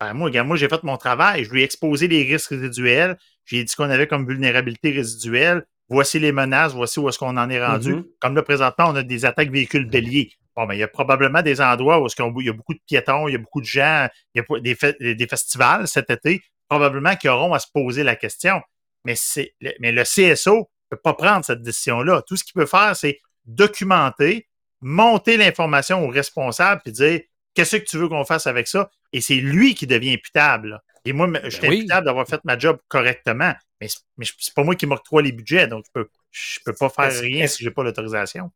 ben 0.00 0.12
moi, 0.12 0.30
moi 0.42 0.56
j'ai 0.56 0.68
fait 0.68 0.82
mon 0.82 0.96
travail, 0.96 1.44
je 1.44 1.50
lui 1.50 1.62
ai 1.62 1.64
exposé 1.64 2.08
les 2.08 2.22
risques 2.22 2.50
résiduels, 2.50 3.16
j'ai 3.44 3.62
dit 3.62 3.74
qu'on 3.74 3.90
avait 3.90 4.06
comme 4.06 4.26
vulnérabilité 4.26 4.90
résiduelle, 4.90 5.64
voici 5.88 6.18
les 6.18 6.32
menaces, 6.32 6.72
voici 6.72 6.98
où 6.98 7.08
est-ce 7.08 7.18
qu'on 7.18 7.36
en 7.36 7.50
est 7.50 7.64
rendu. 7.64 7.94
Mm-hmm. 7.94 8.06
Comme 8.20 8.34
là, 8.34 8.42
présentement, 8.42 8.86
on 8.88 8.96
a 8.96 9.02
des 9.02 9.24
attaques 9.24 9.50
véhicules 9.50 9.88
béliers. 9.88 10.32
Bon, 10.56 10.66
mais 10.66 10.76
il 10.76 10.80
y 10.80 10.84
a 10.84 10.88
probablement 10.88 11.42
des 11.42 11.60
endroits 11.60 12.00
où 12.00 12.06
il 12.40 12.46
y 12.46 12.48
a 12.48 12.52
beaucoup 12.52 12.74
de 12.74 12.80
piétons, 12.86 13.28
il 13.28 13.32
y 13.32 13.34
a 13.34 13.38
beaucoup 13.38 13.60
de 13.60 13.66
gens, 13.66 14.08
il 14.34 14.42
y 14.42 14.54
a 14.54 14.60
des, 14.60 15.14
des 15.14 15.26
festivals 15.26 15.88
cet 15.88 16.10
été, 16.10 16.42
probablement 16.68 17.16
qui 17.16 17.28
auront 17.28 17.52
à 17.52 17.58
se 17.58 17.66
poser 17.72 18.04
la 18.04 18.14
question. 18.14 18.60
Mais, 19.04 19.14
mais 19.80 19.92
le 19.92 20.04
CSO 20.04 20.56
ne 20.58 20.62
peut 20.90 21.00
pas 21.02 21.14
prendre 21.14 21.44
cette 21.44 21.62
décision-là. 21.62 22.22
Tout 22.26 22.36
ce 22.36 22.44
qu'il 22.44 22.54
peut 22.54 22.66
faire, 22.66 22.94
c'est 22.96 23.18
documenter, 23.46 24.48
monter 24.80 25.36
l'information 25.36 26.04
au 26.04 26.08
responsable, 26.08 26.82
puis 26.82 26.92
dire 26.92 27.20
qu'est-ce 27.54 27.76
que 27.76 27.84
tu 27.84 27.98
veux 27.98 28.08
qu'on 28.08 28.24
fasse 28.24 28.46
avec 28.46 28.68
ça? 28.68 28.90
Et 29.12 29.20
c'est 29.20 29.36
lui 29.36 29.74
qui 29.74 29.86
devient 29.86 30.12
imputable. 30.12 30.82
Et 31.04 31.12
moi, 31.12 31.28
je 31.44 31.50
suis 31.50 31.60
ben 31.60 31.72
imputable 31.72 32.06
d'avoir 32.06 32.26
fait 32.26 32.40
ma 32.44 32.58
job 32.58 32.78
correctement. 32.88 33.54
Mais, 33.80 33.88
mais 34.16 34.26
c'est 34.38 34.54
pas 34.54 34.64
moi 34.64 34.74
qui 34.74 34.86
m'octroie 34.86 35.22
les 35.22 35.32
budgets, 35.32 35.66
donc 35.66 35.84
je 35.86 35.90
peux, 35.92 36.08
je 36.30 36.58
peux 36.64 36.72
pas 36.72 36.88
faire 36.88 37.12
rien 37.20 37.46
si 37.46 37.62
j'ai 37.62 37.70
pas 37.70 37.82
l'autorisation. 37.82 38.50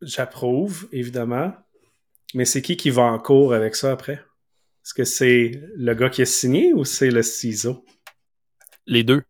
J'approuve, 0.00 0.88
évidemment. 0.92 1.54
Mais 2.34 2.44
c'est 2.44 2.62
qui 2.62 2.76
qui 2.76 2.90
va 2.90 3.02
en 3.02 3.18
cours 3.18 3.54
avec 3.54 3.76
ça 3.76 3.92
après? 3.92 4.14
Est-ce 4.84 4.94
que 4.94 5.04
c'est 5.04 5.52
le 5.76 5.94
gars 5.94 6.10
qui 6.10 6.22
a 6.22 6.26
signé 6.26 6.72
ou 6.72 6.84
c'est 6.84 7.10
le 7.10 7.22
ciseau? 7.22 7.84
Les 8.86 9.04
deux. 9.04 9.22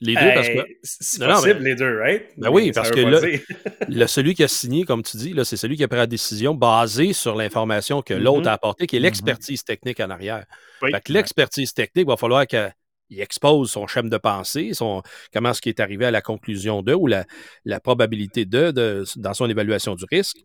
Les 0.00 0.14
deux, 0.14 0.34
parce 0.34 0.48
que. 0.48 0.66
C'est 0.82 1.26
possible, 1.26 1.60
les 1.60 1.74
deux, 1.74 1.98
right? 1.98 2.28
Ben 2.36 2.50
oui, 2.50 2.70
parce 2.72 2.90
que 2.90 3.00
là, 3.00 3.20
le, 3.88 4.06
celui 4.06 4.34
qui 4.34 4.44
a 4.44 4.48
signé, 4.48 4.84
comme 4.84 5.02
tu 5.02 5.16
dis, 5.16 5.34
c'est 5.44 5.56
celui 5.56 5.76
qui 5.76 5.82
a 5.82 5.88
pris 5.88 5.98
la 5.98 6.06
décision 6.06 6.54
basée 6.54 7.12
sur 7.12 7.34
l'information 7.34 8.00
que 8.02 8.14
l'autre 8.14 8.42
mm-hmm. 8.42 8.48
a 8.48 8.52
apportée, 8.52 8.86
qui 8.86 8.96
est 8.96 9.00
mm-hmm. 9.00 9.02
l'expertise 9.02 9.64
technique 9.64 9.98
en 10.00 10.10
arrière. 10.10 10.44
Fait 10.80 11.00
que 11.02 11.12
l'expertise 11.12 11.74
technique, 11.74 12.04
il 12.06 12.10
va 12.10 12.16
falloir 12.16 12.46
qu'il 12.46 12.72
expose 13.10 13.72
son 13.72 13.88
schéma 13.88 14.08
de 14.08 14.18
pensée, 14.18 14.72
son, 14.72 15.02
comment 15.32 15.50
est-ce 15.50 15.60
qu'il 15.60 15.70
est 15.70 15.80
arrivé 15.80 16.04
à 16.04 16.12
la 16.12 16.22
conclusion 16.22 16.82
de 16.82 16.94
ou 16.94 17.08
la, 17.08 17.24
la 17.64 17.80
probabilité 17.80 18.44
de, 18.44 18.70
de, 18.70 19.04
dans 19.16 19.34
son 19.34 19.50
évaluation 19.50 19.96
du 19.96 20.04
risque. 20.08 20.36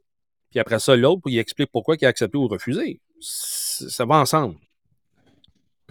Puis 0.50 0.60
après 0.60 0.80
ça, 0.80 0.96
l'autre, 0.96 1.22
il 1.28 1.38
explique 1.38 1.70
pourquoi 1.72 1.96
il 2.00 2.06
a 2.06 2.10
accepté 2.10 2.38
ou 2.38 2.48
refusé. 2.48 3.00
Ça 3.20 4.06
va 4.06 4.16
ensemble 4.16 4.56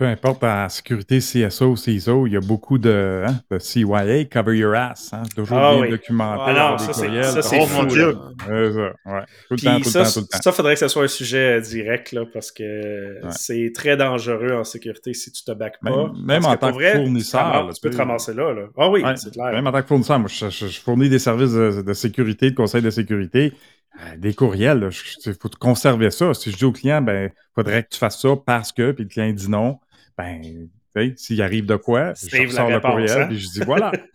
peu 0.02 0.08
importe 0.08 0.42
en 0.42 0.68
sécurité 0.68 1.20
CSO, 1.20 1.76
CISO, 1.76 2.26
il 2.26 2.32
y 2.32 2.36
a 2.36 2.40
beaucoup 2.40 2.76
de, 2.76 3.22
hein, 3.24 3.40
de 3.52 3.60
CYA, 3.60 4.24
cover 4.24 4.58
your 4.58 4.74
ass, 4.74 5.12
hein, 5.12 5.22
toujours 5.36 5.58
ah, 5.58 5.74
bien 5.74 5.82
oui. 5.82 5.90
documenté. 5.90 6.42
Ah 6.44 6.70
non, 6.72 6.78
ça 6.78 6.92
c'est 6.92 7.60
oh, 7.60 7.66
mon 7.72 7.84
Dieu. 7.84 8.12
ça, 8.12 8.52
ouais. 8.52 9.22
Tout 9.48 9.54
le 9.54 9.62
temps, 9.62 9.80
tout 9.80 9.84
ça, 9.84 10.00
le 10.00 10.04
temps, 10.04 10.12
tout 10.12 10.20
le 10.22 10.26
temps. 10.26 10.42
Ça, 10.42 10.50
faudrait 10.50 10.74
que 10.74 10.80
ce 10.80 10.88
soit 10.88 11.04
un 11.04 11.08
sujet 11.08 11.58
euh, 11.58 11.60
direct, 11.60 12.10
là, 12.10 12.24
parce 12.32 12.50
que 12.50 13.20
c'est 13.30 13.70
très 13.72 13.96
dangereux 13.96 14.54
en 14.54 14.64
sécurité 14.64 15.14
si 15.14 15.30
tu 15.30 15.44
te 15.44 15.52
back 15.52 15.74
pas. 15.80 16.10
Même, 16.20 16.44
en 16.46 16.56
tant 16.56 16.72
que 16.72 16.84
fournisseur. 16.84 17.70
tu 17.72 17.80
peux 17.80 17.90
te 17.90 17.96
ramasser 17.96 18.34
là. 18.34 18.52
là. 18.52 18.62
Ah 18.76 18.90
oui, 18.90 19.04
c'est 19.14 19.32
clair. 19.32 19.52
Même 19.52 19.68
en 19.68 19.70
tant 19.70 19.82
que 19.82 19.86
fournisseur, 19.86 20.18
moi, 20.18 20.28
je, 20.28 20.50
je, 20.50 20.80
fournis 20.80 21.10
des 21.10 21.20
services 21.20 21.52
de, 21.52 21.92
sécurité, 21.92 22.50
de 22.50 22.56
conseil 22.56 22.82
de 22.82 22.90
sécurité. 22.90 23.52
Euh, 24.00 24.16
des 24.16 24.34
courriels, 24.34 24.88
il 25.26 25.34
faut 25.34 25.50
conserver 25.60 26.10
ça. 26.10 26.34
Si 26.34 26.50
je 26.50 26.56
dis 26.56 26.64
au 26.64 26.72
client, 26.72 27.02
ben, 27.02 27.30
faudrait 27.54 27.84
que 27.84 27.90
tu 27.90 27.98
fasses 27.98 28.20
ça 28.20 28.30
parce 28.34 28.72
que, 28.72 28.90
puis 28.90 29.04
le 29.04 29.10
client 29.10 29.30
dit 29.32 29.50
non, 29.50 29.78
ben, 30.18 30.68
s'il 31.16 31.42
arrive 31.42 31.66
de 31.66 31.77
quoi, 31.77 32.14
je 32.14 32.48
sors 32.48 32.70
le 32.70 32.81
courriel, 32.81 33.11
et 33.11 33.22
hein? 33.22 33.29
je 33.31 33.46
dis 33.48 33.61
voilà. 33.61 33.92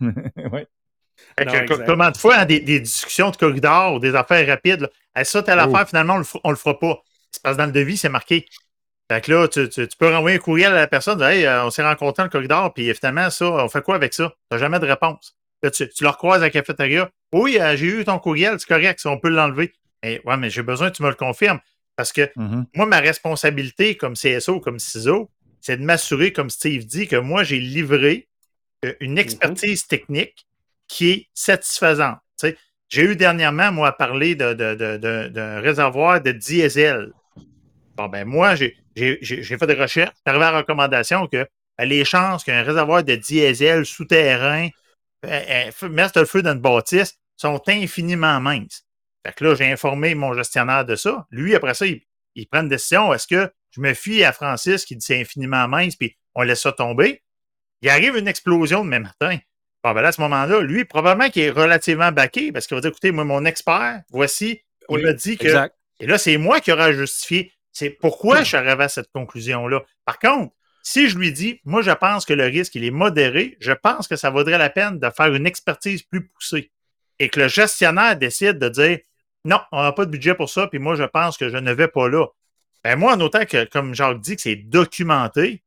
ouais. 0.52 0.66
comment 1.86 2.10
de 2.10 2.16
fois, 2.16 2.36
hein, 2.36 2.44
des, 2.44 2.60
discussions 2.60 3.30
de 3.30 3.36
corridor 3.36 3.94
ou 3.94 3.98
des 3.98 4.14
affaires 4.14 4.46
rapides, 4.46 4.82
là, 4.82 5.24
ça, 5.24 5.42
telle 5.42 5.58
oh. 5.58 5.68
affaire, 5.68 5.88
finalement, 5.88 6.14
on 6.44 6.50
le, 6.50 6.54
le 6.54 6.56
fera 6.56 6.78
pas. 6.78 7.02
C'est 7.30 7.42
parce 7.42 7.56
que 7.56 7.62
dans 7.62 7.66
le 7.66 7.72
devis, 7.72 7.96
c'est 7.96 8.08
marqué. 8.08 8.46
Fait 9.10 9.22
que 9.22 9.32
là, 9.32 9.48
tu, 9.48 9.68
peux 9.98 10.12
renvoyer 10.12 10.36
un 10.36 10.40
courriel 10.40 10.72
à 10.72 10.76
la 10.76 10.86
personne, 10.86 11.20
hey, 11.22 11.46
euh, 11.46 11.64
on 11.64 11.70
s'est 11.70 11.82
rencontrés 11.82 12.22
dans 12.22 12.24
le 12.24 12.30
corridor, 12.30 12.74
puis 12.74 12.92
finalement, 12.94 13.30
ça, 13.30 13.46
on 13.46 13.68
fait 13.68 13.82
quoi 13.82 13.94
avec 13.94 14.12
ça? 14.12 14.28
Tu 14.28 14.36
n'as 14.52 14.58
jamais 14.58 14.78
de 14.78 14.86
réponse. 14.86 15.34
tu, 15.62 15.88
tu, 15.88 16.04
leur 16.04 16.18
croises 16.18 16.42
à 16.42 16.46
la 16.46 16.50
cafétéria. 16.50 17.10
Oui, 17.32 17.58
euh, 17.58 17.74
j'ai 17.74 17.86
eu 17.86 18.04
ton 18.04 18.18
courriel, 18.18 18.60
c'est 18.60 18.68
correct, 18.68 19.00
on 19.06 19.18
peut 19.18 19.30
l'enlever. 19.30 19.72
Mais 20.02 20.20
ouais, 20.24 20.36
mais 20.36 20.50
j'ai 20.50 20.62
besoin 20.62 20.90
que 20.90 20.96
tu 20.96 21.02
me 21.02 21.08
le 21.08 21.14
confirmes. 21.14 21.58
Parce 21.96 22.12
que 22.12 22.20
mm-hmm. 22.20 22.64
moi, 22.74 22.86
ma 22.86 23.00
responsabilité 23.00 23.96
comme 23.96 24.14
CSO, 24.14 24.60
comme 24.60 24.78
CISO, 24.78 25.30
c'est 25.60 25.76
de 25.76 25.84
m'assurer, 25.84 26.32
comme 26.32 26.50
Steve 26.50 26.86
dit, 26.86 27.08
que 27.08 27.16
moi, 27.16 27.44
j'ai 27.44 27.60
livré 27.60 28.28
euh, 28.84 28.94
une 29.00 29.14
mm-hmm. 29.14 29.20
expertise 29.20 29.86
technique 29.86 30.46
qui 30.86 31.10
est 31.10 31.28
satisfaisante. 31.34 32.18
j'ai 32.88 33.02
eu 33.02 33.16
dernièrement, 33.16 33.72
moi, 33.72 33.88
à 33.88 33.92
parler 33.92 34.34
d'un 34.34 35.60
réservoir 35.60 36.20
de 36.20 36.32
diesel. 36.32 37.12
Bon, 37.96 38.08
ben 38.08 38.24
moi, 38.24 38.54
j'ai 38.54 38.76
fait 38.96 39.66
des 39.66 39.74
recherches, 39.74 40.14
arrivé 40.24 40.44
à 40.44 40.52
la 40.52 40.58
recommandation 40.58 41.26
que 41.26 41.46
ben, 41.76 41.88
les 41.88 42.04
chances 42.04 42.44
qu'un 42.44 42.62
réservoir 42.62 43.04
de 43.04 43.14
diesel 43.16 43.84
souterrain 43.84 44.68
euh, 45.26 45.70
euh, 45.82 45.88
mette 45.88 46.16
le 46.16 46.24
feu 46.24 46.42
dans 46.42 46.52
une 46.52 46.60
bâtisse 46.60 47.18
sont 47.36 47.60
infiniment 47.68 48.40
minces. 48.40 48.84
Fait 49.26 49.32
que 49.32 49.44
là, 49.44 49.54
j'ai 49.54 49.70
informé 49.70 50.14
mon 50.14 50.32
gestionnaire 50.34 50.84
de 50.84 50.96
ça. 50.96 51.26
Lui, 51.30 51.54
après 51.54 51.74
ça, 51.74 51.86
il, 51.86 52.00
il 52.34 52.46
prend 52.46 52.62
une 52.62 52.68
décision. 52.68 53.12
Est-ce 53.12 53.26
que 53.26 53.52
je 53.70 53.80
me 53.80 53.94
fie 53.94 54.24
à 54.24 54.32
Francis 54.32 54.84
qui 54.84 54.96
dit 54.96 55.04
c'est 55.04 55.20
infiniment 55.20 55.68
mince, 55.68 55.96
puis 55.96 56.16
on 56.34 56.42
laisse 56.42 56.62
ça 56.62 56.72
tomber. 56.72 57.22
Il 57.82 57.88
arrive 57.88 58.16
une 58.16 58.28
explosion 58.28 58.84
de 58.84 58.88
même 58.90 59.04
matin. 59.04 59.38
Bon, 59.84 59.92
ben 59.92 60.02
là, 60.02 60.08
à 60.08 60.12
ce 60.12 60.20
moment-là, 60.22 60.60
lui, 60.60 60.84
probablement 60.84 61.30
qu'il 61.30 61.42
est 61.42 61.50
relativement 61.50 62.10
baqué 62.10 62.50
parce 62.50 62.66
qu'il 62.66 62.74
va 62.74 62.80
dire 62.80 62.90
écoutez, 62.90 63.12
moi, 63.12 63.24
mon 63.24 63.44
expert, 63.44 64.02
voici, 64.10 64.62
il 64.88 64.98
m'a 64.98 65.12
dit 65.12 65.36
que. 65.38 65.68
Et 66.00 66.06
là, 66.06 66.18
c'est 66.18 66.36
moi 66.36 66.60
qui 66.60 66.72
aurai 66.72 66.94
justifié. 66.94 67.52
C'est 67.72 67.90
pourquoi 67.90 68.40
je 68.40 68.48
suis 68.48 68.56
arrivé 68.56 68.84
à 68.84 68.88
cette 68.88 69.10
conclusion-là. 69.12 69.82
Par 70.04 70.18
contre, 70.18 70.52
si 70.82 71.08
je 71.08 71.18
lui 71.18 71.32
dis, 71.32 71.60
moi, 71.64 71.82
je 71.82 71.90
pense 71.90 72.24
que 72.24 72.32
le 72.32 72.44
risque, 72.44 72.74
il 72.74 72.84
est 72.84 72.90
modéré, 72.90 73.56
je 73.60 73.72
pense 73.72 74.08
que 74.08 74.16
ça 74.16 74.30
vaudrait 74.30 74.58
la 74.58 74.70
peine 74.70 74.98
de 74.98 75.10
faire 75.10 75.34
une 75.34 75.46
expertise 75.46 76.02
plus 76.02 76.26
poussée. 76.28 76.72
Et 77.18 77.28
que 77.28 77.40
le 77.40 77.48
gestionnaire 77.48 78.16
décide 78.16 78.58
de 78.58 78.68
dire, 78.68 78.98
non, 79.44 79.60
on 79.72 79.82
n'a 79.82 79.92
pas 79.92 80.06
de 80.06 80.10
budget 80.10 80.34
pour 80.34 80.48
ça, 80.48 80.66
puis 80.66 80.78
moi, 80.78 80.94
je 80.94 81.04
pense 81.04 81.36
que 81.36 81.48
je 81.48 81.56
ne 81.56 81.72
vais 81.72 81.88
pas 81.88 82.08
là. 82.08 82.26
Ben 82.84 82.96
moi, 82.96 83.14
en 83.14 83.20
autant 83.20 83.44
que, 83.44 83.64
comme 83.64 83.94
Jacques 83.94 84.20
dit, 84.20 84.36
que 84.36 84.42
c'est 84.42 84.56
documenté, 84.56 85.62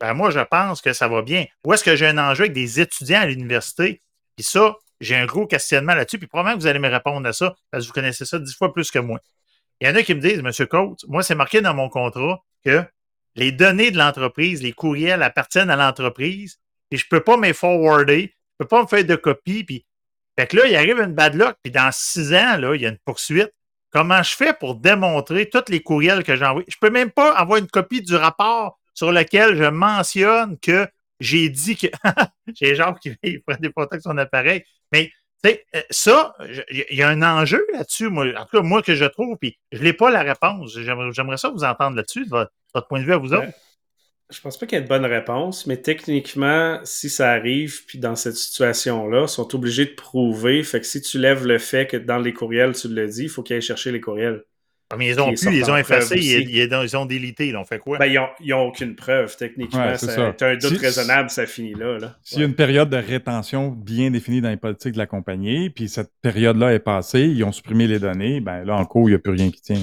ben 0.00 0.14
moi, 0.14 0.30
je 0.30 0.40
pense 0.40 0.80
que 0.80 0.92
ça 0.92 1.08
va 1.08 1.22
bien. 1.22 1.46
Où 1.64 1.72
est-ce 1.72 1.84
que 1.84 1.96
j'ai 1.96 2.06
un 2.06 2.18
enjeu 2.18 2.44
avec 2.44 2.52
des 2.52 2.80
étudiants 2.80 3.20
à 3.20 3.26
l'université? 3.26 4.00
Puis 4.36 4.44
ça, 4.44 4.74
j'ai 5.00 5.16
un 5.16 5.26
gros 5.26 5.46
questionnement 5.46 5.94
là-dessus. 5.94 6.18
Puis 6.18 6.26
probablement 6.26 6.56
que 6.56 6.62
vous 6.62 6.66
allez 6.66 6.78
me 6.78 6.88
répondre 6.88 7.28
à 7.28 7.32
ça, 7.32 7.54
parce 7.70 7.84
que 7.84 7.88
vous 7.88 7.92
connaissez 7.92 8.24
ça 8.24 8.38
dix 8.38 8.54
fois 8.54 8.72
plus 8.72 8.90
que 8.90 8.98
moi. 8.98 9.20
Il 9.80 9.88
y 9.88 9.90
en 9.90 9.94
a 9.94 10.02
qui 10.02 10.14
me 10.14 10.20
disent, 10.20 10.42
Monsieur 10.42 10.66
Coates, 10.66 11.04
moi, 11.08 11.22
c'est 11.22 11.34
marqué 11.34 11.60
dans 11.60 11.74
mon 11.74 11.88
contrat 11.88 12.42
que 12.64 12.84
les 13.34 13.50
données 13.50 13.90
de 13.90 13.98
l'entreprise, 13.98 14.62
les 14.62 14.72
courriels 14.72 15.22
appartiennent 15.22 15.70
à 15.70 15.76
l'entreprise, 15.76 16.60
et 16.90 16.96
je 16.96 17.04
ne 17.04 17.08
peux 17.08 17.20
pas 17.24 17.36
me 17.36 17.52
forwarder, 17.52 18.20
je 18.20 18.24
ne 18.24 18.58
peux 18.58 18.68
pas 18.68 18.82
me 18.82 18.86
faire 18.86 19.04
de 19.04 19.16
copie. 19.16 19.64
Puis... 19.64 19.84
Fait 20.38 20.46
que 20.46 20.56
là, 20.56 20.66
il 20.66 20.76
arrive 20.76 20.98
une 21.00 21.14
bad 21.14 21.34
luck, 21.34 21.56
puis 21.62 21.72
dans 21.72 21.90
six 21.92 22.32
ans, 22.32 22.56
là, 22.58 22.74
il 22.74 22.82
y 22.82 22.86
a 22.86 22.90
une 22.90 22.98
poursuite. 22.98 23.52
Comment 23.92 24.22
je 24.22 24.34
fais 24.34 24.54
pour 24.54 24.76
démontrer 24.76 25.48
tous 25.50 25.64
les 25.68 25.80
courriels 25.80 26.24
que 26.24 26.34
j'ai 26.34 26.44
envoyés? 26.44 26.66
Je 26.68 26.76
ne 26.76 26.88
peux 26.88 26.92
même 26.92 27.10
pas 27.10 27.32
avoir 27.32 27.58
une 27.58 27.68
copie 27.68 28.00
du 28.00 28.14
rapport 28.14 28.78
sur 28.94 29.12
lequel 29.12 29.56
je 29.56 29.64
mentionne 29.64 30.58
que 30.58 30.88
j'ai 31.20 31.48
dit 31.50 31.76
que. 31.76 31.88
j'ai 32.54 32.74
genre 32.74 32.98
qui 32.98 33.14
prend 33.46 33.56
des 33.60 33.70
photos 33.70 33.92
avec 33.92 34.02
son 34.02 34.16
appareil. 34.18 34.64
Mais 34.92 35.12
euh, 35.46 35.82
ça, 35.90 36.34
il 36.70 36.96
y 36.96 37.02
a 37.02 37.08
un 37.08 37.22
enjeu 37.22 37.64
là-dessus, 37.72 38.08
moi, 38.08 38.26
en 38.36 38.44
tout 38.44 38.58
cas, 38.58 38.62
moi 38.62 38.82
que 38.82 38.94
je 38.94 39.04
trouve, 39.04 39.36
puis 39.38 39.58
je 39.72 39.82
n'ai 39.82 39.92
pas 39.92 40.10
la 40.10 40.22
réponse. 40.22 40.78
J'aimerais 40.78 41.36
ça 41.36 41.50
vous 41.50 41.64
entendre 41.64 41.96
là-dessus, 41.96 42.24
de 42.24 42.30
votre, 42.30 42.88
point 42.88 43.00
de 43.00 43.04
vue 43.04 43.12
à 43.12 43.18
vous 43.18 43.34
autres. 43.34 43.52
Je 44.32 44.40
pense 44.40 44.56
pas 44.56 44.66
qu'il 44.66 44.78
y 44.78 44.80
ait 44.80 44.84
de 44.84 44.88
bonne 44.88 45.04
réponse, 45.04 45.66
mais 45.66 45.76
techniquement, 45.76 46.80
si 46.84 47.10
ça 47.10 47.30
arrive, 47.30 47.84
puis 47.86 47.98
dans 47.98 48.16
cette 48.16 48.36
situation-là, 48.36 49.22
ils 49.22 49.28
sont 49.28 49.54
obligés 49.54 49.84
de 49.84 49.94
prouver. 49.94 50.62
Fait 50.62 50.80
que 50.80 50.86
si 50.86 51.02
tu 51.02 51.18
lèves 51.18 51.46
le 51.46 51.58
fait 51.58 51.86
que 51.86 51.96
dans 51.96 52.18
les 52.18 52.32
courriels, 52.32 52.74
tu 52.74 52.88
le 52.88 53.06
dis, 53.06 53.24
il 53.24 53.28
faut 53.28 53.42
qu'ils 53.42 53.56
aillent 53.56 53.62
chercher 53.62 53.92
les 53.92 54.00
courriels. 54.00 54.44
Ah, 54.92 54.96
mais 54.98 55.08
ils 55.08 55.18
ont 55.18 55.32
pu, 55.32 55.56
ils 55.56 55.70
ont 55.70 55.76
effacé, 55.76 56.18
ils, 56.18 56.96
ont 56.96 57.06
délité, 57.06 57.48
ils 57.48 57.56
ont 57.56 57.64
fait 57.64 57.78
quoi? 57.78 57.96
Ben, 57.96 58.06
ils 58.40 58.50
n'ont 58.50 58.66
aucune 58.66 58.94
preuve, 58.94 59.34
techniquement. 59.38 59.94
Tu 59.98 60.44
as 60.44 60.46
un 60.46 60.56
doute 60.56 60.78
raisonnable, 60.78 61.30
ça 61.30 61.46
finit 61.46 61.72
là. 61.72 61.98
là. 61.98 62.18
S'il 62.22 62.40
y 62.40 62.42
a 62.42 62.46
une 62.46 62.54
période 62.54 62.90
de 62.90 62.98
rétention 62.98 63.68
bien 63.68 64.10
définie 64.10 64.42
dans 64.42 64.50
les 64.50 64.58
politiques 64.58 64.92
de 64.92 64.98
la 64.98 65.06
compagnie, 65.06 65.70
puis 65.70 65.88
cette 65.88 66.10
période-là 66.20 66.74
est 66.74 66.78
passée, 66.78 67.22
ils 67.22 67.42
ont 67.42 67.52
supprimé 67.52 67.86
les 67.86 68.00
données, 68.00 68.40
ben 68.40 68.64
là, 68.64 68.76
en 68.76 68.84
cours, 68.84 69.08
il 69.08 69.12
n'y 69.12 69.16
a 69.16 69.18
plus 69.18 69.32
rien 69.32 69.50
qui 69.50 69.62
tient. 69.62 69.78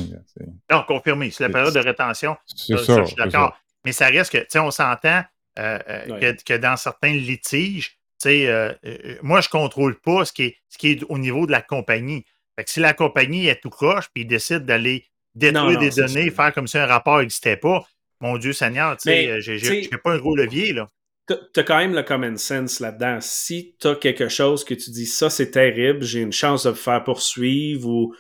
Non, 0.72 0.84
confirmé. 0.88 1.32
C'est 1.32 1.44
la 1.44 1.50
période 1.50 1.74
de 1.74 1.80
rétention. 1.80 2.38
C'est 2.46 2.78
ça, 2.78 3.02
je 3.02 3.08
suis 3.08 3.16
d'accord. 3.16 3.58
Mais 3.86 3.92
ça 3.92 4.08
reste 4.08 4.32
que, 4.32 4.38
tu 4.38 4.46
sais, 4.50 4.60
on 4.60 4.72
s'entend 4.72 5.24
euh, 5.58 5.80
euh, 5.90 6.34
que, 6.46 6.58
dans 6.58 6.78
certains 6.78 7.14
litiges, 7.14 7.90
tu 7.90 8.30
sais, 8.30 8.48
euh, 8.48 8.74
moi, 9.22 9.42
je 9.42 9.48
ne 9.48 9.52
contrôle 9.52 10.00
pas 10.00 10.26
ce 10.26 10.34
qui, 10.34 10.44
est, 10.44 10.58
ce 10.70 10.78
qui 10.78 10.92
est 10.92 11.04
au 11.10 11.18
niveau 11.18 11.46
de 11.46 11.52
la 11.52 11.62
compagnie. 11.62 12.26
Fait 12.58 12.66
que 12.66 12.70
si 12.70 12.80
la 12.80 12.94
compagnie 12.94 13.48
est 13.48 13.62
tout 13.62 13.70
croche 13.70 14.10
puis 14.14 14.26
décide 14.26 14.66
d'aller 14.66 15.06
détruire 15.36 15.80
des 15.80 15.92
données, 15.92 16.30
faire 16.32 16.54
comme 16.54 16.68
si 16.68 16.78
un 16.78 16.86
rapport 16.86 17.20
n'existait 17.20 17.58
pas, 17.58 17.86
mon 18.20 18.38
Dieu 18.38 18.52
Seigneur, 18.52 18.98
tu 18.98 19.10
sais, 19.10 19.42
je 19.42 19.72
n'ai 19.72 19.98
pas 20.04 20.12
un 20.12 20.18
gros 20.18 20.36
levier, 20.36 20.74
là. 20.74 20.90
Tu 21.28 21.60
as 21.60 21.64
quand 21.64 21.78
même 21.78 21.94
le 21.94 22.02
common 22.02 22.38
sense 22.38 22.80
là-dedans. 22.80 23.20
Si 23.22 23.76
tu 23.80 23.88
as 23.88 23.96
quelque 23.96 24.30
chose 24.30 24.64
que 24.64 24.74
tu 24.74 24.90
dis, 24.90 25.06
ça 25.06 25.30
c'est 25.30 25.52
terrible, 25.52 26.02
j'ai 26.02 26.22
une 26.22 26.34
chance 26.34 26.64
de 26.64 26.72
me 26.72 26.76
faire 26.76 27.04
poursuivre 27.04 27.88
ou 27.88 28.16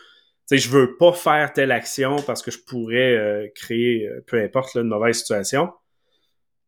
sais, 0.49 0.57
je 0.57 0.69
veux 0.69 0.95
pas 0.97 1.13
faire 1.13 1.53
telle 1.53 1.71
action 1.71 2.17
parce 2.25 2.41
que 2.41 2.51
je 2.51 2.59
pourrais 2.59 3.15
euh, 3.15 3.47
créer, 3.55 4.07
euh, 4.07 4.23
peu 4.25 4.41
importe, 4.41 4.75
une 4.75 4.87
mauvaise 4.87 5.19
situation. 5.19 5.71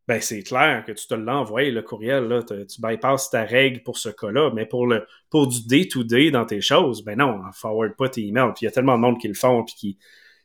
Ben, 0.07 0.19
c'est 0.19 0.43
clair 0.43 0.83
que 0.85 0.91
tu 0.91 1.07
te 1.07 1.13
l'envoies, 1.13 1.71
le 1.71 1.81
courriel, 1.81 2.25
là, 2.27 2.43
tu 2.43 2.81
bypasses 2.81 3.29
ta 3.29 3.43
règle 3.43 3.81
pour 3.83 3.97
ce 3.97 4.09
cas-là, 4.09 4.51
mais 4.53 4.65
pour 4.65 4.85
le 4.87 5.05
pour 5.29 5.47
du 5.47 5.65
day-to-day 5.67 6.31
dans 6.31 6.45
tes 6.45 6.59
choses, 6.59 7.03
ben 7.03 7.17
non, 7.17 7.39
forward 7.53 7.95
pas 7.95 8.09
tes 8.09 8.21
emails. 8.21 8.51
Puis 8.55 8.63
il 8.63 8.65
y 8.65 8.67
a 8.67 8.71
tellement 8.71 8.95
de 8.95 9.01
monde 9.01 9.19
qui 9.19 9.27
le 9.27 9.35
font 9.35 9.63
puis 9.63 9.75
qui 9.75 9.97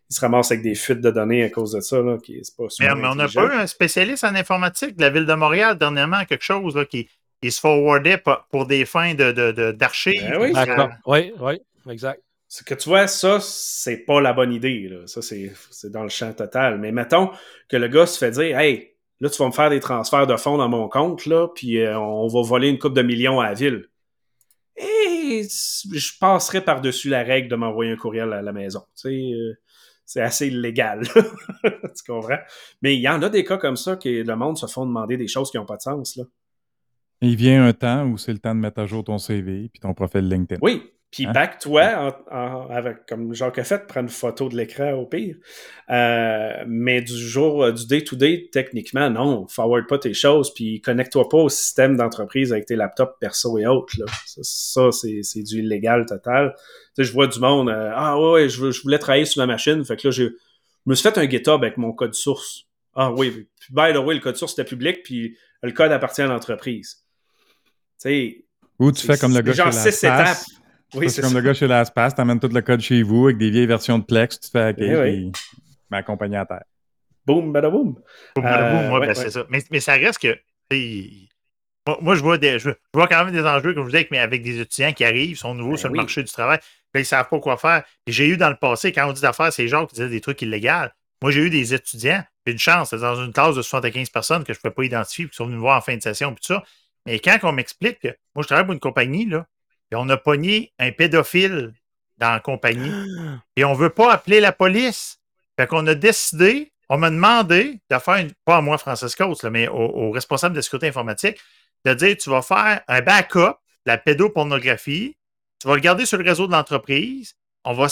se 0.08 0.20
ramassent 0.20 0.52
avec 0.52 0.62
des 0.62 0.74
fuites 0.74 1.00
de 1.00 1.10
données 1.10 1.42
à 1.42 1.50
cause 1.50 1.72
de 1.72 1.80
ça, 1.80 2.00
là, 2.00 2.18
qui 2.22 2.38
c'est 2.42 2.56
pas 2.56 2.66
mais, 2.78 2.94
mais, 2.94 3.08
on 3.08 3.14
n'a 3.16 3.28
pas 3.28 3.44
eu 3.44 3.58
un 3.58 3.66
spécialiste 3.66 4.24
en 4.24 4.34
informatique 4.34 4.94
de 4.96 5.02
la 5.02 5.10
ville 5.10 5.26
de 5.26 5.34
Montréal 5.34 5.76
dernièrement, 5.76 6.24
quelque 6.26 6.44
chose 6.44 6.76
là, 6.76 6.84
qui, 6.84 7.08
qui 7.42 7.50
se 7.50 7.58
forwardait 7.58 8.22
pour 8.50 8.66
des 8.66 8.84
fins 8.84 9.14
d'archives. 9.14 10.22
De, 10.22 10.28
de, 10.28 10.32
ben 10.32 10.90
oui, 11.06 11.32
oui, 11.40 11.60
oui, 11.86 11.92
exact. 11.92 12.20
C'est 12.48 12.66
que 12.66 12.74
tu 12.74 12.88
vois, 12.88 13.08
ça, 13.08 13.38
c'est 13.40 14.04
pas 14.04 14.20
la 14.20 14.32
bonne 14.32 14.52
idée. 14.52 14.88
Là. 14.88 15.06
Ça, 15.06 15.20
c'est 15.22 15.90
dans 15.90 16.04
le 16.04 16.08
champ 16.08 16.32
total. 16.32 16.78
Mais 16.78 16.92
mettons 16.92 17.30
que 17.68 17.76
le 17.76 17.88
gars 17.88 18.06
se 18.06 18.18
fait 18.18 18.30
dire 18.30 18.58
Hey, 18.58 18.96
là, 19.20 19.28
tu 19.28 19.38
vas 19.38 19.46
me 19.46 19.52
faire 19.52 19.70
des 19.70 19.80
transferts 19.80 20.26
de 20.26 20.36
fonds 20.36 20.56
dans 20.56 20.68
mon 20.68 20.88
compte, 20.88 21.26
là, 21.26 21.48
puis 21.48 21.78
euh, 21.78 21.98
on 21.98 22.28
va 22.28 22.42
voler 22.42 22.68
une 22.68 22.78
coupe 22.78 22.94
de 22.94 23.02
millions 23.02 23.40
à 23.40 23.48
la 23.48 23.54
ville. 23.54 23.88
Et 24.76 25.42
je 25.42 26.18
passerai 26.20 26.60
par-dessus 26.60 27.08
la 27.08 27.22
règle 27.22 27.48
de 27.48 27.56
m'envoyer 27.56 27.92
un 27.92 27.96
courriel 27.96 28.32
à 28.32 28.42
la 28.42 28.52
maison. 28.52 28.82
Tu 28.94 29.08
sais, 29.08 29.32
euh, 29.32 29.54
c'est 30.04 30.20
assez 30.20 30.48
illégal. 30.48 31.02
tu 31.64 32.04
comprends? 32.06 32.38
Mais 32.82 32.94
il 32.94 33.00
y 33.00 33.08
en 33.08 33.22
a 33.22 33.28
des 33.28 33.42
cas 33.42 33.56
comme 33.56 33.76
ça 33.76 33.96
que 33.96 34.08
le 34.08 34.36
monde 34.36 34.56
se 34.56 34.66
font 34.66 34.86
demander 34.86 35.16
des 35.16 35.28
choses 35.28 35.50
qui 35.50 35.56
n'ont 35.56 35.66
pas 35.66 35.76
de 35.76 35.82
sens. 35.82 36.16
Là. 36.16 36.24
Il 37.22 37.36
vient 37.36 37.66
un 37.66 37.72
temps 37.72 38.06
où 38.06 38.18
c'est 38.18 38.32
le 38.32 38.38
temps 38.38 38.54
de 38.54 38.60
mettre 38.60 38.80
à 38.80 38.86
jour 38.86 39.02
ton 39.02 39.18
CV 39.18 39.68
puis 39.72 39.80
ton 39.80 39.94
profil 39.94 40.28
LinkedIn. 40.28 40.60
Oui, 40.62 40.92
puis 41.10 41.24
Hein? 41.26 41.32
back 41.32 41.58
toi, 41.60 42.14
en- 42.30 42.36
en- 42.36 42.68
avec, 42.68 43.06
comme 43.06 43.32
Jacques 43.32 43.58
a 43.58 43.64
fait, 43.64 43.86
prendre 43.86 44.08
une 44.08 44.14
photo 44.14 44.48
de 44.48 44.56
l'écran 44.56 44.92
au 44.92 45.06
pire. 45.06 45.36
Euh, 45.88 46.64
mais 46.66 47.00
du 47.00 47.16
jour, 47.16 47.62
euh, 47.64 47.72
du 47.72 47.86
day-to-day, 47.86 48.48
techniquement, 48.52 49.08
non. 49.08 49.46
Forward 49.46 49.86
pas 49.86 49.98
tes 49.98 50.14
choses, 50.14 50.52
puis 50.52 50.80
connecte-toi 50.80 51.28
pas 51.28 51.38
au 51.38 51.48
système 51.48 51.96
d'entreprise 51.96 52.52
avec 52.52 52.66
tes 52.66 52.76
laptops 52.76 53.18
perso 53.20 53.56
et 53.56 53.66
autres. 53.66 53.94
Là. 53.98 54.06
Ça, 54.26 54.40
ça, 54.42 54.92
c'est, 54.92 55.42
du 55.42 55.60
illégal 55.60 56.06
total. 56.06 56.54
Tu 56.56 56.62
sais, 56.96 57.04
je 57.04 57.12
vois 57.12 57.28
du 57.28 57.38
monde, 57.40 57.68
euh, 57.68 57.90
ah 57.94 58.20
ouais, 58.20 58.48
je, 58.48 58.82
voulais 58.82 58.98
travailler 58.98 59.24
sur 59.26 59.40
ma 59.40 59.46
machine, 59.46 59.84
fait 59.84 59.96
que 59.96 60.08
là, 60.08 60.10
je 60.10 60.24
me 60.86 60.94
suis 60.94 61.08
fait 61.08 61.16
un 61.18 61.28
GitHub 61.28 61.62
avec 61.62 61.76
mon 61.78 61.92
code 61.92 62.14
source. 62.14 62.64
Ah 62.94 63.12
oui, 63.12 63.46
by 63.70 63.92
the 63.92 63.98
way, 63.98 64.14
le 64.14 64.20
code 64.20 64.36
source 64.36 64.52
était 64.54 64.64
public, 64.64 65.02
puis 65.04 65.36
le 65.62 65.72
code 65.72 65.92
appartient 65.92 66.22
à 66.22 66.26
l'entreprise. 66.26 67.04
Tu 68.00 68.08
sais, 68.08 68.44
Ou 68.78 68.92
tu 68.92 69.06
fais 69.06 69.16
comme 69.16 69.34
le 69.34 69.40
gars 69.40 69.52
genre 69.52 69.72
six 69.72 70.04
étapes. 70.04 70.38
Oui, 70.94 71.10
c'est 71.10 71.20
comme 71.20 71.30
ça. 71.32 71.36
le 71.40 71.42
gars 71.44 71.54
chez 71.54 71.66
LastPass, 71.66 72.14
t'amènes 72.14 72.40
tout 72.40 72.48
le 72.48 72.62
code 72.62 72.80
chez 72.80 73.02
vous 73.02 73.24
avec 73.26 73.38
des 73.38 73.50
vieilles 73.50 73.66
versions 73.66 73.98
de 73.98 74.04
Plex, 74.04 74.38
tu 74.40 74.46
te 74.46 74.50
fais 74.58 74.64
hacker, 74.64 75.04
Eh 75.04 75.10
oui. 75.10 75.30
puis 75.32 75.42
ma 75.90 76.02
compagnie 76.02 76.36
à 76.36 76.46
terre. 76.46 76.64
Boum, 77.26 77.52
badaboum. 77.52 77.94
Boum, 77.94 78.44
Euh, 78.46 78.48
badaboum, 78.50 78.88
moi, 78.88 79.00
ouais, 79.00 79.06
ben, 79.06 79.08
ouais. 79.08 79.14
c'est 79.14 79.30
ça. 79.30 79.44
Mais, 79.50 79.58
mais 79.70 79.80
ça 79.80 79.94
reste 79.94 80.18
que. 80.20 80.38
Moi, 81.86 81.98
moi, 82.00 82.14
je, 82.16 82.20
vois 82.22 82.36
des, 82.38 82.58
je, 82.58 82.70
je 82.70 82.74
vois 82.94 83.06
quand 83.06 83.24
même 83.24 83.32
des 83.34 83.44
enjeux, 83.44 83.72
comme 83.74 83.84
je 83.84 83.88
disais, 83.90 83.98
avec, 83.98 84.10
mais 84.10 84.18
avec 84.18 84.42
des 84.42 84.60
étudiants 84.60 84.92
qui 84.92 85.04
arrivent, 85.04 85.36
sont 85.38 85.54
nouveaux 85.54 85.72
Ben 85.72 85.76
sur 85.76 85.88
le 85.88 85.94
marché 85.96 86.22
du 86.22 86.32
travail, 86.32 86.58
puis 86.58 86.66
là, 86.94 87.00
ils 87.00 87.02
ne 87.02 87.04
savent 87.04 87.28
pas 87.28 87.38
quoi 87.38 87.56
faire. 87.56 87.84
Et 88.08 88.12
j'ai 88.12 88.26
eu 88.28 88.36
dans 88.36 88.48
le 88.50 88.56
passé, 88.56 88.90
quand 88.92 89.08
on 89.08 89.12
dit 89.12 89.20
d'affaires, 89.22 89.52
c'est 89.52 89.62
les 89.62 89.68
gens 89.68 89.86
qui 89.86 89.94
disaient 89.94 90.08
des 90.08 90.20
trucs 90.20 90.42
illégaux. 90.42 90.88
Moi, 91.22 91.30
j'ai 91.30 91.42
eu 91.42 91.50
des 91.50 91.74
étudiants, 91.74 92.22
puis 92.44 92.52
une 92.52 92.58
chance, 92.58 92.90
c'est 92.90 92.98
dans 92.98 93.14
une 93.24 93.32
classe 93.32 93.54
de 93.54 93.62
75 93.62 94.10
personnes 94.10 94.42
que 94.44 94.52
je 94.52 94.58
ne 94.58 94.62
pouvais 94.62 94.74
pas 94.74 94.84
identifier, 94.84 95.26
puis 95.26 95.30
qui 95.30 95.36
sont 95.36 95.44
venus 95.46 95.56
me 95.56 95.60
voir 95.60 95.78
en 95.78 95.80
fin 95.80 95.96
de 95.96 96.02
session, 96.02 96.32
puis 96.34 96.44
tout 96.44 96.54
ça. 96.54 96.62
Mais 97.06 97.20
quand 97.20 97.38
on 97.44 97.52
m'explique 97.52 98.00
que 98.00 98.08
moi, 98.34 98.42
je 98.42 98.46
travaille 98.48 98.64
pour 98.64 98.74
une 98.74 98.80
compagnie, 98.80 99.24
là, 99.26 99.46
et 99.90 99.96
on 99.96 100.08
a 100.08 100.16
pogné 100.16 100.72
un 100.78 100.92
pédophile 100.92 101.72
dans 102.18 102.32
la 102.32 102.40
compagnie, 102.40 102.90
et 103.56 103.64
on 103.64 103.72
ne 103.72 103.76
veut 103.78 103.90
pas 103.90 104.12
appeler 104.12 104.40
la 104.40 104.52
police. 104.52 105.18
Fait 105.58 105.66
qu'on 105.66 105.86
a 105.86 105.94
décidé, 105.94 106.72
on 106.88 106.98
m'a 106.98 107.10
demandé 107.10 107.80
de 107.90 107.98
faire, 107.98 108.16
une, 108.16 108.32
pas 108.44 108.56
à 108.58 108.60
moi, 108.60 108.78
Francis 108.78 109.14
Coates, 109.14 109.42
là, 109.42 109.50
mais 109.50 109.68
au, 109.68 109.74
au 109.74 110.10
responsable 110.10 110.54
de 110.54 110.60
sécurité 110.60 110.88
informatique, 110.88 111.38
de 111.84 111.94
dire 111.94 112.16
tu 112.16 112.30
vas 112.30 112.42
faire 112.42 112.82
un 112.88 113.00
backup 113.00 113.38
de 113.86 113.90
la 113.92 113.98
pédopornographie, 113.98 115.16
tu 115.60 115.68
vas 115.68 115.74
le 115.74 115.80
garder 115.80 116.06
sur 116.06 116.18
le 116.18 116.24
réseau 116.24 116.46
de 116.46 116.52
l'entreprise, 116.52 117.34
on 117.64 117.72
va, 117.72 117.86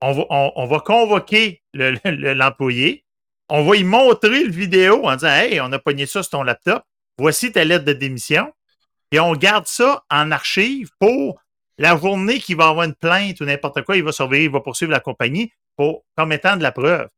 on, 0.00 0.12
va, 0.12 0.24
on- 0.30 0.52
on 0.56 0.66
va 0.66 0.80
convoquer 0.80 1.62
le- 1.72 1.96
le- 2.04 2.34
l'employé, 2.34 3.04
on 3.48 3.64
va 3.64 3.76
y 3.76 3.84
montrer 3.84 4.44
le 4.44 4.50
vidéo 4.50 5.06
en 5.06 5.14
disant 5.14 5.28
Hey, 5.28 5.60
on 5.60 5.72
a 5.72 5.78
pogné 5.78 6.06
ça 6.06 6.22
sur 6.22 6.30
ton 6.30 6.42
laptop, 6.42 6.82
voici 7.18 7.52
ta 7.52 7.64
lettre 7.64 7.84
de 7.84 7.92
démission, 7.92 8.52
et 9.12 9.20
on 9.20 9.32
garde 9.34 9.66
ça 9.66 10.02
en 10.10 10.30
archive 10.30 10.90
pour 10.98 11.40
la 11.78 11.96
journée 11.96 12.38
qu'il 12.38 12.56
va 12.56 12.68
avoir 12.68 12.84
une 12.86 12.94
plainte 12.94 13.40
ou 13.40 13.44
n'importe 13.44 13.82
quoi, 13.82 13.96
il 13.96 14.04
va 14.04 14.12
surveiller, 14.12 14.44
il 14.44 14.50
va 14.50 14.60
poursuivre 14.60 14.92
la 14.92 15.00
compagnie 15.00 15.52
pour, 15.76 16.04
comme 16.16 16.32
étant 16.32 16.56
de 16.56 16.62
la 16.62 16.72
preuve. 16.72 17.08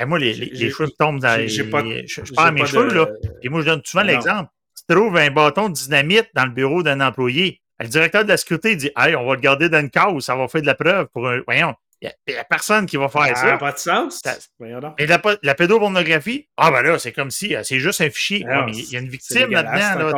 Et 0.00 0.04
moi, 0.04 0.18
les, 0.18 0.32
les, 0.34 0.46
les 0.46 0.70
cheveux 0.70 0.88
tombent 0.98 1.20
dans 1.20 1.38
les. 1.38 1.46
pas- 1.64 1.82
je, 2.06 2.22
je 2.24 2.32
perds 2.32 2.52
mes 2.52 2.60
pas 2.62 2.66
cheveux, 2.66 2.88
de- 2.88 2.94
là. 2.94 3.08
Et 3.42 3.48
moi, 3.48 3.60
je 3.60 3.66
donne 3.66 3.82
souvent 3.84 4.02
l'exemple. 4.02 4.50
Tu 4.76 4.94
trouves 4.94 5.16
un 5.16 5.30
bâton 5.30 5.68
de 5.68 5.74
dynamite 5.74 6.28
dans 6.34 6.44
le 6.44 6.50
bureau 6.50 6.82
d'un 6.82 7.00
employé. 7.00 7.60
Le 7.78 7.86
directeur 7.88 8.24
de 8.24 8.28
la 8.30 8.36
sécurité 8.36 8.76
dit 8.76 8.90
Hey, 8.96 9.14
on 9.14 9.26
va 9.26 9.34
le 9.34 9.40
garder 9.40 9.68
dans 9.68 9.80
une 9.80 9.90
case, 9.90 10.24
ça 10.24 10.34
va 10.36 10.48
faire 10.48 10.62
de 10.62 10.66
la 10.66 10.74
preuve 10.74 11.06
pour 11.12 11.28
un. 11.28 11.40
Voyons, 11.46 11.74
il 12.00 12.10
n'y 12.28 12.34
a, 12.34 12.44
personne 12.44 12.86
qui 12.86 12.96
va 12.96 13.08
faire 13.08 13.26
Ça 13.28 13.34
ça. 13.36 13.46
n'a 13.46 13.58
pas 13.58 13.72
de 13.72 13.78
sens. 13.78 14.20
Ça-. 14.24 14.36
Et 14.98 15.06
la, 15.06 15.20
la 15.42 15.54
pédopornographie, 15.54 16.48
ah 16.56 16.70
ben 16.70 16.82
là, 16.82 16.98
c'est 16.98 17.12
comme 17.12 17.30
si 17.30 17.54
euh, 17.54 17.62
c'est 17.62 17.78
juste 17.78 18.00
un 18.00 18.10
fichier. 18.10 18.44
Ouais, 18.46 18.64
mais 18.66 18.72
il 18.72 18.90
y 18.90 18.96
a 18.96 19.00
une 19.00 19.08
victime 19.08 19.50
là-dedans, 19.50 19.98
là, 19.98 20.12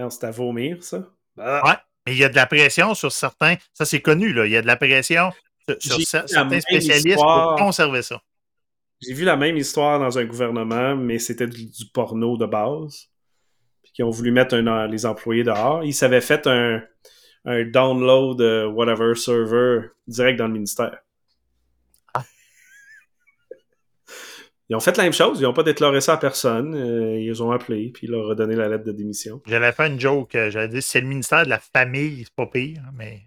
euh. 0.00 0.04
Non, 0.04 0.10
c'est 0.10 0.24
à 0.24 0.30
vomir, 0.30 0.82
ça? 0.82 1.06
Ah. 1.38 1.62
Ouais, 1.66 1.76
mais 2.06 2.12
il 2.14 2.18
y 2.18 2.24
a 2.24 2.28
de 2.28 2.36
la 2.36 2.46
pression 2.46 2.94
sur 2.94 3.12
certains. 3.12 3.56
Ça, 3.72 3.84
c'est 3.84 4.00
connu, 4.00 4.32
là. 4.32 4.46
Il 4.46 4.52
y 4.52 4.56
a 4.56 4.62
de 4.62 4.66
la 4.66 4.76
pression 4.76 5.30
sur, 5.78 6.00
certains 6.02 6.60
spécialistes 6.60 7.06
histoire. 7.06 7.56
pour 7.56 7.66
conserver 7.66 8.02
ça. 8.02 8.20
J'ai 9.00 9.14
vu 9.14 9.24
la 9.24 9.36
même 9.36 9.56
histoire 9.56 9.98
dans 9.98 10.18
un 10.18 10.24
gouvernement, 10.24 10.94
mais 10.96 11.18
c'était 11.18 11.46
du, 11.46 11.66
du 11.66 11.86
porno 11.92 12.36
de 12.36 12.46
base. 12.46 13.06
Puis 13.82 13.92
qui 13.94 14.02
ont 14.02 14.10
voulu 14.10 14.30
mettre 14.30 14.54
un- 14.54 14.86
les 14.86 15.06
employés 15.06 15.42
dehors. 15.44 15.82
Ils 15.84 15.94
s'avaient 15.94 16.20
fait 16.20 16.46
un, 16.46 16.82
un 17.46 17.64
download 17.64 18.40
euh, 18.40 18.66
whatever 18.66 19.14
server 19.14 19.88
direct 20.06 20.38
dans 20.38 20.48
le 20.48 20.52
ministère. 20.52 20.98
Ils 24.70 24.76
ont 24.76 24.80
fait 24.80 24.96
la 24.96 25.02
même 25.02 25.12
chose, 25.12 25.40
ils 25.40 25.42
n'ont 25.42 25.52
pas 25.52 25.64
déclaré 25.64 26.00
ça 26.00 26.12
à 26.14 26.16
personne. 26.16 26.74
euh, 26.76 27.18
ils 27.20 27.42
ont 27.42 27.50
appelé, 27.50 27.90
puis 27.92 28.06
ils 28.06 28.10
leur 28.12 28.30
ont 28.30 28.34
donné 28.34 28.54
la 28.54 28.68
lettre 28.68 28.84
de 28.84 28.92
démission. 28.92 29.42
J'allais 29.46 29.72
faire 29.72 29.86
une 29.86 29.98
joke. 29.98 30.34
euh, 30.36 30.48
J'allais 30.50 30.68
dire 30.68 30.82
c'est 30.82 31.00
le 31.00 31.08
ministère 31.08 31.44
de 31.44 31.50
la 31.50 31.58
famille, 31.58 32.22
c'est 32.24 32.34
pas 32.34 32.46
pire, 32.46 32.80
mais. 32.96 33.22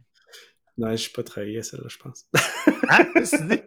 Non, 0.77 0.89
je 0.91 0.95
suis 0.95 1.11
pas 1.11 1.21
travaillé 1.21 1.59
à 1.59 1.63
celle-là, 1.63 1.85
je 1.87 1.97
pense. 1.97 2.25
Hein? 2.89 3.05
Dis? 3.15 3.61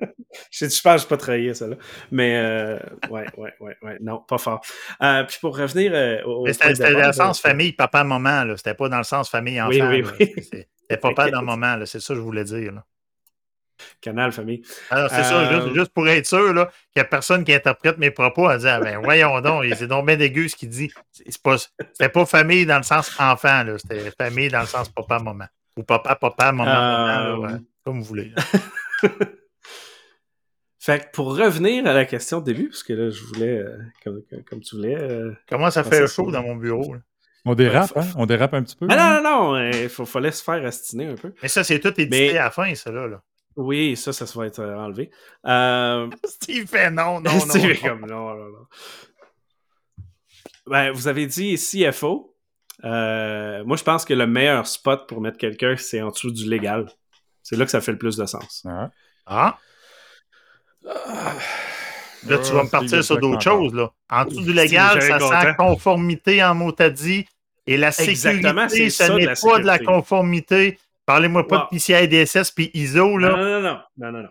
Je, 0.50 0.66
je 0.66 0.80
pense 0.82 0.82
que 0.82 0.90
je 0.92 0.98
suis 0.98 1.08
pas 1.08 1.16
travaillé 1.16 1.50
à 1.50 1.54
celle-là. 1.54 1.76
Mais 2.10 2.36
euh, 2.36 2.78
ouais, 3.10 3.26
ouais, 3.36 3.52
ouais, 3.60 3.76
ouais. 3.82 3.96
Non, 4.00 4.20
pas 4.26 4.38
fort. 4.38 4.60
Euh, 5.02 5.22
puis 5.24 5.36
pour 5.40 5.56
revenir 5.56 5.92
au. 6.26 6.46
C'était 6.52 6.72
dans 6.94 7.06
le 7.06 7.12
sens 7.12 7.40
famille, 7.40 7.72
papa, 7.74 8.02
maman. 8.04 8.44
là. 8.44 8.56
C'était 8.56 8.74
pas 8.74 8.88
dans 8.88 8.98
le 8.98 9.04
sens 9.04 9.28
famille, 9.30 9.60
enfant. 9.60 9.70
Oui, 9.88 10.02
oui, 10.02 10.04
oui. 10.18 10.32
C'était 10.42 10.96
papa 11.00 11.30
dans 11.30 11.40
le 11.40 11.46
moment. 11.46 11.76
là. 11.76 11.86
C'est 11.86 12.00
ça 12.00 12.14
que 12.14 12.20
je 12.20 12.24
voulais 12.24 12.44
dire. 12.44 12.72
Là. 12.72 12.84
Canal 14.00 14.32
famille. 14.32 14.62
Alors, 14.90 15.10
c'est 15.10 15.22
ça, 15.24 15.40
Euh, 15.40 15.60
juste, 15.62 15.74
juste 15.74 15.90
pour 15.92 16.08
être 16.08 16.26
sûr 16.26 16.52
là, 16.54 16.66
qu'il 16.92 17.00
n'y 17.00 17.02
a 17.02 17.04
personne 17.04 17.44
qui 17.44 17.52
interprète 17.54 17.98
mes 17.98 18.10
propos 18.10 18.48
en 18.48 18.56
disant 18.56 18.80
ben 18.80 18.98
voyons 19.02 19.40
donc, 19.40 19.64
c'est 19.76 19.86
donc 19.86 20.06
bien 20.06 20.16
dégueu 20.16 20.48
ce 20.48 20.56
qu'il 20.56 20.68
dit. 20.68 20.90
C'est 21.12 21.42
pas, 21.42 21.56
c'était 21.58 22.08
pas 22.08 22.24
famille 22.26 22.66
dans 22.66 22.78
le 22.78 22.82
sens 22.82 23.10
enfant, 23.18 23.64
là. 23.64 23.78
C'était 23.78 24.10
famille 24.10 24.48
dans 24.48 24.60
le 24.60 24.66
sens 24.66 24.88
papa, 24.88 25.18
maman. 25.18 25.46
Ou 25.76 25.82
papa, 25.82 26.14
papa, 26.16 26.52
maman, 26.52 26.64
maman, 26.64 27.06
là, 27.06 27.26
Euh, 27.28 27.36
ouais. 27.38 27.58
comme 27.84 27.98
vous 27.98 28.04
voulez. 28.04 28.32
Fait 30.78 31.00
que 31.00 31.10
pour 31.12 31.36
revenir 31.36 31.84
à 31.86 31.92
la 31.92 32.04
question 32.04 32.40
de 32.40 32.44
début, 32.44 32.68
parce 32.68 32.82
que 32.84 32.92
là, 32.92 33.10
je 33.10 33.22
voulais, 33.24 33.58
euh, 33.58 33.76
comme, 34.04 34.22
comme- 34.48 34.60
tu 34.60 34.76
voulais. 34.76 34.94
euh, 34.96 35.32
Comment 35.48 35.70
ça 35.70 35.80
Ah, 35.84 35.88
fait 35.90 36.06
ça, 36.06 36.14
chaud 36.14 36.30
dans 36.30 36.42
mon 36.42 36.54
bureau? 36.54 36.94
là? 36.94 37.00
On 37.44 37.54
dérape, 37.54 37.92
hein? 37.96 38.06
On 38.16 38.26
dérape 38.26 38.54
un 38.54 38.62
petit 38.62 38.76
peu. 38.76 38.86
Ah 38.90 38.94
hein? 39.16 39.20
non, 39.22 39.30
non, 39.30 39.52
non, 39.54 39.70
il 39.70 39.88
fallait 39.88 40.30
se 40.32 40.42
faire 40.44 40.64
astiner 40.64 41.06
un 41.06 41.14
peu. 41.14 41.32
Mais 41.42 41.48
ça, 41.48 41.64
c'est 41.64 41.78
tout 41.80 41.88
édité 42.00 42.32
Mais- 42.32 42.38
à 42.38 42.44
la 42.44 42.50
fin, 42.50 42.72
ça, 42.74 42.90
là. 42.92 43.06
là. 43.08 43.22
Oui, 43.56 43.96
ça, 43.96 44.12
ça 44.12 44.26
va 44.34 44.46
être 44.46 44.60
euh, 44.60 44.76
enlevé. 44.76 45.10
Euh, 45.46 46.08
Steve 46.24 46.66
fait 46.66 46.90
non, 46.90 47.20
non, 47.20 47.32
non. 47.32 47.40
Steve 47.40 47.70
est 47.70 47.82
non. 47.82 47.88
comme 47.88 48.06
non, 48.06 48.34
non, 48.36 48.44
non. 48.50 48.66
Ben, 50.66 50.90
vous 50.92 51.08
avez 51.08 51.26
dit 51.26 51.56
CFO. 51.56 52.34
Euh, 52.84 53.64
moi, 53.64 53.76
je 53.76 53.84
pense 53.84 54.04
que 54.04 54.12
le 54.12 54.26
meilleur 54.26 54.66
spot 54.66 55.08
pour 55.08 55.20
mettre 55.20 55.38
quelqu'un, 55.38 55.76
c'est 55.76 56.02
en 56.02 56.10
dessous 56.10 56.30
du 56.30 56.48
légal. 56.48 56.86
C'est 57.42 57.56
là 57.56 57.64
que 57.64 57.70
ça 57.70 57.80
fait 57.80 57.92
le 57.92 57.98
plus 57.98 58.16
de 58.16 58.26
sens. 58.26 58.66
Ah. 59.26 59.58
Ah, 60.88 61.34
là, 62.28 62.38
tu 62.38 62.52
vas 62.52 62.64
me 62.64 62.70
partir 62.70 63.02
sur 63.02 63.18
d'autres 63.18 63.40
choses, 63.40 63.72
là. 63.74 63.92
En 64.10 64.24
dessous 64.24 64.42
du 64.42 64.52
légal, 64.52 65.00
ça 65.00 65.18
j'avais 65.18 65.24
sent 65.24 65.52
content. 65.52 65.54
conformité 65.72 66.44
en 66.44 66.54
mot 66.54 66.72
à 66.78 66.90
dit. 66.90 67.26
Et 67.66 67.76
la 67.76 67.88
Exactement, 67.88 68.68
sécurité, 68.68 68.90
c'est 68.90 69.04
ce 69.04 69.06
ça, 69.08 69.16
n'est 69.16 69.26
pas 69.26 69.58
de 69.58 69.66
la 69.66 69.78
conformité. 69.78 70.78
Parlez-moi 71.06 71.46
pas 71.46 71.60
Wow. 71.60 71.64
de 71.72 71.76
PCI 71.78 72.08
DSS 72.08 72.50
puis 72.50 72.70
ISO, 72.74 73.16
là. 73.16 73.30
Non, 73.30 73.36
non, 73.36 73.60
non, 73.62 73.78
non, 73.98 74.12
non, 74.12 74.22
non. 74.24 74.28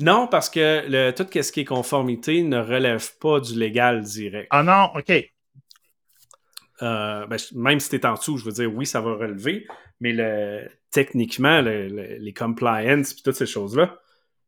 Non, 0.00 0.26
parce 0.26 0.48
que 0.48 0.84
le, 0.88 1.10
tout 1.12 1.26
ce 1.30 1.52
qui 1.52 1.60
est 1.60 1.64
conformité 1.64 2.42
ne 2.42 2.58
relève 2.58 3.06
pas 3.20 3.40
du 3.40 3.58
légal 3.58 4.02
direct. 4.02 4.48
Ah 4.50 4.62
non, 4.62 4.90
OK. 4.98 5.12
Euh, 6.82 7.26
ben, 7.26 7.36
même 7.54 7.78
si 7.78 7.90
tu 7.90 7.96
es 7.96 8.06
en 8.06 8.14
dessous, 8.14 8.38
je 8.38 8.44
veux 8.44 8.52
dire, 8.52 8.74
oui, 8.74 8.86
ça 8.86 9.00
va 9.00 9.14
relever, 9.14 9.66
mais 10.00 10.12
le, 10.12 10.66
techniquement, 10.90 11.60
le- 11.60 11.88
le- 11.88 12.16
les 12.18 12.32
compliance 12.32 13.12
et 13.12 13.22
toutes 13.22 13.36
ces 13.36 13.46
choses-là, 13.46 13.98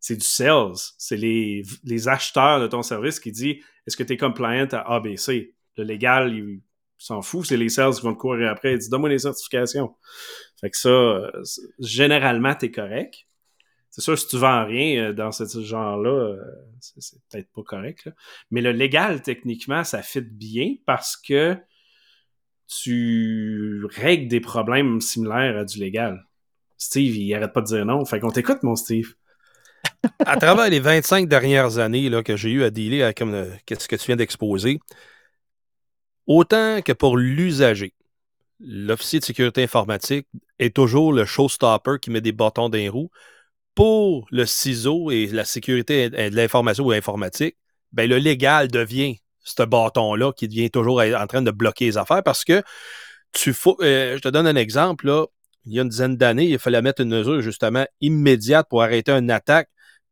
c'est 0.00 0.16
du 0.16 0.24
sales. 0.24 0.72
C'est 0.98 1.16
les, 1.16 1.62
les 1.84 2.08
acheteurs 2.08 2.60
de 2.60 2.66
ton 2.66 2.82
service 2.82 3.20
qui 3.20 3.30
disent 3.30 3.56
est-ce 3.86 3.96
que 3.96 4.02
tu 4.02 4.14
es 4.14 4.16
compliant 4.16 4.66
à 4.72 4.94
ABC 4.96 5.54
Le 5.76 5.84
légal, 5.84 6.34
il 6.34 6.60
s'en 7.04 7.22
fout. 7.22 7.46
C'est 7.46 7.56
les 7.56 7.68
sales 7.68 7.94
qui 7.94 8.02
vont 8.02 8.14
te 8.14 8.18
courir 8.18 8.50
après 8.50 8.72
et 8.72 8.78
disent 8.78 8.88
donne-moi 8.88 9.10
les 9.10 9.20
certifications. 9.20 9.94
Fait 10.60 10.70
que 10.70 10.76
ça, 10.76 10.88
euh, 10.88 11.30
généralement, 11.78 12.54
tu 12.54 12.66
es 12.66 12.70
correct. 12.70 13.26
C'est 13.90 14.00
sûr, 14.00 14.18
si 14.18 14.26
tu 14.26 14.38
vends 14.38 14.64
rien 14.64 15.10
euh, 15.10 15.12
dans 15.12 15.30
ce 15.30 15.62
genre-là, 15.62 16.10
euh, 16.10 16.42
c'est 16.80 17.20
peut-être 17.30 17.52
pas 17.52 17.62
correct. 17.62 18.08
Mais 18.50 18.60
le 18.60 18.72
légal, 18.72 19.22
techniquement, 19.22 19.84
ça 19.84 20.02
fit 20.02 20.22
bien 20.22 20.74
parce 20.86 21.16
que 21.16 21.56
tu 22.66 23.84
règles 23.90 24.28
des 24.28 24.40
problèmes 24.40 25.00
similaires 25.00 25.58
à 25.58 25.64
du 25.64 25.78
légal. 25.78 26.24
Steve, 26.78 27.16
il 27.16 27.34
arrête 27.34 27.52
pas 27.52 27.60
de 27.60 27.66
dire 27.66 27.84
non. 27.84 28.04
Fait 28.04 28.18
qu'on 28.18 28.30
t'écoute, 28.30 28.62
mon 28.62 28.74
Steve. 28.74 29.14
à 30.24 30.36
travers 30.38 30.68
les 30.70 30.80
25 30.80 31.28
dernières 31.28 31.78
années 31.78 32.10
que 32.24 32.36
j'ai 32.36 32.50
eu 32.50 32.62
à 32.64 32.70
dealer 32.70 33.02
avec 33.02 33.18
ce 33.20 33.88
que 33.88 33.96
tu 33.96 34.06
viens 34.06 34.16
d'exposer, 34.16 34.80
autant 36.26 36.80
que 36.82 36.92
pour 36.92 37.16
l'usager, 37.16 37.94
l'officier 38.60 39.20
de 39.20 39.24
sécurité 39.24 39.62
informatique 39.62 40.26
est 40.58 40.74
toujours 40.74 41.12
le 41.12 41.24
showstopper 41.24 41.96
qui 42.00 42.10
met 42.10 42.20
des 42.20 42.32
bâtons 42.32 42.68
dans 42.68 42.78
les 42.78 42.88
roues. 42.88 43.10
Pour 43.74 44.26
le 44.30 44.46
ciseau 44.46 45.10
et 45.10 45.26
la 45.26 45.44
sécurité 45.44 46.08
de 46.08 46.36
l'information 46.36 46.84
ou 46.84 46.92
informatique, 46.92 47.56
ben, 47.92 48.08
le 48.08 48.18
légal 48.18 48.68
devient 48.68 49.18
ce 49.40 49.62
bâton-là 49.62 50.32
qui 50.32 50.48
devient 50.48 50.70
toujours 50.70 51.00
en 51.00 51.26
train 51.26 51.42
de 51.42 51.50
bloquer 51.50 51.86
les 51.86 51.98
affaires 51.98 52.22
parce 52.22 52.44
que 52.44 52.62
tu 53.32 53.52
faut. 53.52 53.76
Euh, 53.82 54.16
je 54.16 54.20
te 54.20 54.28
donne 54.28 54.46
un 54.46 54.56
exemple, 54.56 55.06
là. 55.06 55.26
Il 55.66 55.72
y 55.72 55.78
a 55.78 55.82
une 55.82 55.88
dizaine 55.88 56.16
d'années, 56.16 56.44
il 56.44 56.58
fallait 56.58 56.82
mettre 56.82 57.02
une 57.02 57.08
mesure 57.08 57.40
justement 57.40 57.86
immédiate 58.00 58.66
pour 58.68 58.82
arrêter 58.82 59.12
une 59.12 59.30
attaque. 59.30 59.68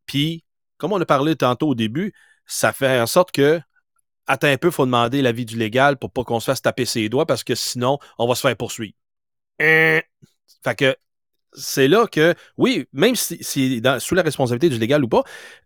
Puis, 0.07 0.45
comme 0.79 0.93
on 0.93 1.01
a 1.01 1.05
parlé 1.05 1.37
tantôt 1.37 1.69
au 1.69 1.75
début, 1.75 2.13
ça 2.47 2.73
fait 2.73 2.99
en 3.01 3.07
sorte 3.07 3.33
que 3.33 3.61
attends 4.27 4.49
un 4.49 4.57
peu, 4.57 4.69
il 4.69 4.73
faut 4.73 4.87
demander 4.87 5.23
l'avis 5.23 5.45
du 5.45 5.57
légal 5.57 5.97
pour 5.97 6.11
pas 6.11 6.25
qu'on 6.25 6.41
se 6.41 6.47
fasse 6.47 6.63
taper 6.63 6.85
ses 6.85 7.09
doigts 7.09 7.27
parce 7.27 7.45
que 7.45 7.55
sinon, 7.55 7.99
on 8.19 8.27
va 8.27 8.35
se 8.35 8.41
faire 8.41 8.57
poursuivre. 8.57 8.95
Euh. 9.61 10.01
Fait 10.65 10.75
que 10.77 10.97
c'est 11.55 11.89
là 11.89 12.07
que, 12.07 12.35
oui, 12.57 12.87
même 12.93 13.15
si, 13.15 13.39
si 13.43 13.83
sous 13.99 14.15
la 14.15 14.23
responsabilité 14.23 14.69
du 14.71 14.79
légal 14.79 15.05
ou 15.05 15.09
pas, 15.09 15.23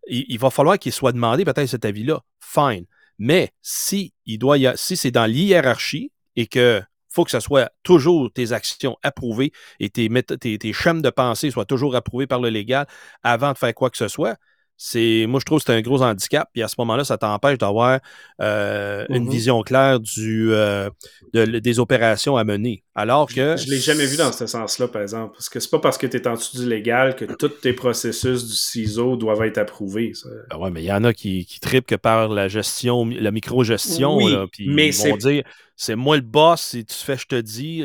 il, 0.09 0.39
va 0.39 0.51
falloir 0.51 0.79
qu'il 0.79 0.93
soit 0.93 1.13
demandé 1.13 1.45
peut-être 1.45 1.69
cet 1.69 1.85
avis-là. 1.85 2.23
Fine. 2.41 2.87
Mais 3.19 3.53
si 3.63 4.13
il 4.27 4.39
doit 4.39 4.59
y 4.59 4.71
si 4.77 4.97
c'est 4.97 5.11
dans 5.11 5.27
l'hiérarchie 5.27 6.13
et 6.35 6.47
que 6.47 6.83
faut 7.09 7.25
que 7.25 7.31
ce 7.31 7.41
soit 7.41 7.73
toujours 7.83 8.31
tes 8.31 8.53
actions 8.53 8.99
approuvées 9.03 9.53
et 9.81 9.89
tes, 9.89 10.09
tes, 10.23 10.59
de 10.59 11.11
pensée 11.11 11.51
soient 11.51 11.65
toujours 11.65 11.97
approuvés 11.97 12.27
par 12.27 12.41
le 12.41 12.51
légal 12.51 12.87
avant 13.23 13.53
de 13.53 13.59
faire 13.59 13.75
quoi 13.75 13.89
que 13.89 13.97
ce 13.97 14.09
soit, 14.09 14.37
c'est 14.77 15.25
moi 15.27 15.41
je 15.41 15.45
trouve 15.45 15.59
que 15.59 15.65
c'est 15.67 15.73
un 15.73 15.81
gros 15.81 16.03
handicap 16.03 16.49
puis 16.53 16.63
à 16.63 16.69
ce 16.69 16.75
moment-là 16.79 17.05
ça 17.05 17.17
t'empêche 17.17 17.59
d'avoir 17.59 18.01
euh, 18.43 19.07
une 19.09 19.27
mm-hmm. 19.27 19.31
vision 19.31 19.63
claire 19.63 20.01
du 20.01 20.53
euh, 20.53 20.91
des 21.33 21.79
opérations 21.79 22.37
à 22.37 22.45
mener 22.45 22.85
alors 22.95 23.29
que 23.29 23.57
je, 23.57 23.71
l'ai 23.71 23.79
jamais 23.79 24.07
vu 24.07 24.17
dans 24.17 24.33
ce 24.33 24.47
sens-là 24.47 24.89
par 24.89 25.03
exemple 25.03 25.33
parce 25.33 25.49
que 25.49 25.61
c'est 25.61 25.71
pas 25.71 25.79
parce 25.79 25.97
que 25.97 26.07
tu 26.07 26.17
es 26.19 26.29
en 26.29 26.35
dessous 26.35 26.59
du 26.59 26.69
légal 26.69 27.17
que 27.17 27.25
tous 27.25 27.49
tes 27.49 27.73
processus 27.73 28.47
du 28.47 28.55
CISO 28.55 29.17
doivent 29.17 29.43
être 29.43 29.59
approuvés 29.59 30.13
ça. 30.15 30.29
Ben 30.51 30.59
ouais 30.59 30.71
mais 30.71 30.83
il 30.83 30.87
y 30.87 30.93
en 30.93 31.05
a 31.05 31.13
qui, 31.13 31.47
qui 31.47 31.59
tripent 31.61 31.87
que 31.87 31.95
par 31.95 32.29
la 32.29 32.49
gestion 32.49 33.07
la 33.07 33.31
micro-gestion 33.31 34.17
oui, 34.17 34.37
puis 34.53 34.69
mais 34.69 34.89
ils 34.89 35.09
vont 35.09 35.17
dire 35.17 35.43
c'est 35.75 35.97
moi 35.97 36.17
le 36.17 36.23
boss 36.23 36.61
si 36.61 36.85
tu 36.85 36.95
fais 36.95 37.17
je 37.17 37.27
te 37.27 37.41
dis 37.41 37.85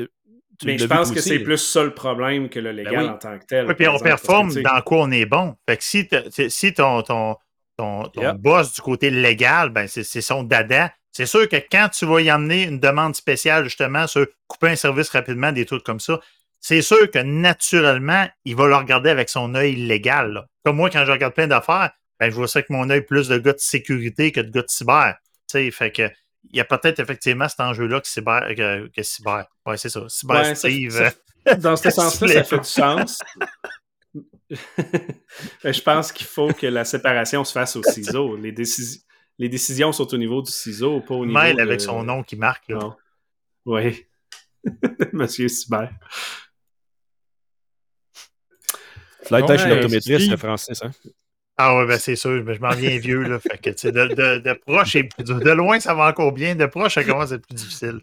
mais 0.63 0.77
je 0.77 0.85
pense 0.85 1.11
que 1.11 1.21
c'est 1.21 1.39
plus 1.39 1.57
ça 1.57 1.83
le 1.83 1.93
problème 1.93 2.49
que 2.49 2.59
le 2.59 2.73
ben 2.73 2.83
légal 2.83 3.09
en 3.09 3.17
tant 3.17 3.37
que 3.37 3.45
tel. 3.45 3.67
Oui, 3.67 3.73
puis 3.75 3.87
on 3.87 3.99
performe 3.99 4.53
dans 4.53 4.81
quoi 4.81 4.99
on 4.99 5.11
est 5.11 5.25
bon. 5.25 5.55
Fait 5.67 5.77
que 5.77 5.83
si, 5.83 6.07
si 6.49 6.73
ton, 6.73 7.01
ton, 7.01 7.35
ton, 7.77 8.09
boss 8.35 8.73
du 8.73 8.81
côté 8.81 9.09
légal, 9.09 9.69
ben 9.69 9.87
c'est 9.87 10.03
son 10.21 10.43
dada, 10.43 10.91
c'est 11.11 11.25
sûr 11.25 11.47
que 11.49 11.57
quand 11.57 11.89
tu 11.89 12.05
vas 12.05 12.21
y 12.21 12.31
emmener 12.31 12.63
une 12.63 12.79
demande 12.79 13.15
spéciale 13.15 13.65
justement 13.65 14.07
sur 14.07 14.25
couper 14.47 14.69
un 14.69 14.75
service 14.75 15.09
rapidement, 15.09 15.51
des 15.51 15.65
trucs 15.65 15.83
comme 15.83 15.99
ça, 15.99 16.19
c'est 16.59 16.81
sûr 16.81 17.09
que 17.09 17.19
naturellement, 17.19 18.27
il 18.45 18.55
va 18.55 18.67
le 18.67 18.75
regarder 18.75 19.09
avec 19.09 19.29
son 19.29 19.55
œil 19.55 19.75
légal. 19.75 20.45
Comme 20.63 20.77
moi, 20.77 20.89
quand 20.89 21.03
je 21.05 21.11
regarde 21.11 21.33
plein 21.33 21.47
d'affaires, 21.47 21.91
ben, 22.19 22.29
je 22.29 22.35
vois 22.35 22.47
ça 22.47 22.59
avec 22.59 22.69
mon 22.69 22.89
œil 22.89 23.01
plus 23.01 23.27
de 23.27 23.37
gars 23.39 23.53
de 23.53 23.59
sécurité 23.59 24.31
que 24.31 24.41
de 24.41 24.51
gars 24.51 24.61
de 24.61 24.69
cyber. 24.69 25.15
fait 25.49 25.91
que 25.91 26.09
il 26.49 26.57
y 26.57 26.59
a 26.59 26.65
peut-être 26.65 26.99
effectivement 26.99 27.47
cet 27.47 27.59
enjeu-là 27.59 28.01
que 28.01 28.07
cyber. 28.07 28.41
Que, 28.55 28.87
que 28.87 29.03
cyber. 29.03 29.45
Ouais, 29.65 29.77
c'est 29.77 29.89
ça. 29.89 30.07
Cyber 30.07 30.55
Steve. 30.55 31.13
dans 31.57 31.75
ce 31.75 31.89
sens-là, 31.91 32.33
ça 32.33 32.43
fait 32.43 32.57
du 32.57 32.63
sens. 32.63 33.19
je 34.49 35.81
pense 35.81 36.11
qu'il 36.11 36.27
faut 36.27 36.51
que 36.53 36.67
la 36.67 36.83
séparation 36.83 37.43
se 37.43 37.51
fasse 37.51 37.75
au 37.75 37.83
ciseau. 37.83 38.35
Les, 38.35 38.53
les 39.37 39.49
décisions 39.49 39.91
sont 39.91 40.13
au 40.13 40.17
niveau 40.17 40.41
du 40.41 40.51
ciseau, 40.51 41.01
pas 41.01 41.15
au 41.15 41.25
niveau. 41.25 41.39
Mail 41.39 41.59
avec 41.59 41.81
son 41.81 42.03
nom 42.03 42.23
qui 42.23 42.35
marque. 42.35 42.69
Là. 42.69 42.95
Oui. 43.65 44.05
Monsieur 45.13 45.47
Cyber. 45.47 45.91
Flight 49.23 49.47
Dash 49.47 49.65
l'autométriste, 49.65 50.29
c'est 50.29 50.37
français, 50.37 50.73
ça. 50.73 50.91
Ah 51.63 51.77
ouais, 51.77 51.85
ben 51.85 51.99
c'est 51.99 52.15
sûr, 52.15 52.43
mais 52.43 52.55
je 52.55 52.59
m'en 52.59 52.71
viens 52.71 52.97
vieux. 52.97 53.21
Là, 53.21 53.39
fait 53.39 53.59
que, 53.59 53.69
de, 53.69 54.15
de, 54.15 54.39
de, 54.39 54.53
proche 54.53 54.95
et 54.95 55.07
de 55.19 55.51
loin, 55.51 55.79
ça 55.79 55.93
va 55.93 56.07
encore 56.07 56.31
bien. 56.31 56.55
De 56.55 56.65
proche, 56.65 56.95
ça 56.95 57.03
commence 57.03 57.31
à 57.31 57.35
être 57.35 57.45
plus 57.45 57.53
difficile. 57.53 58.01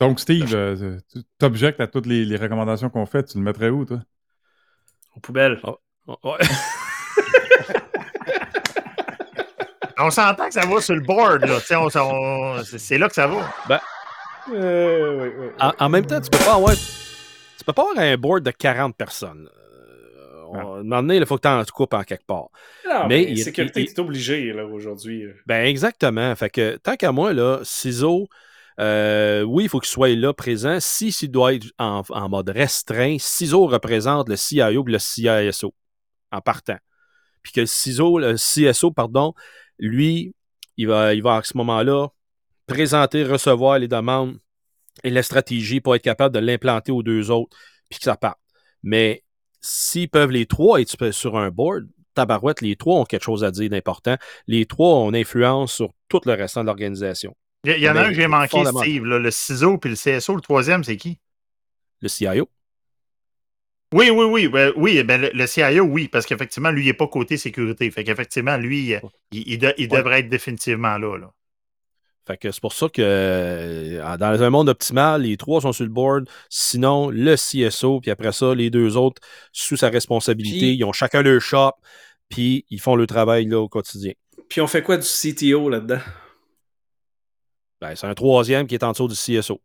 Donc, 0.00 0.20
Steve, 0.20 0.54
euh, 0.54 0.98
tu 1.12 1.20
t'objectes 1.38 1.80
à 1.80 1.86
toutes 1.86 2.06
les, 2.06 2.36
recommandations 2.36 2.88
qu'on 2.88 3.04
fait. 3.04 3.24
Tu 3.24 3.36
le 3.36 3.44
mettrais 3.44 3.68
où, 3.68 3.84
toi? 3.84 4.00
Aux 5.14 5.20
poubelles. 5.20 5.60
Oh, 5.64 5.76
oh, 6.06 6.16
ouais. 6.24 6.38
on 9.98 10.10
s'entend 10.10 10.46
que 10.46 10.54
ça 10.54 10.64
va 10.64 10.80
sur 10.80 10.94
le 10.94 11.02
board. 11.02 11.44
Là. 11.44 11.60
c'est 12.64 12.96
là 12.96 13.10
que 13.10 13.14
ça 13.14 13.26
va. 13.26 13.52
Ben, 13.68 13.80
euh, 14.54 15.24
oui, 15.24 15.28
oui. 15.40 15.48
En, 15.60 15.72
en, 15.78 15.90
même 15.90 16.06
temps, 16.06 16.22
tu 16.22 16.30
peux 16.30 16.42
pas 16.42 16.54
avoir, 16.54 16.74
tu 16.74 17.64
peux 17.66 17.74
pas 17.74 17.82
avoir 17.82 17.98
un 17.98 18.16
board 18.16 18.44
de 18.44 18.50
40 18.50 18.96
personnes. 18.96 19.46
Un 20.54 20.82
moment 20.82 21.02
donné, 21.02 21.16
il 21.16 21.26
faut 21.26 21.36
que 21.36 21.42
tu 21.42 21.48
en 21.48 21.62
coupes 21.64 21.94
en 21.94 22.02
quelque 22.02 22.26
part. 22.26 22.48
Non, 22.88 23.06
mais, 23.08 23.26
mais 23.28 23.36
sécurité, 23.36 23.84
tu 23.84 23.92
es 23.92 24.00
obligé 24.00 24.52
aujourd'hui. 24.52 25.24
Ben 25.46 25.64
exactement. 25.64 26.34
Fait 26.36 26.50
que 26.50 26.76
tant 26.76 26.96
qu'à 26.96 27.12
moi, 27.12 27.32
là, 27.32 27.60
ciseaux, 27.62 28.28
euh, 28.80 29.42
oui, 29.42 29.64
il 29.64 29.68
faut 29.68 29.80
qu'il 29.80 29.90
soit 29.90 30.16
là 30.16 30.32
présent. 30.32 30.78
Si 30.80 31.12
s'il 31.12 31.30
doit 31.30 31.54
être 31.54 31.66
en, 31.78 32.28
mode 32.28 32.48
restreint, 32.48 33.16
ciseaux 33.18 33.66
représente 33.66 34.28
le 34.28 34.36
CIO 34.36 34.84
et 34.86 34.92
le 34.92 34.98
CISO 34.98 35.74
en 36.32 36.40
partant. 36.40 36.78
Puis 37.42 37.52
que 37.52 37.60
le 37.60 37.66
ciseau, 37.66 38.18
le 38.18 38.34
CSO, 38.34 38.90
pardon, 38.90 39.34
lui, 39.78 40.34
il 40.76 40.88
va, 40.88 41.14
il 41.14 41.22
va 41.22 41.36
à 41.36 41.42
ce 41.42 41.56
moment-là 41.56 42.08
présenter, 42.66 43.24
recevoir 43.24 43.78
les 43.78 43.88
demandes 43.88 44.38
et 45.02 45.10
la 45.10 45.22
stratégie 45.22 45.80
pour 45.80 45.94
être 45.94 46.02
capable 46.02 46.34
de 46.34 46.40
l'implanter 46.40 46.92
aux 46.92 47.02
deux 47.02 47.30
autres, 47.30 47.56
puis 47.88 47.98
que 47.98 48.04
ça 48.04 48.16
parte. 48.16 48.38
Mais 48.82 49.24
s'ils 49.60 50.08
peuvent 50.08 50.30
les 50.30 50.46
trois 50.46 50.80
être 50.80 51.10
sur 51.12 51.36
un 51.36 51.50
board, 51.50 51.86
tabarouette, 52.14 52.60
les 52.60 52.76
trois 52.76 53.00
ont 53.00 53.04
quelque 53.04 53.22
chose 53.24 53.44
à 53.44 53.50
dire 53.50 53.70
d'important. 53.70 54.16
Les 54.46 54.66
trois 54.66 54.96
ont 54.96 55.10
une 55.10 55.16
influence 55.16 55.74
sur 55.74 55.92
tout 56.08 56.20
le 56.26 56.32
restant 56.32 56.62
de 56.62 56.66
l'organisation. 56.66 57.34
Il 57.64 57.76
y, 57.78 57.88
en 57.90 57.96
a 57.96 58.04
un 58.04 58.08
que 58.08 58.14
j'ai 58.14 58.26
manqué, 58.26 58.64
Steve, 58.64 59.04
le 59.04 59.30
CISO 59.30 59.76
puis 59.76 59.90
le 59.90 59.96
CSO. 59.96 60.34
Le 60.34 60.40
troisième, 60.40 60.82
c'est 60.82 60.96
qui? 60.96 61.18
Le 62.00 62.08
CIO. 62.08 62.48
Oui, 63.92 64.08
oui, 64.08 64.24
oui. 64.24 64.48
Ben, 64.48 64.72
oui, 64.76 65.02
ben, 65.02 65.30
le, 65.32 65.46
CIO, 65.46 65.84
oui, 65.84 66.08
parce 66.08 66.24
qu'effectivement, 66.24 66.70
lui, 66.70 66.84
il 66.84 66.86
n'est 66.86 66.94
pas 66.94 67.08
côté 67.08 67.36
sécurité. 67.36 67.90
Fait 67.90 68.04
qu'effectivement, 68.04 68.56
lui, 68.56 68.94
il, 69.32 69.58
devrait 69.58 70.20
être 70.20 70.28
définitivement 70.28 70.96
là. 70.96 71.18
là. 71.18 71.32
Fait 72.26 72.36
que 72.36 72.50
c'est 72.50 72.60
pour 72.60 72.72
ça 72.72 72.88
que 72.88 73.00
euh, 73.02 74.16
dans 74.18 74.42
un 74.42 74.50
monde 74.50 74.68
optimal, 74.68 75.22
les 75.22 75.36
trois 75.36 75.62
sont 75.62 75.72
sur 75.72 75.84
le 75.84 75.90
board. 75.90 76.28
Sinon, 76.48 77.10
le 77.10 77.34
CSO, 77.34 78.00
puis 78.00 78.10
après 78.10 78.32
ça, 78.32 78.54
les 78.54 78.70
deux 78.70 78.96
autres 78.96 79.22
sous 79.52 79.76
sa 79.76 79.88
responsabilité. 79.88 80.74
ils 80.74 80.84
ont 80.84 80.92
chacun 80.92 81.22
leur 81.22 81.40
shop, 81.40 81.72
puis 82.28 82.64
ils 82.70 82.80
font 82.80 82.94
le 82.94 83.06
travail 83.06 83.46
là, 83.46 83.58
au 83.58 83.68
quotidien. 83.68 84.12
Puis 84.48 84.60
on 84.60 84.66
fait 84.66 84.82
quoi 84.82 84.96
du 84.96 85.06
CTO 85.06 85.68
là-dedans? 85.68 86.00
Ben, 87.80 87.94
c'est 87.96 88.06
un 88.06 88.14
troisième 88.14 88.66
qui 88.66 88.74
est 88.74 88.84
en 88.84 88.92
dessous 88.92 89.08
du 89.08 89.14
CSO. 89.14 89.60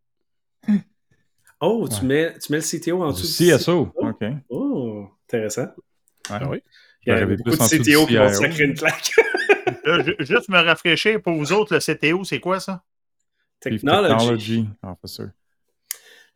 Oh, 1.61 1.87
tu, 1.87 2.05
mets, 2.05 2.37
tu 2.37 2.51
mets 2.51 2.59
le 2.59 2.79
CTO 2.79 3.01
en 3.01 3.11
dessous 3.11 3.43
du 3.43 3.51
CSO. 3.51 3.91
OK. 3.95 4.25
Oh, 4.49 5.07
intéressant. 5.27 5.67
Ah 6.29 6.49
oui. 6.49 6.61
Il 7.05 7.13
y 7.13 7.15
a 7.15 7.25
beaucoup 7.25 7.51
de 7.51 7.55
CTO 7.55 8.05
qui 8.05 8.17
vont 8.17 8.33
sacrer 8.33 8.63
une 8.63 8.73
claque. 8.73 9.13
Juste 10.19 10.49
me 10.49 10.63
rafraîchir 10.63 11.21
pour 11.21 11.33
vous 11.33 11.53
autres, 11.53 11.73
le 11.73 11.79
CTO, 11.79 12.23
c'est 12.23 12.39
quoi 12.39 12.59
ça? 12.59 12.83
Technology. 13.59 14.67
Officer. 14.83 15.25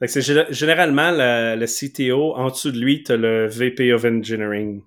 C'est 0.06 0.54
généralement 0.54 1.12
le, 1.12 1.66
CTO, 1.66 2.36
en 2.36 2.50
dessous 2.50 2.72
de 2.72 2.80
lui, 2.80 3.04
tu 3.04 3.12
as 3.12 3.18
le 3.18 3.48
VP 3.48 3.92
of 3.92 4.06
Engineering, 4.06 4.82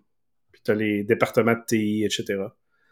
puis 0.51 0.63
tu 0.65 0.71
as 0.71 0.75
les 0.75 1.05
départements 1.05 1.53
de 1.53 1.63
TI, 1.67 2.05
etc. 2.05 2.45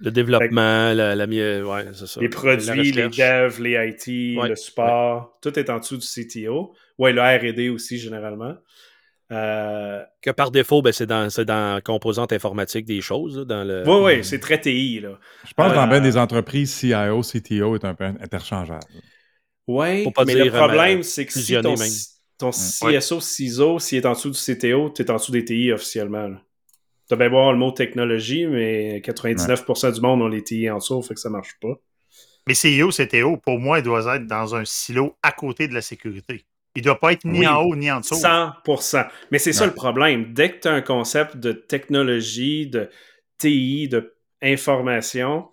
Le 0.02 0.10
développement, 0.10 0.92
la, 0.94 1.14
la 1.14 1.26
ouais, 1.26 1.86
c'est 1.92 2.06
ça. 2.06 2.20
Les 2.20 2.28
produits, 2.28 2.92
les 2.92 3.08
devs, 3.08 3.60
les 3.60 3.88
IT, 3.88 4.38
le 4.48 4.54
support, 4.54 5.38
tout 5.42 5.58
est 5.58 5.68
en 5.70 5.78
dessous 5.78 5.98
du 5.98 6.06
CTO. 6.06 6.74
Ouais, 6.98 7.12
le 7.12 7.20
RD 7.20 7.74
aussi, 7.74 7.98
généralement. 7.98 8.56
Euh, 9.32 10.02
que 10.22 10.30
par 10.30 10.50
défaut, 10.50 10.82
ben, 10.82 10.92
c'est 10.92 11.06
dans, 11.06 11.28
dans 11.44 11.74
la 11.74 11.80
composante 11.80 12.32
informatique 12.32 12.84
des 12.84 13.00
choses. 13.00 13.46
dans 13.46 13.62
le... 13.62 13.84
Oui, 13.86 14.16
oui, 14.16 14.24
c'est 14.24 14.40
très 14.40 14.60
TI. 14.60 15.00
Là. 15.00 15.18
Je 15.46 15.54
pense 15.54 15.70
que 15.70 15.76
dans 15.76 15.84
euh, 15.84 15.86
bien 15.86 16.00
des 16.00 16.16
entreprises, 16.16 16.72
CIO, 16.74 17.20
CTO 17.22 17.76
est 17.76 17.84
un 17.84 17.94
peu 17.94 18.04
interchangeable. 18.04 18.84
Oui, 19.68 20.04
mais 20.26 20.34
le 20.34 20.50
problème, 20.50 21.02
c'est 21.04 21.26
que 21.26 21.32
si 21.32 21.54
ton, 21.60 21.74
ton 22.38 22.50
CSO, 22.50 23.20
CISO, 23.20 23.78
s'il 23.78 23.98
est 23.98 24.06
en 24.06 24.12
dessous 24.12 24.30
du 24.30 24.38
CTO, 24.38 24.90
tu 24.90 25.02
es 25.02 25.10
en 25.10 25.16
dessous 25.16 25.30
des 25.30 25.44
TI 25.44 25.70
officiellement. 25.72 26.30
Tu 27.06 27.14
as 27.14 27.16
bien 27.16 27.28
voir 27.28 27.52
le 27.52 27.58
mot 27.58 27.70
technologie, 27.70 28.46
mais 28.46 29.00
99% 29.00 29.94
du 29.94 30.00
monde 30.00 30.22
ont 30.22 30.28
les 30.28 30.42
TI 30.42 30.70
en 30.70 30.78
dessous, 30.78 31.02
fait 31.02 31.14
que 31.14 31.20
ça 31.20 31.30
marche 31.30 31.56
pas. 31.60 31.74
Mais 32.48 32.54
CIO, 32.54 32.88
CTO, 32.88 33.36
pour 33.36 33.60
moi, 33.60 33.78
il 33.78 33.84
doit 33.84 34.16
être 34.16 34.26
dans 34.26 34.56
un 34.56 34.64
silo 34.64 35.16
à 35.22 35.30
côté 35.30 35.68
de 35.68 35.74
la 35.74 35.82
sécurité. 35.82 36.46
Il 36.76 36.82
ne 36.82 36.84
doit 36.84 37.00
pas 37.00 37.12
être 37.12 37.24
ni 37.24 37.46
en 37.46 37.62
haut 37.62 37.74
ni 37.74 37.90
en 37.90 38.00
dessous. 38.00 38.14
100%. 38.14 39.08
Mais 39.30 39.38
c'est 39.38 39.52
ça 39.52 39.66
le 39.66 39.74
problème. 39.74 40.32
Dès 40.32 40.52
que 40.52 40.60
tu 40.60 40.68
as 40.68 40.72
un 40.72 40.82
concept 40.82 41.36
de 41.36 41.52
technologie, 41.52 42.68
de 42.68 42.90
TI, 43.38 43.88
de 43.88 44.14
information 44.42 45.48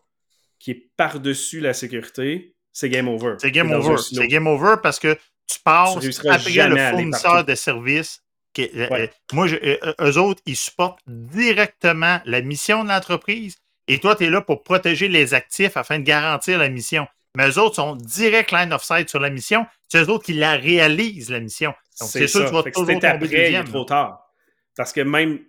qui 0.59 0.71
est 0.71 0.89
par-dessus 0.95 1.59
la 1.59 1.73
sécurité, 1.73 2.55
c'est 2.71 2.89
game 2.89 3.07
over. 3.07 3.35
C'est 3.39 3.51
game 3.51 3.71
over. 3.71 3.95
C'est 3.97 4.27
game 4.27 4.47
over 4.47 4.75
parce 4.81 4.99
que 4.99 5.17
tu 5.47 5.59
passes 5.63 5.95
après 6.25 6.69
le 6.69 6.77
fournisseur 6.77 7.43
de 7.43 7.55
services. 7.55 8.21
Qui, 8.53 8.69
euh, 8.75 8.87
euh, 8.91 9.07
moi, 9.33 9.47
euh, 9.47 9.93
eux 10.01 10.17
autres, 10.17 10.41
ils 10.45 10.55
supportent 10.55 10.99
directement 11.05 12.19
la 12.25 12.41
mission 12.41 12.83
de 12.83 12.89
l'entreprise 12.89 13.57
et 13.87 13.99
toi, 13.99 14.15
tu 14.15 14.25
es 14.25 14.29
là 14.29 14.41
pour 14.41 14.63
protéger 14.63 15.07
les 15.07 15.33
actifs 15.33 15.77
afin 15.77 15.99
de 15.99 16.03
garantir 16.03 16.59
la 16.59 16.69
mission. 16.69 17.07
Mais 17.37 17.49
eux 17.49 17.59
autres 17.59 17.75
sont 17.75 17.95
direct 17.95 18.51
line 18.51 18.73
of 18.73 18.83
sight 18.83 19.09
sur 19.09 19.19
la 19.19 19.29
mission. 19.29 19.67
C'est 19.87 20.03
eux 20.03 20.09
autres 20.09 20.25
qui 20.25 20.33
la 20.33 20.53
réalisent, 20.53 21.29
la 21.29 21.39
mission. 21.39 21.71
Donc, 22.01 22.09
c'est 22.09 22.27
sûr 22.27 22.45
que 22.45 22.47
tu 22.47 22.53
vas 22.53 22.63
toujours 22.63 22.89
après, 23.05 23.63
trop 23.63 23.85
tard. 23.85 24.27
Parce 24.75 24.91
que 24.91 25.01
même 25.01 25.39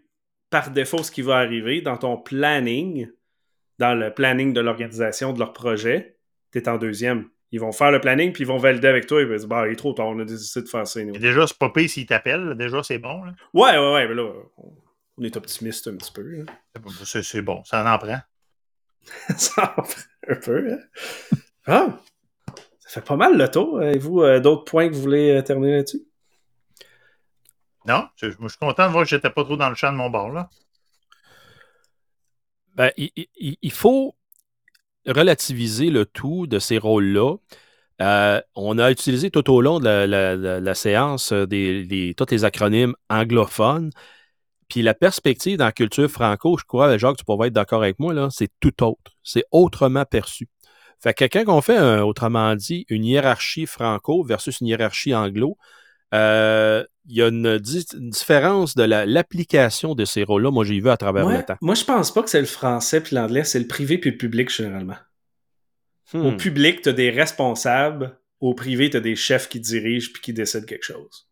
par 0.51 0.71
défaut, 0.71 1.03
ce 1.03 1.11
qui 1.11 1.23
va 1.23 1.39
arriver 1.39 1.81
dans 1.81 1.97
ton 1.97 2.19
planning, 2.19 3.09
dans 3.79 3.95
le 3.95 4.13
planning 4.13 4.53
de 4.53 4.61
l'organisation 4.61 5.33
de 5.33 5.39
leur 5.39 5.55
projet, 5.55 6.19
tu 6.53 6.59
es 6.59 6.69
en 6.69 6.77
deuxième. 6.77 7.31
Ils 7.53 7.61
vont 7.61 7.73
faire 7.73 7.91
le 7.91 8.03
planning, 8.03 8.35
puis 8.35 8.45
ils 8.45 8.47
vont 8.47 8.59
valider 8.59 8.89
avec 8.89 9.07
toi. 9.07 9.23
Ils 9.23 9.27
vont 9.27 9.37
dire 9.37 9.49
bah, 9.49 9.67
il 9.67 9.73
est 9.73 9.77
trop 9.77 9.95
tard, 9.95 10.09
on 10.09 10.19
a 10.19 10.27
décidé 10.27 10.65
de 10.65 10.69
faire 10.69 10.87
ça. 10.87 11.01
Et 11.01 11.19
déjà, 11.19 11.47
c'est 11.47 11.57
pas 11.57 11.71
pire 11.71 11.89
s'ils 11.89 12.05
t'appellent. 12.05 12.55
Déjà, 12.55 12.83
c'est 12.83 12.99
bon. 12.99 13.25
Là. 13.25 13.33
Ouais, 13.55 13.79
ouais, 13.79 13.93
ouais. 13.95 14.09
Mais 14.09 14.15
là, 14.15 14.31
on 15.17 15.25
est 15.25 15.35
optimiste 15.39 15.89
un 15.89 15.97
petit 15.97 16.13
peu. 16.13 16.45
C'est 17.03 17.41
bon, 17.41 17.65
ça 17.65 17.95
en 17.95 17.99
prend. 17.99 18.21
ça 19.39 19.75
en 19.79 19.83
prend 19.83 20.03
un 20.29 20.35
peu. 20.35 20.73
Hein? 20.75 21.39
Ah! 21.69 21.99
Ça 22.81 23.01
fait 23.01 23.07
pas 23.07 23.17
mal 23.17 23.37
le 23.37 23.51
tour. 23.51 23.81
Avez-vous 23.81 24.23
euh, 24.23 24.41
d'autres 24.41 24.65
points 24.65 24.89
que 24.89 24.95
vous 24.95 25.03
voulez 25.03 25.31
euh, 25.31 25.43
terminer 25.43 25.77
là-dessus? 25.77 26.03
Non, 27.87 28.09
je, 28.17 28.31
je, 28.31 28.49
suis 28.49 28.59
content 28.59 28.87
de 28.87 28.93
voir 28.93 29.05
que 29.05 29.11
j'étais 29.11 29.31
pas 29.31 29.45
trop 29.45 29.57
dans 29.57 29.69
le 29.69 29.75
champ 29.75 29.93
de 29.93 29.97
mon 29.97 30.09
bord. 30.09 30.31
Là. 30.31 30.49
Ben, 32.75 32.91
il, 32.97 33.11
il, 33.17 33.57
il, 33.61 33.73
faut 33.73 34.17
relativiser 35.07 35.91
le 35.91 36.07
tout 36.07 36.47
de 36.47 36.59
ces 36.59 36.79
rôles-là. 36.79 37.37
Euh, 38.01 38.41
on 38.55 38.79
a 38.79 38.91
utilisé 38.91 39.31
tout 39.31 39.51
au 39.51 39.61
long 39.61 39.81
de 39.81 39.85
la, 39.85 40.07
la, 40.07 40.37
la, 40.37 40.61
la 40.61 40.75
séance 40.75 41.33
des, 41.33 41.85
des, 41.85 42.15
tous 42.17 42.31
les 42.31 42.45
acronymes 42.45 42.95
anglophones. 43.11 43.91
Puis 44.69 44.83
la 44.83 44.95
perspective 44.95 45.59
dans 45.59 45.65
la 45.65 45.73
culture 45.73 46.11
franco, 46.11 46.57
je 46.59 46.65
crois, 46.65 46.97
Jacques, 46.99 47.17
tu 47.17 47.25
pourrais 47.25 47.49
être 47.49 47.55
d'accord 47.55 47.83
avec 47.83 47.99
moi, 47.99 48.15
là, 48.15 48.29
c'est 48.31 48.51
tout 48.61 48.83
autre. 48.83 49.17
C'est 49.23 49.45
autrement 49.51 50.05
perçu. 50.05 50.49
Fait 51.01 51.15
que 51.15 51.25
quand 51.25 51.45
on 51.49 51.61
fait, 51.61 51.77
un, 51.77 52.03
autrement 52.03 52.57
dit, 52.57 52.85
une 52.89 53.05
hiérarchie 53.05 53.67
franco 53.67 54.25
versus 54.25 54.61
une 54.61 54.67
hiérarchie 54.67 55.15
anglo, 55.15 55.57
euh, 56.15 56.85
il 57.07 57.17
y 57.17 57.23
a 57.23 57.29
une, 57.29 57.59
di 57.59 57.85
une 57.95 58.11
différence 58.11 58.75
de 58.75 58.83
l'application 58.83 59.95
de 59.95 60.05
ces 60.05 60.25
rôles-là. 60.25 60.51
Moi, 60.51 60.65
j'ai 60.65 60.81
vu 60.81 60.91
à 60.91 60.97
travers 60.97 61.29
le 61.29 61.43
temps. 61.43 61.57
Moi, 61.61 61.75
je 61.75 61.85
pense 61.85 62.13
pas 62.13 62.23
que 62.23 62.31
c'est 62.31 62.41
le 62.41 62.47
français 62.47 63.01
puis 63.01 63.15
l'anglais, 63.15 63.45
c'est 63.45 63.59
le 63.61 63.67
privé 63.67 63.99
puis 63.99 64.11
le 64.11 64.17
public 64.17 64.51
généralement. 64.51 64.97
Hmm. 66.13 66.27
Au 66.27 66.37
public, 66.37 66.83
tu 66.83 66.89
as 66.89 66.93
des 66.93 67.11
responsables. 67.11 68.19
Au 68.41 68.55
privé, 68.55 68.89
tu 68.89 68.97
as 68.97 69.01
des 69.01 69.17
chefs 69.17 69.49
qui 69.49 69.61
dirigent 69.61 70.11
puis 70.13 70.23
qui 70.23 70.33
décident 70.33 70.65
quelque 70.65 70.85
chose. 70.85 71.29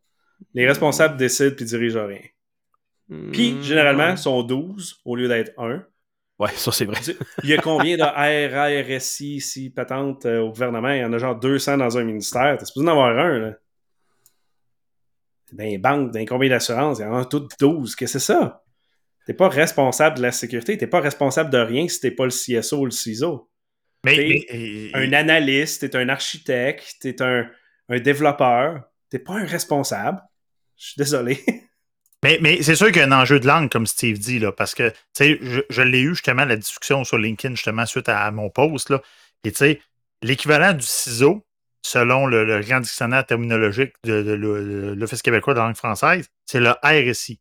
Les 0.55 0.67
responsables 0.67 1.17
décident 1.17 1.55
puis 1.55 1.64
dirigent 1.64 2.05
rien. 2.07 2.21
Puis, 3.33 3.53
Hmm. 3.53 3.62
généralement, 3.62 4.11
ils 4.11 4.19
sont 4.19 4.43
12 4.43 5.01
au 5.05 5.14
lieu 5.14 5.29
d'être 5.29 5.53
1. 5.59 5.85
Ouais, 6.39 6.51
ça 6.55 6.70
c'est 6.70 6.84
vrai. 6.84 7.01
Il 7.43 7.49
y 7.49 7.55
a 7.55 7.59
combien 7.62 7.97
de 7.97 8.03
RA, 8.03 8.97
RSI, 8.99 9.41
si 9.41 9.70
patente 9.70 10.26
euh, 10.26 10.41
au 10.41 10.51
gouvernement? 10.51 10.91
Il 10.91 11.01
y 11.01 11.05
en 11.05 11.12
a 11.12 11.18
genre 11.18 11.39
200 11.39 11.78
dans 11.78 11.97
un 11.97 12.05
ministère. 12.05 12.59
T'es 12.59 12.66
supposé 12.66 12.87
en 12.87 12.91
avoir 12.91 13.16
un, 13.18 13.39
là. 13.39 13.53
Dans 15.53 15.64
les 15.64 15.78
banques, 15.78 16.12
dans 16.12 16.18
les 16.18 16.26
compagnies 16.26 16.51
d'assurance, 16.51 16.99
il 16.99 17.03
y 17.03 17.05
en 17.07 17.16
a 17.16 17.24
toutes 17.24 17.53
12. 17.59 17.95
Qu'est-ce 17.97 18.14
que 18.14 18.18
c'est 18.18 18.32
ça? 18.32 18.62
T'es 19.26 19.32
pas 19.34 19.49
responsable 19.49 20.18
de 20.18 20.22
la 20.22 20.32
sécurité. 20.32 20.76
T'es 20.76 20.87
pas 20.87 21.01
responsable 21.01 21.51
de 21.51 21.59
rien 21.59 21.89
si 21.89 22.01
t'es 22.01 22.11
pas 22.11 22.24
le 22.24 22.30
CSO 22.30 22.78
ou 22.80 22.84
le 22.84 22.91
CISO. 22.91 23.51
Mais, 24.05 24.16
T'es 24.16 24.47
mais- 24.53 24.91
un 24.95 25.12
analyste, 25.14 25.89
t'es 25.89 25.97
un 25.97 26.09
architecte, 26.09 26.97
t'es 27.01 27.20
un, 27.22 27.49
un 27.89 27.99
développeur. 27.99 28.82
T'es 29.09 29.18
pas 29.18 29.34
un 29.34 29.45
responsable. 29.47 30.20
Je 30.76 30.87
suis 30.89 30.99
désolé. 30.99 31.39
Mais, 32.23 32.39
mais 32.41 32.62
c'est 32.62 32.75
sûr 32.75 32.87
qu'il 32.89 32.97
y 32.97 33.01
a 33.01 33.07
un 33.07 33.12
enjeu 33.12 33.39
de 33.39 33.47
langue, 33.47 33.71
comme 33.71 33.87
Steve 33.87 34.19
dit, 34.19 34.39
là, 34.39 34.51
parce 34.53 34.75
que, 34.75 34.89
tu 34.91 34.97
sais, 35.14 35.39
je, 35.43 35.61
je 35.69 35.83
l'ai 35.83 36.01
eu 36.01 36.11
justement 36.14 36.45
la 36.45 36.57
discussion 36.57 37.05
sur 37.05 37.19
LinkedIn, 37.19 37.55
justement, 37.55 37.87
suite 37.87 38.09
à, 38.09 38.31
mon 38.31 38.51
post, 38.51 38.91
là. 38.91 39.01
Et 39.45 39.53
tu 39.53 39.59
sais, 39.59 39.81
l'équivalent 40.23 40.73
du 40.73 40.85
ciseau, 40.87 41.47
selon 41.83 42.27
le, 42.27 42.45
le 42.45 42.61
grand 42.62 42.81
dictionnaire 42.81 43.25
terminologique 43.27 43.93
de, 44.05 44.23
de, 44.23 44.37
de 44.37 44.95
l'Office 44.97 45.23
québécois 45.23 45.55
de 45.55 45.59
la 45.61 45.67
langue 45.67 45.77
française, 45.77 46.27
c'est 46.47 46.59
le 46.59 46.71
RSI. 46.83 47.39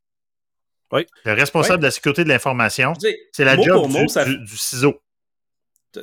Oui. 0.92 1.06
Le 1.24 1.34
responsable 1.34 1.76
Oui. 1.76 1.80
de 1.80 1.86
la 1.86 1.92
sécurité 1.92 2.24
de 2.24 2.30
l'information, 2.30 2.94
c'est 3.32 3.44
la 3.46 3.56
mot 3.56 3.64
job 3.64 3.76
pour 3.76 3.88
du, 3.88 3.98
mot, 4.02 4.08
ça- 4.08 4.26
du- 4.26 4.38
du 4.38 4.58
ciseau. 4.58 5.02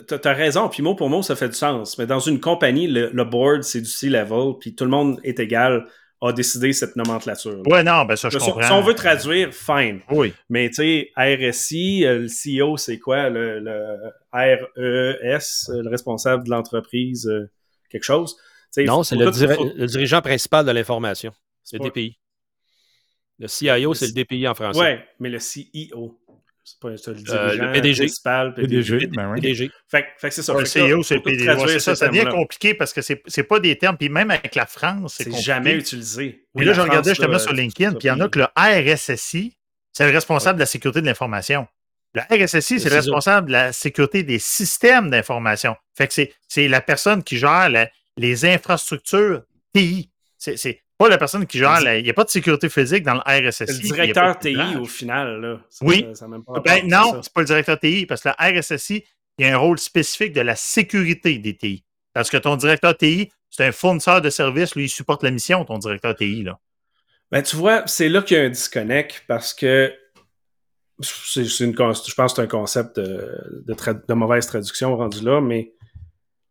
T'as 0.08 0.18
t'as 0.18 0.32
raison, 0.32 0.70
puis 0.70 0.82
mot 0.82 0.94
pour 0.94 1.10
mot, 1.10 1.22
ça 1.22 1.36
fait 1.36 1.48
du 1.50 1.54
sens. 1.54 1.98
Mais 1.98 2.06
dans 2.06 2.18
une 2.18 2.40
compagnie, 2.40 2.88
le, 2.88 3.10
le 3.12 3.24
board, 3.24 3.62
c'est 3.62 3.80
du 3.82 3.88
C-level, 3.90 4.54
puis 4.58 4.74
tout 4.74 4.84
le 4.84 4.90
monde 4.90 5.20
est 5.22 5.38
égal, 5.38 5.86
a 6.28 6.32
décidé 6.32 6.72
cette 6.72 6.94
nomenclature. 6.96 7.62
Ouais, 7.66 7.82
non, 7.82 8.04
ben 8.04 8.14
ça, 8.16 8.28
je 8.30 8.38
si, 8.38 8.44
comprends. 8.46 8.62
si 8.66 8.72
on 8.72 8.80
veut 8.82 8.94
traduire, 8.94 9.52
fine. 9.52 10.00
Oui. 10.10 10.32
Mais 10.48 10.68
tu 10.70 10.76
sais, 10.76 11.10
RSI, 11.16 12.04
euh, 12.06 12.20
le 12.20 12.28
CEO, 12.28 12.76
c'est 12.76 12.98
quoi? 12.98 13.28
Le, 13.28 13.58
le 13.60 13.96
RES, 14.32 15.68
euh, 15.70 15.82
le 15.82 15.88
responsable 15.90 16.44
de 16.44 16.50
l'entreprise, 16.50 17.26
euh, 17.26 17.50
quelque 17.90 18.04
chose? 18.04 18.36
Non, 18.78 19.02
c'est 19.02 19.16
le, 19.16 19.26
tout- 19.26 19.32
diri- 19.32 19.54
faut- 19.54 19.70
le 19.74 19.86
dirigeant 19.86 20.22
principal 20.22 20.64
de 20.64 20.70
l'information. 20.70 21.32
C'est 21.64 21.76
le 21.76 21.80
pas- 21.82 21.88
DPI. 21.88 22.18
Le 23.38 23.48
CIO, 23.48 23.92
c'est 23.94 24.06
le 24.06 24.12
DPI 24.12 24.46
en 24.46 24.54
français. 24.54 24.78
Ouais, 24.78 25.04
mais 25.18 25.28
le 25.28 25.38
CEO. 25.38 26.18
C'est 26.64 26.78
pas 26.80 26.96
c'est 26.96 27.10
le 27.10 27.16
Euh, 27.16 27.20
dirigeant 27.48 27.64
le 27.66 27.72
PDG. 27.72 28.04
principal, 28.04 28.54
PDG, 28.54 29.06
ben 29.08 29.30
oui. 29.32 29.40
PDG. 29.40 29.70
Fait, 29.90 30.02
que- 30.02 30.08
fait 30.18 30.28
que 30.28 30.34
c'est 30.34 30.42
ça. 30.42 30.52
Là, 30.54 30.64
CEO, 30.64 31.02
c'est 31.02 31.16
le 31.16 31.22
PDG. 31.22 31.78
ça, 31.80 31.96
ça 31.96 32.08
devient 32.08 32.24
compliqué 32.30 32.74
parce 32.74 32.92
que 32.92 33.02
c'est 33.02 33.20
c'est 33.26 33.42
pas 33.42 33.58
des 33.58 33.76
termes. 33.76 33.96
Puis 33.96 34.08
même 34.08 34.30
avec 34.30 34.54
la 34.54 34.66
France, 34.66 35.14
c'est 35.18 35.32
jamais 35.40 35.74
utilisé. 35.74 36.24
Et 36.24 36.44
Oui, 36.54 36.64
là, 36.64 36.72
je 36.72 36.80
regardais 36.80 37.10
justement 37.10 37.32
là, 37.32 37.38
sur 37.40 37.52
LinkedIn, 37.52 37.90
puis 37.94 38.04
il 38.04 38.08
y 38.08 38.10
en 38.12 38.20
a 38.20 38.28
que 38.28 38.38
le 38.38 38.46
RSSI, 38.56 39.56
c'est 39.92 40.06
le 40.06 40.12
responsable 40.12 40.56
de 40.58 40.60
la 40.60 40.66
sécurité 40.66 41.00
de 41.00 41.06
l'information. 41.06 41.66
Le 42.14 42.20
RSSI, 42.30 42.78
c'est 42.78 42.90
le 42.90 42.94
responsable 42.96 43.48
de 43.48 43.52
la 43.52 43.72
sécurité 43.72 44.22
des 44.22 44.38
systèmes 44.38 45.10
d'information. 45.10 45.74
Fait 45.96 46.06
que 46.06 46.14
c'est- 46.14 46.32
c'est 46.46 46.68
la 46.68 46.80
personne 46.80 47.22
qui 47.24 47.38
gère 47.38 47.70
la- 47.70 47.88
les 48.18 48.44
infrastructures 48.44 49.42
TI. 49.74 50.10
C'est 50.38 50.56
c'est 50.56 50.80
pas 51.02 51.08
la 51.08 51.18
personne 51.18 51.46
qui 51.46 51.58
gère. 51.58 51.80
Il 51.96 52.02
n'y 52.04 52.10
a 52.10 52.14
pas 52.14 52.24
de 52.24 52.30
sécurité 52.30 52.68
physique 52.68 53.02
dans 53.04 53.14
le 53.14 53.20
RSSI. 53.48 53.64
Le 53.82 53.94
directeur 53.94 54.38
TI 54.38 54.56
au 54.80 54.84
final. 54.84 55.40
Là. 55.40 55.60
Ça- 55.68 55.84
Oui. 55.84 56.06
ça 56.14 56.28
même 56.28 56.42
pas 56.44 56.60
Ben, 56.60 56.86
non, 56.88 57.20
c'est 57.22 57.32
pas 57.32 57.40
le 57.42 57.46
directeur 57.46 57.78
TI, 57.78 58.06
parce 58.06 58.22
que 58.22 58.28
le 58.30 58.58
RSSI, 58.60 59.04
il 59.38 59.46
y 59.46 59.48
a 59.48 59.54
un 59.54 59.58
rôle 59.58 59.78
spécifique 59.78 60.32
de 60.32 60.40
la 60.40 60.56
sécurité 60.56 61.38
des 61.38 61.56
TI. 61.56 61.84
Parce 62.12 62.28
que 62.30 62.36
ton 62.36 62.56
directeur 62.56 62.96
TI, 62.96 63.30
c'est 63.50 63.64
un 63.66 63.72
fournisseur 63.72 64.20
de 64.20 64.30
services, 64.30 64.74
lui, 64.74 64.84
il 64.84 64.88
supporte 64.88 65.22
la 65.22 65.30
mission, 65.30 65.64
ton 65.64 65.78
directeur 65.78 66.14
TI. 66.14 66.42
Là. 66.44 66.58
Ben, 67.30 67.42
tu 67.42 67.56
vois, 67.56 67.86
c'est 67.86 68.08
là 68.10 68.20
qu'il 68.22 68.36
y 68.36 68.40
a 68.40 68.44
un 68.44 68.50
disconnect 68.50 69.24
parce 69.26 69.54
que 69.54 69.92
c'est, 71.00 71.40
une, 71.60 71.72
je 71.74 72.14
pense 72.14 72.32
que 72.32 72.36
c'est 72.36 72.42
un 72.42 72.46
concept 72.46 72.96
de, 73.00 73.62
de, 73.66 73.74
tra- 73.74 74.06
de 74.06 74.14
mauvaise 74.14 74.46
traduction 74.46 74.96
rendu 74.96 75.24
là, 75.24 75.40
mais 75.40 75.72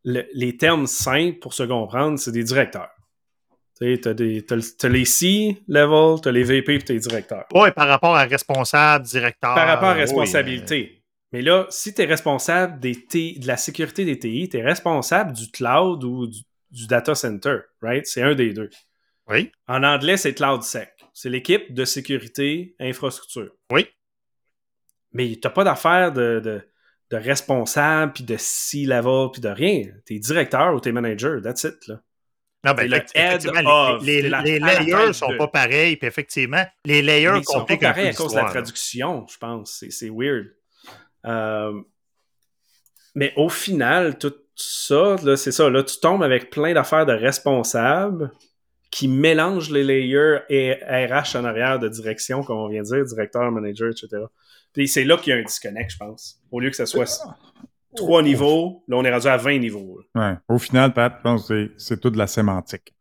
le- 0.04 0.26
les 0.34 0.58
termes 0.58 0.88
simples 0.88 1.38
pour 1.40 1.54
se 1.54 1.64
comprendre, 1.64 2.18
c'est 2.20 2.32
des 2.32 2.44
directeurs. 2.44 2.90
T'as, 4.02 4.14
des, 4.14 4.46
t'as, 4.46 4.56
le- 4.56 4.78
t'as 4.78 4.90
les 4.90 5.06
C-level, 5.06 6.22
t'as 6.22 6.32
les 6.32 6.44
VP 6.44 6.78
puis 6.78 6.84
t'as 6.86 6.94
les 6.94 7.00
directeurs. 7.00 7.46
Oui, 7.54 7.72
par 7.72 7.88
rapport 7.88 8.16
à 8.16 8.24
responsable, 8.26 9.06
directeur. 9.06 9.56
Par 9.56 9.68
rapport 9.68 9.90
à 9.90 9.94
oui, 9.94 10.00
responsabilité. 10.02 11.04
Mais 11.32 11.42
là, 11.42 11.66
si 11.70 11.94
tu 11.94 12.02
es 12.02 12.06
responsable 12.06 12.80
des 12.80 13.06
T- 13.08 13.40
de 13.40 13.48
la 13.48 13.58
sécurité 13.58 14.06
des 14.06 14.20
TI, 14.20 14.50
tu 14.50 14.58
es 14.58 14.62
responsable 14.62 15.34
du 15.34 15.50
cloud 15.50 16.04
ou 16.04 16.28
du, 16.28 16.40
du 16.70 16.86
data 16.88 17.16
center, 17.16 17.58
right? 17.82 18.06
C'est 18.06 18.22
un 18.22 18.36
des 18.36 18.54
deux. 18.54 18.70
euh, 18.70 19.34
Oui, 19.34 19.52
En 19.68 19.82
anglais, 19.84 20.18
c'est 20.18 20.34
CloudSec. 20.36 20.90
C'est 21.14 21.30
l'équipe 21.30 21.74
de 21.74 21.84
sécurité 21.86 22.76
infrastructure. 22.80 23.52
oui. 23.72 23.88
Mais 25.14 25.28
tu 25.34 25.40
n'as 25.44 25.50
pas 25.50 25.64
d'affaire 25.66 26.12
de, 26.14 26.40
de, 26.44 26.62
de 27.10 27.18
responsable, 27.18 28.14
puis 28.14 28.24
de 28.24 28.36
C-level, 28.38 29.28
puis 29.34 29.42
de 29.42 29.50
rien. 29.50 29.84
Tu 30.06 30.16
es 30.16 30.20
directeur 30.20 30.74
ou 30.74 30.80
tu 30.80 30.90
es 30.90 30.92
manager, 30.94 31.42
that's 31.42 31.64
it. 31.66 31.76
Là. 31.88 32.02
Non, 32.64 32.74
ben, 32.74 32.88
effectivement, 32.94 33.60
les, 33.60 33.68
of, 33.68 34.04
les- 34.06 34.22
la- 34.30 34.42
layers 34.44 35.06
tête 35.08 35.14
sont 35.14 35.30
de. 35.30 35.38
pas 35.38 35.48
pareils, 35.48 35.96
puis 35.98 36.08
effectivement, 36.08 36.64
les 36.86 37.02
layers 37.02 37.38
ils 37.38 37.44
sont 37.44 37.66
pas 37.66 37.74
pareils 37.78 38.08
à 38.10 38.14
cause 38.14 38.32
de 38.34 38.38
la 38.38 38.44
traduction, 38.52 39.26
je 39.28 39.38
pense. 39.38 39.72
C'est- 39.80 39.90
C'est 39.92 40.10
weird. 40.10 40.46
Euh, 41.26 41.74
mais 43.16 43.34
au 43.36 43.50
final, 43.50 44.18
tout 44.18 44.34
ça, 44.56 45.16
là, 45.24 45.36
c'est 45.38 45.52
ça. 45.52 45.70
Là, 45.70 45.84
tu 45.84 46.00
tombes 46.00 46.24
avec 46.24 46.50
plein 46.50 46.74
d'affaires 46.74 47.06
de 47.06 47.14
responsables 47.14 48.32
qui 48.92 49.08
mélangent 49.08 49.72
les 49.72 49.84
layers 49.84 50.40
et 50.50 50.74
RH 50.74 51.36
en 51.38 51.46
arrière 51.46 51.80
de 51.80 51.88
direction, 51.90 52.44
comme 52.44 52.58
on 52.58 52.68
vient 52.68 52.82
de 52.84 52.88
dire, 52.88 53.06
directeur, 53.06 53.50
manager, 53.52 53.90
etc. 53.90 54.24
Puis 54.74 54.88
c'est 54.88 55.04
là 55.04 55.18
qu'il 55.18 55.32
y 55.32 55.36
a 55.36 55.40
un 55.40 55.44
disconnect, 55.44 55.92
je 55.92 55.98
pense. 55.98 56.40
Au 56.52 56.60
lieu 56.60 56.70
que 56.70 56.76
ce 56.76 56.86
soit 56.86 57.08
trois 57.96 58.22
niveaux, 58.24 58.84
là, 58.88 58.98
on 58.98 59.04
est 59.04 59.12
rendu 59.12 59.28
à 59.28 59.38
20 59.38 59.60
niveaux. 59.60 60.00
là. 60.16 60.32
Ouais. 60.32 60.38
Au 60.50 60.58
final, 60.58 60.94
Pat, 60.94 61.14
je 61.18 61.22
pense 61.24 61.48
que 61.48 61.68
c'est- 61.68 61.72
c'est 61.78 62.00
toute 62.00 62.14
de 62.14 62.18
la 62.18 62.28
sémantique. 62.28 62.94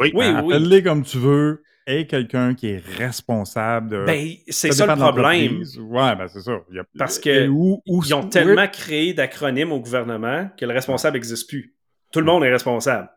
Oui, 0.00 0.12
Oui, 0.14 0.26
oui. 0.44 0.54
Appelle-les 0.54 0.82
comme 0.82 1.02
tu 1.02 1.18
veux. 1.18 1.62
Et 1.88 2.08
quelqu'un 2.08 2.54
qui 2.54 2.66
est 2.70 2.82
responsable 2.98 3.88
de. 3.90 4.04
Ben, 4.04 4.26
c'est 4.48 4.72
ça, 4.72 4.86
le 4.86 4.96
problème. 4.96 5.62
Ouais, 5.88 6.16
ben 6.16 6.26
c'est 6.26 6.40
ça. 6.40 6.58
Il 6.70 6.76
y 6.76 6.80
a- 6.80 6.84
Parce 6.98 7.20
que 7.20 7.46
où- 7.46 7.80
où- 7.86 8.02
Ils 8.04 8.12
ont 8.12 8.24
où- 8.24 8.28
tellement 8.28 8.66
créé 8.66 9.14
d'acronymes 9.14 9.70
au 9.70 9.78
gouvernement 9.78 10.48
que 10.58 10.64
le 10.66 10.72
responsable 10.72 11.14
n'existe 11.14 11.48
plus. 11.48 11.76
Tout 12.12 12.18
le 12.18 12.26
monde 12.26 12.42
est 12.42 12.50
responsable. 12.50 13.08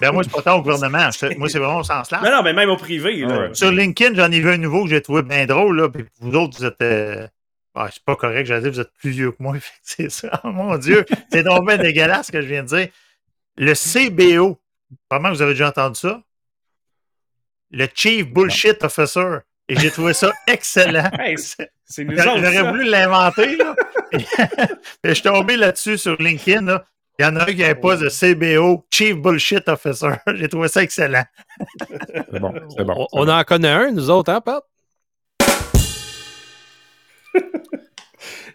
Ben, 0.00 0.12
moi, 0.12 0.22
c'est 0.24 0.32
pas 0.32 0.40
tant 0.40 0.56
au 0.58 0.62
gouvernement. 0.62 1.10
Je- 1.10 1.36
moi, 1.36 1.50
c'est 1.50 1.58
vraiment 1.58 1.80
au 1.80 1.82
sens 1.82 2.10
large. 2.10 2.24
Non, 2.24 2.36
non, 2.38 2.42
mais 2.42 2.54
même 2.54 2.70
au 2.70 2.76
privé. 2.78 3.16
là. 3.18 3.28
Ah 3.30 3.38
ouais. 3.40 3.50
Sur 3.54 3.70
LinkedIn, 3.70 4.14
j'en 4.14 4.32
ai 4.32 4.40
vu 4.40 4.48
un 4.50 4.56
nouveau 4.56 4.84
que 4.84 4.88
j'ai 4.90 5.02
trouvé 5.02 5.22
bien 5.22 5.44
drôle. 5.44 5.76
Là, 5.78 5.90
puis 5.90 6.04
vous 6.20 6.32
autres, 6.36 6.56
vous 6.58 6.64
êtes. 6.64 6.80
euh, 6.80 7.26
Ah, 7.82 7.88
c'est 7.90 8.04
pas 8.04 8.14
correct, 8.14 8.44
j'allais 8.44 8.60
dire, 8.60 8.72
vous 8.72 8.80
êtes 8.80 8.92
plus 8.98 9.10
vieux 9.10 9.30
que 9.32 9.42
moi. 9.42 9.54
C'est 9.82 10.10
ça. 10.10 10.38
Oh, 10.44 10.48
mon 10.48 10.76
Dieu, 10.76 11.06
c'est 11.32 11.42
donc 11.42 11.66
bien 11.66 11.78
dégueulasse 11.78 12.26
ce 12.26 12.32
que 12.32 12.42
je 12.42 12.46
viens 12.46 12.62
de 12.62 12.68
dire. 12.68 12.88
Le 13.56 13.72
CBO, 13.72 14.60
probablement 15.08 15.32
que 15.32 15.36
vous 15.38 15.42
avez 15.42 15.52
déjà 15.52 15.68
entendu 15.68 15.98
ça? 15.98 16.22
Le 17.70 17.86
Chief 17.94 18.26
Bullshit 18.26 18.84
Officer. 18.84 19.38
Et 19.68 19.76
j'ai 19.76 19.90
trouvé 19.90 20.12
ça 20.12 20.30
excellent. 20.46 21.10
Hey, 21.18 21.36
J'aurais 21.96 22.62
voulu 22.70 22.84
l'inventer. 22.84 23.56
je 25.04 25.12
suis 25.14 25.22
tombé 25.22 25.56
là-dessus 25.56 25.96
sur 25.96 26.16
LinkedIn. 26.20 26.62
là. 26.66 26.84
Il 27.18 27.22
y 27.22 27.26
en 27.26 27.36
a 27.36 27.42
un 27.42 27.46
qui 27.54 27.64
a 27.64 27.68
un 27.68 27.74
poste 27.74 28.02
de 28.02 28.08
CBO, 28.08 28.86
Chief 28.90 29.14
Bullshit 29.16 29.66
Officer. 29.68 30.10
J'ai 30.34 30.48
trouvé 30.48 30.68
ça 30.68 30.82
excellent. 30.82 31.24
C'est 32.30 32.40
bon, 32.40 32.52
c'est 32.76 32.84
bon. 32.84 33.06
on, 33.12 33.26
on 33.26 33.28
en 33.28 33.44
connaît 33.44 33.68
un, 33.70 33.90
nous 33.90 34.10
autres, 34.10 34.32
hein, 34.32 34.40
Pat? 34.40 34.62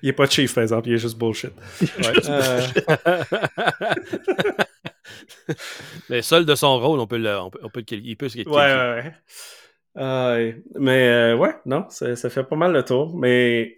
Il 0.05 0.09
est 0.09 0.13
pas 0.13 0.27
chief, 0.27 0.53
par 0.53 0.61
exemple, 0.61 0.87
il 0.87 0.93
est 0.93 0.97
juste 0.99 1.17
bullshit. 1.17 1.51
Euh, 2.29 2.61
Mais 6.09 6.21
seul 6.21 6.45
de 6.45 6.53
son 6.53 6.79
rôle, 6.79 6.99
on 6.99 7.07
peut 7.07 7.17
le, 7.17 7.35
on 7.39 7.49
peut, 7.49 7.59
on 7.63 7.69
peut. 7.69 7.83
Il 7.89 8.15
peut 8.15 8.29
se 8.29 8.37
Ouais, 8.37 8.43
qualifier. 8.43 8.61
ouais, 8.63 9.13
ouais. 9.95 10.03
Ouais. 10.03 10.63
mais 10.79 11.07
euh, 11.07 11.35
ouais, 11.37 11.55
non, 11.65 11.85
ça, 11.89 12.15
ça 12.15 12.29
fait 12.29 12.43
pas 12.43 12.55
mal 12.55 12.71
le 12.71 12.83
tour. 12.83 13.17
Mais 13.17 13.75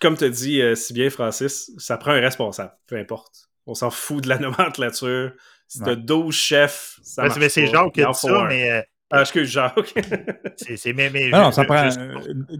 comme 0.00 0.16
tu 0.16 0.30
dis 0.30 0.62
euh, 0.62 0.74
si 0.74 0.94
bien, 0.94 1.10
Francis, 1.10 1.72
ça 1.76 1.98
prend 1.98 2.12
un 2.12 2.20
responsable, 2.20 2.72
peu 2.86 2.96
importe. 2.96 3.50
On 3.66 3.74
s'en 3.74 3.90
fout 3.90 4.24
de 4.24 4.28
la 4.30 4.38
nomenclature. 4.40 5.32
Si 5.68 5.80
t'as 5.80 5.90
Ouais. 5.90 5.96
12 5.96 6.34
chefs, 6.34 6.98
ça 7.02 7.22
Ouais, 7.22 7.28
marche 7.28 7.38
mais 7.40 7.48
c'est. 7.50 7.66
Jacques 7.66 7.92
qui 7.92 8.02
a 8.02 8.10
dit 8.10 8.18
ça, 8.18 8.40
un. 8.40 8.48
mais 8.48 8.70
euh, 8.70 8.80
Ah, 9.10 9.20
excuse, 9.20 9.48
Jacques. 9.50 9.92
c'est 10.56 10.92
mais, 10.94 11.10
mais 11.10 11.28
Non, 11.28 11.50
je- 11.50 11.54
ça 11.56 11.62
je- 11.62 11.66
prend. 11.66 11.90
je- 11.90 12.00
euh, 12.00 12.56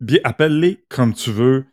bien, 0.00 0.20
appelle-les 0.24 0.82
comme 0.88 1.12
tu 1.12 1.30
veux, 1.30 1.66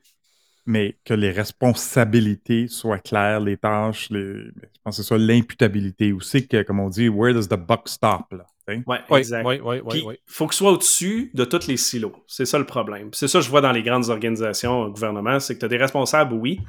mais 0.66 0.97
que 1.05 1.13
les 1.13 1.32
responsabilités 1.32 2.68
soient 2.68 2.99
claires, 2.99 3.39
les 3.39 3.57
tâches, 3.57 4.09
les, 4.09 4.22
je 4.45 4.51
pense 4.84 4.97
que 4.97 5.03
c'est 5.03 5.07
ça, 5.07 5.18
l'imputabilité 5.18 6.11
aussi, 6.11 6.47
que, 6.47 6.63
comme 6.63 6.80
on 6.80 6.89
dit, 6.89 7.07
where 7.09 7.34
does 7.34 7.47
the 7.47 7.59
buck 7.59 7.88
stop? 7.88 8.32
Là, 8.32 8.45
ouais, 8.68 8.84
Oui, 9.09 9.20
exact. 9.20 9.45
oui, 9.45 9.59
oui, 9.63 9.76
oui, 9.84 9.89
Puis, 9.89 10.03
oui. 10.05 10.16
faut 10.26 10.47
que 10.47 10.53
ce 10.55 10.59
soit 10.59 10.72
au-dessus 10.72 11.32
de 11.34 11.45
tous 11.45 11.68
les 11.68 11.78
silos. 11.78 12.16
C'est 12.28 12.45
ça 12.45 12.57
le 12.57 12.66
problème. 12.66 13.09
C'est 13.13 13.28
ça 13.28 13.39
que 13.39 13.45
je 13.45 13.49
vois 13.49 13.61
dans 13.61 13.72
les 13.72 13.84
grandes 13.84 14.09
organisations, 14.09 14.82
au 14.84 14.91
gouvernement, 14.91 15.39
c'est 15.39 15.53
que 15.55 15.59
tu 15.59 15.66
as 15.66 15.70
des 15.70 15.78
responsables, 15.78 16.34
oui, 16.34 16.61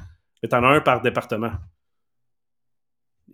mais 0.43 0.49
tu 0.49 0.55
en 0.55 0.63
as 0.63 0.67
un 0.67 0.81
par 0.81 1.01
département. 1.01 1.51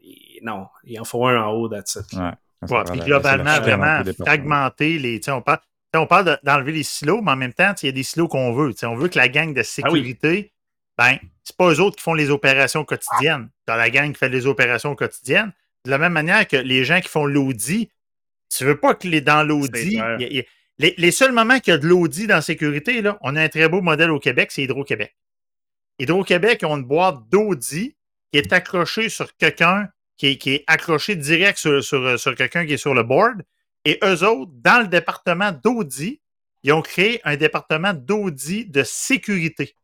Et 0.02 0.40
non, 0.44 0.68
il 0.84 1.00
en 1.00 1.04
faut 1.04 1.26
un 1.28 1.42
en 1.42 1.52
haut, 1.52 1.70
that's 1.70 1.96
it. 1.96 2.14
Ouais. 2.14 2.20
Ça, 2.20 2.68
ça 2.68 2.76
Ouais, 2.76 2.84
prend 2.84 2.92
puis 2.92 3.00
la- 3.00 3.06
globalement, 3.06 3.60
vraiment, 3.62 4.04
fragmenter 4.26 4.98
les. 5.00 5.20
tu 5.20 5.26
sais, 5.26 5.32
On 5.32 5.42
parle, 5.42 5.60
on 5.96 6.08
parle 6.08 6.26
de- 6.26 6.38
d'enlever 6.44 6.72
les 6.72 6.84
silos, 6.84 7.22
mais 7.22 7.32
en 7.32 7.36
même 7.36 7.54
temps, 7.54 7.74
il 7.82 7.86
y 7.88 7.90
a 7.90 7.92
des 7.92 8.04
silos 8.04 8.28
qu'on 8.30 8.54
veut. 8.54 8.72
Tu 8.74 8.80
sais, 8.80 8.86
On 8.86 8.96
veut 8.96 9.10
que 9.10 9.18
la 9.18 9.28
gang 9.28 9.54
de 9.54 9.60
Ah 9.60 9.64
sécurité, 9.64 10.53
ben, 10.98 11.18
c'est 11.44 11.56
pas 11.58 11.72
eux 11.72 11.80
autres 11.80 11.98
qui 11.98 12.04
font 12.04 12.14
les 12.14 12.30
opérations 12.30 12.86
quotidiennes. 12.86 13.50
Dans 13.68 13.76
la 13.76 13.90
gang 13.90 14.12
qui 14.12 14.20
fait 14.20 14.30
les 14.30 14.46
opérations 14.46 14.96
quotidiennes. 14.96 15.52
De 15.86 15.92
la 15.92 15.98
même 15.98 16.14
manière 16.14 16.48
que 16.48 16.58
les 16.58 16.86
gens 16.86 17.02
qui 17.02 17.10
font 17.10 17.26
l'audit, 17.26 17.90
tu 18.50 18.64
veux 18.64 18.80
pas 18.80 18.96
que 18.96 19.08
les, 19.08 19.22
dans 19.22 19.44
l'audit. 19.44 20.00
Les, 20.80 20.96
les 20.98 21.12
seuls 21.12 21.32
moments 21.32 21.60
qu'il 21.60 21.72
y 21.72 21.76
a 21.76 21.78
de 21.78 21.88
l'audit 21.88 22.26
dans 22.26 22.36
la 22.36 22.42
sécurité, 22.42 23.02
là, 23.02 23.18
on 23.22 23.36
a 23.36 23.44
un 23.44 23.50
très 23.50 23.70
beau 23.70 23.82
modèle 23.82 24.10
au 24.10 24.20
Québec, 24.20 24.52
c'est 24.52 24.64
Hydro-Québec. 24.64 25.16
Hydro-Québec 26.00 26.64
ont 26.66 26.78
une 26.78 26.84
boîte 26.84 27.30
d'audit 27.30 27.96
qui 28.32 28.40
est 28.40 28.52
accrochée 28.52 29.10
sur 29.10 29.36
quelqu'un, 29.38 29.90
qui 30.18 30.28
est, 30.28 30.38
qui 30.38 30.56
est 30.56 30.64
accroché 30.66 31.16
direct 31.16 31.60
sur, 31.60 31.84
sur, 31.84 32.20
sur 32.20 32.36
quelqu'un 32.36 32.66
qui 32.66 32.74
est 32.74 32.78
sur 32.78 32.96
le 32.96 33.04
board. 33.04 33.44
Et 33.86 34.00
eux 34.04 34.24
autres, 34.24 34.52
dans 34.56 34.82
le 34.82 34.88
département 34.88 35.52
d'audit, 35.52 36.22
ils 36.64 36.74
ont 36.74 36.82
créé 36.82 37.22
un 37.24 37.36
département 37.36 37.94
d'audit 37.94 38.72
de 38.72 38.84
sécurité. 38.84 39.76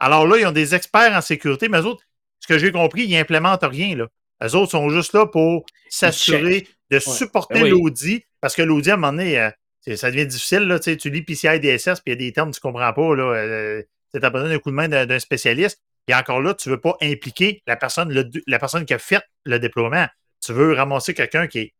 Alors 0.00 0.26
là, 0.26 0.38
ils 0.38 0.46
ont 0.46 0.52
des 0.52 0.74
experts 0.74 1.12
en 1.12 1.20
sécurité, 1.20 1.68
mais 1.68 1.80
eux 1.80 1.86
autres, 1.86 2.04
ce 2.40 2.46
que 2.46 2.58
j'ai 2.58 2.70
compris, 2.72 3.04
ils 3.04 3.16
n'implémentent 3.16 3.64
rien. 3.64 3.96
Là. 3.96 4.06
Eux 4.44 4.54
autres 4.54 4.70
sont 4.72 4.88
juste 4.90 5.12
là 5.12 5.26
pour 5.26 5.66
s'assurer 5.88 6.68
de 6.90 6.98
supporter 7.00 7.54
Ben 7.54 7.62
oui. 7.64 7.70
l'audit, 7.70 8.24
parce 8.40 8.54
que 8.54 8.62
l'audit, 8.62 8.90
à 8.90 8.94
un 8.94 8.96
moment 8.96 9.12
donné, 9.12 9.40
euh, 9.40 9.50
ça 9.96 10.10
devient 10.10 10.26
difficile. 10.26 10.60
Là, 10.60 10.78
tu 10.78 10.84
sais, 10.90 10.96
tu 10.96 11.10
lis 11.10 11.22
PCI 11.22 11.58
DSS, 11.60 12.00
puis 12.00 12.02
il 12.06 12.10
y 12.10 12.12
a 12.12 12.16
des 12.16 12.32
termes 12.32 12.50
que 12.52 12.56
tu 12.60 12.66
ne 12.66 12.72
comprends 12.72 12.92
pas. 12.92 13.14
Là, 13.16 13.24
euh, 13.34 13.82
tu 14.14 14.24
as 14.24 14.30
besoin 14.30 14.48
d'un 14.48 14.58
coup 14.58 14.70
de 14.70 14.76
main 14.76 14.88
d'un 14.88 15.18
spécialiste. 15.18 15.82
Et 16.06 16.14
encore 16.14 16.40
là, 16.40 16.54
tu 16.54 16.68
ne 16.70 16.74
veux 16.74 16.80
pas 16.80 16.96
impliquer 17.02 17.62
la 17.66 17.76
personne, 17.76 18.10
le- 18.12 18.30
la 18.46 18.58
personne 18.58 18.86
qui 18.86 18.94
a 18.94 18.98
fait 18.98 19.22
le 19.44 19.58
déploiement. 19.58 20.06
Tu 20.42 20.52
veux 20.52 20.72
ramasser 20.72 21.12
quelqu'un 21.12 21.46
qui 21.48 21.58
est. 21.58 21.74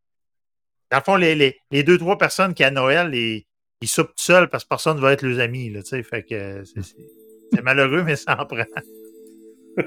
Dans 0.90 0.98
le 0.98 1.02
fond, 1.04 1.16
les, 1.16 1.34
les, 1.34 1.56
les 1.70 1.82
deux, 1.82 1.96
trois 1.98 2.18
personnes 2.18 2.52
qui 2.54 2.64
à 2.64 2.70
Noël, 2.70 3.14
ils, 3.14 3.44
ils 3.80 3.88
soupent 3.88 4.08
tout 4.08 4.22
seuls 4.24 4.48
parce 4.50 4.64
que 4.64 4.68
personne 4.68 4.96
ne 4.96 5.02
va 5.02 5.12
être 5.12 5.22
leurs 5.22 5.38
amis. 5.40 5.70
Là, 5.70 5.82
tu 5.82 5.90
sais, 5.90 6.02
fait 6.02 6.24
que 6.24 6.62
c'est 7.52 7.62
malheureux, 7.62 8.02
mais 8.04 8.16
ça 8.16 8.36
en 8.40 8.46
prend. 8.46 8.64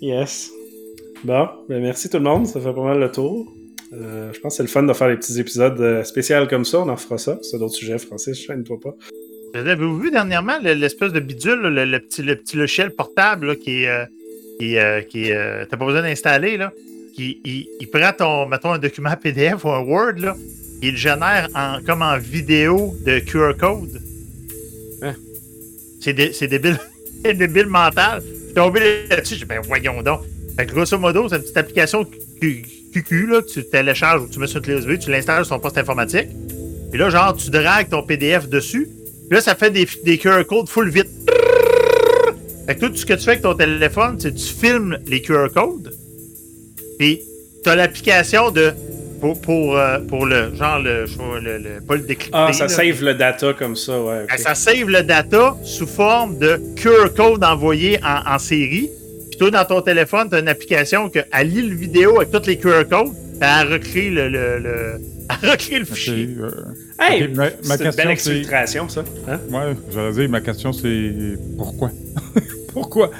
Yes. 0.00 0.50
Bon, 1.24 1.48
ben 1.68 1.82
merci 1.82 2.08
tout 2.08 2.16
le 2.16 2.22
monde, 2.24 2.46
ça 2.46 2.60
fait 2.60 2.72
pas 2.72 2.82
mal 2.84 2.98
le 2.98 3.10
tour. 3.10 3.52
Euh, 3.92 4.32
je 4.32 4.40
pense 4.40 4.52
que 4.54 4.56
c'est 4.58 4.62
le 4.62 4.68
fun 4.68 4.82
de 4.84 4.92
faire 4.92 5.08
des 5.08 5.16
petits 5.16 5.38
épisodes 5.38 5.78
euh, 5.80 6.02
spéciaux 6.04 6.46
comme 6.48 6.64
ça, 6.64 6.78
on 6.80 6.88
en 6.88 6.96
fera 6.96 7.18
ça. 7.18 7.38
C'est 7.42 7.58
d'autres 7.58 7.74
sujets, 7.74 7.98
Francis, 7.98 8.38
chaîne-toi 8.38 8.78
pas. 8.80 8.94
Avez-vous 9.52 9.98
vu 9.98 10.10
dernièrement 10.10 10.58
le- 10.62 10.72
l'espèce 10.74 11.12
de 11.12 11.20
bidule, 11.20 11.60
le, 11.60 11.84
le 11.84 11.98
petit, 12.00 12.22
le 12.22 12.36
petit 12.36 12.56
logiciel 12.56 12.92
portable 12.92 13.48
là, 13.48 13.56
qui 13.56 13.86
euh, 13.86 14.04
qui, 14.58 14.78
euh, 14.78 15.02
qui 15.02 15.32
euh, 15.32 15.64
T'as 15.68 15.76
pas 15.76 15.84
besoin 15.86 16.02
d'installer, 16.02 16.56
là. 16.56 16.72
Qui, 17.14 17.40
il, 17.44 17.66
il 17.80 17.90
prend 17.90 18.12
ton, 18.16 18.46
mettons, 18.46 18.72
un 18.72 18.78
document 18.78 19.14
PDF 19.22 19.64
ou 19.64 19.70
un 19.70 19.80
Word, 19.80 20.14
là. 20.18 20.36
Il 20.82 20.92
le 20.92 20.96
génère 20.96 21.48
en, 21.54 21.82
comme 21.84 22.00
en 22.00 22.16
vidéo 22.16 22.94
de 23.04 23.18
QR 23.18 23.52
code. 23.58 24.00
C'est 26.00 26.12
dé- 26.12 26.32
c'est 26.32 26.48
débile. 26.48 26.78
Débile 27.24 27.66
mental. 27.66 28.22
Je 28.24 28.44
suis 28.46 28.54
tombé 28.54 28.80
là-dessus. 29.10 29.34
J'ai 29.34 29.40
dit, 29.40 29.44
ben 29.44 29.60
voyons 29.62 30.02
donc. 30.02 30.22
Fait 30.56 30.66
que 30.66 30.72
grosso 30.72 30.98
modo, 30.98 31.28
c'est 31.28 31.36
une 31.36 31.42
petite 31.42 31.56
application 31.56 32.06
QQ 32.92 33.26
là, 33.26 33.42
tu 33.42 33.64
télécharges 33.64 34.22
ou 34.22 34.28
tu 34.28 34.38
mets 34.38 34.46
sur 34.46 34.58
une 34.58 34.64
clé 34.64 34.74
USB, 34.74 34.98
tu 34.98 35.10
l'installes 35.10 35.44
sur 35.44 35.54
ton 35.54 35.60
poste 35.60 35.78
informatique. 35.78 36.28
Puis 36.90 36.98
là, 36.98 37.08
genre, 37.10 37.36
tu 37.36 37.50
dragues 37.50 37.88
ton 37.88 38.02
PDF 38.02 38.48
dessus. 38.48 38.88
Puis 39.28 39.36
là, 39.36 39.40
ça 39.40 39.54
fait 39.54 39.70
des, 39.70 40.18
QR 40.18 40.44
codes 40.48 40.68
full 40.68 40.88
vite. 40.90 41.08
Fait 42.66 42.74
que 42.74 42.86
tout 42.86 42.96
ce 42.96 43.06
que 43.06 43.14
tu 43.14 43.20
fais 43.24 43.30
avec 43.32 43.42
ton 43.42 43.54
téléphone, 43.54 44.16
c'est 44.18 44.32
que 44.32 44.38
tu 44.38 44.52
filmes 44.52 44.98
les 45.06 45.22
QR 45.22 45.48
codes. 45.54 45.94
Puis 46.98 47.20
tu 47.62 47.70
as 47.70 47.76
l'application 47.76 48.50
de. 48.50 48.72
Pour, 49.20 49.40
pour, 49.40 49.76
euh, 49.76 49.98
pour 50.00 50.24
le 50.26 50.54
genre, 50.54 50.78
le, 50.78 51.04
le, 51.42 51.58
le- 51.58 51.80
pas 51.86 51.94
le 51.96 52.00
décrypter. 52.02 52.30
Ah, 52.38 52.52
ça 52.54 52.64
là, 52.64 52.68
save 52.68 53.02
le 53.02 53.14
data 53.14 53.52
comme 53.52 53.76
ça, 53.76 54.00
ouais. 54.00 54.24
ben, 54.28 54.38
Ça 54.38 54.54
save 54.54 54.88
le 54.88 55.02
data 55.02 55.56
sous 55.62 55.86
forme 55.86 56.38
de 56.38 56.58
QR 56.76 57.12
code 57.14 57.44
envoyé 57.44 57.98
en, 58.02 58.34
en 58.34 58.38
série. 58.38 58.88
Puis 59.30 59.38
toi, 59.38 59.50
dans 59.50 59.64
ton 59.66 59.82
téléphone, 59.82 60.28
tu 60.30 60.36
as 60.36 60.40
une 60.40 60.48
application 60.48 61.10
que, 61.10 61.18
elle 61.38 61.48
lit 61.48 61.68
le 61.68 61.74
vidéo 61.76 62.16
avec 62.20 62.30
tous 62.30 62.46
les 62.46 62.56
QR 62.56 62.84
codes, 62.88 63.08
puis 63.12 63.40
elle 63.60 63.72
recrée 63.72 64.08
le, 64.10 64.28
le, 64.30 64.58
le- 64.58 65.00
elle 65.42 65.50
recrée 65.50 65.78
le 65.80 65.84
fichier. 65.84 66.28
euh, 66.40 66.50
Hey! 66.98 67.24
ok, 67.24 67.30
ma- 67.36 67.44
ma 67.44 67.76
c'est 67.76 67.84
une 67.84 67.90
belle 67.92 68.10
exfiltration, 68.10 68.88
ça. 68.88 69.04
Hein? 69.28 69.38
Ouais, 69.50 69.74
j'allais 69.92 70.12
dire, 70.12 70.28
ma 70.30 70.40
question 70.40 70.72
c'est 70.72 71.12
pourquoi? 71.58 71.90
pourquoi? 72.72 73.10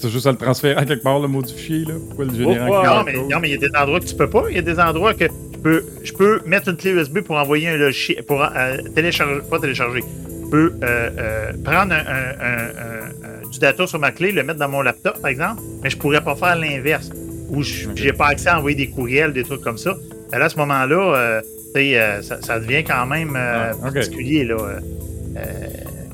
Tu 0.00 0.06
as 0.06 0.10
juste 0.10 0.26
à 0.26 0.32
le 0.32 0.36
transférer 0.38 0.74
à 0.74 0.84
quelque 0.84 1.02
part, 1.02 1.18
le 1.20 1.28
modifier, 1.28 1.84
là? 1.84 1.94
Pourquoi 2.08 2.24
le 2.26 2.34
générer 2.34 2.66
Pourquoi? 2.66 2.86
Non, 2.86 3.02
mais 3.04 3.12
non, 3.14 3.40
mais 3.40 3.48
il 3.48 3.52
y 3.52 3.54
a 3.54 3.68
des 3.68 3.76
endroits 3.76 4.00
que 4.00 4.04
tu 4.06 4.14
peux 4.14 4.30
pas. 4.30 4.44
Il 4.50 4.56
y 4.56 4.58
a 4.58 4.62
des 4.62 4.78
endroits 4.78 5.14
que 5.14 5.24
je 5.52 5.58
peux, 5.58 5.84
je 6.04 6.12
peux 6.12 6.40
mettre 6.46 6.68
une 6.68 6.76
clé 6.76 6.92
USB 6.92 7.20
pour 7.20 7.36
envoyer 7.36 7.68
un 7.68 7.76
logiciel, 7.76 8.22
pour 8.24 8.42
euh, 8.42 8.76
télécharger, 8.94 9.40
pas 9.50 9.58
télécharger. 9.58 10.00
Je 10.44 10.50
peux 10.50 10.72
euh, 10.82 11.10
euh, 11.18 11.52
prendre 11.64 11.92
un- 11.92 11.96
un- 11.96 12.40
un- 12.40 12.68
un- 12.68 13.44
un- 13.44 13.48
du 13.50 13.58
data 13.58 13.86
sur 13.86 13.98
ma 13.98 14.12
clé, 14.12 14.32
le 14.32 14.42
mettre 14.42 14.58
dans 14.58 14.68
mon 14.68 14.82
laptop, 14.82 15.20
par 15.20 15.30
exemple, 15.30 15.60
mais 15.82 15.90
je 15.90 15.96
pourrais 15.96 16.22
pas 16.22 16.36
faire 16.36 16.56
l'inverse. 16.56 17.10
Où 17.50 17.62
n'ai 17.94 18.12
pas 18.12 18.28
accès 18.28 18.48
à 18.50 18.58
envoyer 18.58 18.76
des 18.76 18.88
courriels, 18.88 19.32
des 19.32 19.42
trucs 19.42 19.62
comme 19.62 19.78
ça. 19.78 19.96
Et 20.34 20.38
là, 20.38 20.44
à 20.44 20.48
ce 20.50 20.56
moment-là, 20.58 21.40
ça, 22.22 22.42
ça 22.42 22.60
devient 22.60 22.84
quand 22.84 23.06
même 23.06 23.34
Ah, 23.36 23.70
particulier. 23.82 24.44
Là. 24.44 24.56
Euh, 25.36 25.40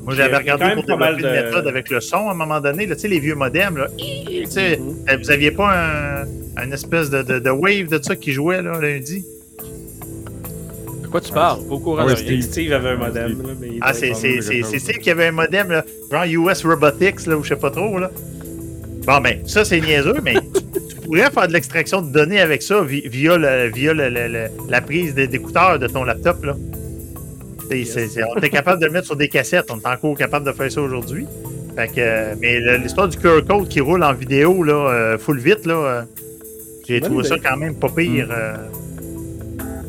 moi, 0.05 0.13
j'avais 0.15 0.37
regardé 0.37 0.65
pour 0.75 0.83
développer 0.83 1.11
une 1.13 1.17
de- 1.21 1.29
méthode 1.45 1.67
avec 1.67 1.89
le 1.89 1.99
son 1.99 2.29
à 2.29 2.31
un 2.31 2.35
moment 2.35 2.61
donné. 2.61 2.85
là, 2.85 2.95
Tu 2.95 3.01
sais, 3.01 3.07
les 3.07 3.19
vieux 3.19 3.35
modems, 3.35 3.77
là, 3.77 3.87
tu 3.97 4.45
sais, 4.45 4.79
euh, 5.09 5.17
Vous 5.21 5.31
aviez 5.31 5.51
pas 5.51 5.73
un, 5.75 6.25
un 6.63 6.71
espèce 6.71 7.09
de, 7.09 7.21
de, 7.23 7.39
de 7.39 7.49
wave 7.49 7.87
de 7.89 7.99
ça 8.01 8.15
qui 8.15 8.31
jouait 8.31 8.61
là, 8.61 8.79
lundi? 8.79 9.25
De 11.01 11.07
quoi 11.07 11.21
tu 11.21 11.31
parles? 11.31 11.59
Pas 11.65 11.73
au 11.73 11.79
courant 11.79 12.01
Ah 12.01 12.05
ouais. 12.05 12.15
Steve. 12.15 12.41
Steve 12.41 12.73
avait 12.73 12.89
un 12.89 12.97
modem, 12.97 13.41
là, 13.41 13.49
mais 13.59 13.67
il 13.73 13.77
Ah, 13.81 13.93
c'est 13.93 14.13
Steve 14.13 14.97
qui 14.99 15.09
avait 15.09 15.27
un 15.27 15.31
modem, 15.31 15.69
là, 15.71 15.85
genre 16.11 16.23
US 16.25 16.63
Robotics, 16.65 17.25
là, 17.25 17.37
ou 17.37 17.43
je 17.43 17.49
sais 17.49 17.55
pas 17.55 17.71
trop. 17.71 17.97
Là. 17.99 18.11
Bon, 19.05 19.19
ben, 19.21 19.39
ça, 19.45 19.63
c'est 19.65 19.79
niaiseux, 19.81 20.17
mais 20.23 20.33
tu, 20.33 20.95
pourrais 21.05 21.29
faire 21.29 21.47
de 21.47 21.53
l'extraction 21.53 22.01
de 22.01 22.11
données 22.11 22.39
avec 22.41 22.61
ça 22.63 22.81
vi- 22.81 23.07
via, 23.07 23.37
le- 23.37 23.71
via 23.71 23.93
le- 23.93 24.09
le- 24.09 24.27
le- 24.27 24.47
la 24.69 24.81
prise 24.81 25.13
des- 25.13 25.27
d'écouteurs 25.27 25.77
de 25.77 25.85
ton 25.87 26.03
laptop. 26.03 26.43
Là. 26.43 26.55
On 28.35 28.39
est 28.41 28.49
capable 28.49 28.81
de 28.81 28.87
le 28.87 28.91
mettre 28.91 29.05
sur 29.07 29.15
des 29.15 29.29
cassettes. 29.29 29.71
On 29.71 29.79
est 29.79 29.87
encore 29.87 30.15
capable 30.17 30.45
de 30.45 30.51
faire 30.51 30.71
ça 30.71 30.81
aujourd'hui. 30.81 31.25
Fait 31.75 31.87
que, 31.87 31.93
euh, 31.97 32.35
mais 32.39 32.59
l'histoire 32.77 33.07
du 33.07 33.17
QR 33.17 33.41
code 33.47 33.67
qui 33.67 33.81
roule 33.81 34.03
en 34.03 34.13
vidéo 34.13 34.63
là, 34.63 34.73
euh, 34.73 35.17
full 35.17 35.39
vite, 35.39 35.65
là, 35.65 35.73
euh, 35.73 36.01
j'ai 36.87 37.01
trouvé 37.01 37.23
ça 37.25 37.35
quand 37.43 37.57
même 37.57 37.75
pas 37.75 37.89
pire. 37.89 38.27
euh. 38.31 38.55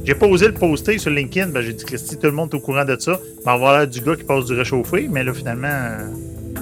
J'ai 0.05 0.15
pas 0.15 0.27
osé 0.27 0.47
le 0.47 0.55
poster 0.55 0.99
sur 0.99 1.11
LinkedIn. 1.11 1.49
Ben, 1.49 1.61
j'ai 1.63 1.73
dit, 1.73 1.85
Christy, 1.85 2.17
tout 2.17 2.27
le 2.27 2.33
monde 2.33 2.51
est 2.53 2.57
au 2.57 2.61
courant 2.61 2.85
de 2.85 2.97
ça. 2.99 3.21
Mais 3.45 3.53
avoir 3.53 3.79
l'air 3.79 3.89
du 3.89 4.01
gars 4.01 4.15
qui 4.17 4.25
passe 4.25 4.45
du 4.47 4.55
réchauffé. 4.55 5.09
Mais 5.11 5.25
là, 5.25 5.35
finalement, 5.35 5.69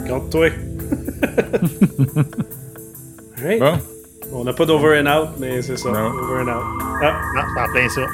Compte-toi. 0.09 0.49
Bon, 3.59 3.79
On 4.33 4.45
n'a 4.45 4.53
pas 4.53 4.65
d'over 4.65 5.01
and 5.01 5.07
out, 5.07 5.29
mais 5.39 5.61
c'est 5.63 5.77
ça. 5.77 5.91
Non. 5.91 6.11
Over 6.11 6.43
and 6.43 6.49
out. 6.49 6.63
Ah, 7.03 7.21
Non, 7.35 7.43
c'est 7.55 7.61
en 7.61 7.73
plein 7.73 7.89
ça. 7.89 8.07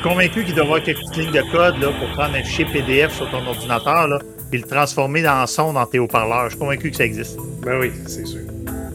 Suis 0.00 0.08
convaincu 0.08 0.44
qu'il 0.44 0.54
doit 0.54 0.64
y 0.64 0.66
avoir 0.66 0.82
quelques 0.82 0.98
petites 1.00 1.16
lignes 1.16 1.32
de 1.32 1.42
code 1.52 1.76
là, 1.78 1.88
pour 1.98 2.08
prendre 2.12 2.34
un 2.34 2.42
fichier 2.42 2.64
PDF 2.64 3.14
sur 3.14 3.30
ton 3.30 3.46
ordinateur 3.46 4.08
là, 4.08 4.18
et 4.52 4.56
le 4.56 4.62
transformer 4.62 5.28
en 5.28 5.46
son 5.46 5.74
dans 5.74 5.84
tes 5.84 5.98
haut-parleurs. 5.98 6.44
Je 6.44 6.50
suis 6.50 6.58
convaincu 6.58 6.90
que 6.90 6.96
ça 6.96 7.04
existe. 7.04 7.38
ben 7.62 7.78
oui, 7.80 7.92
c'est 8.06 8.26
sûr. 8.26 8.40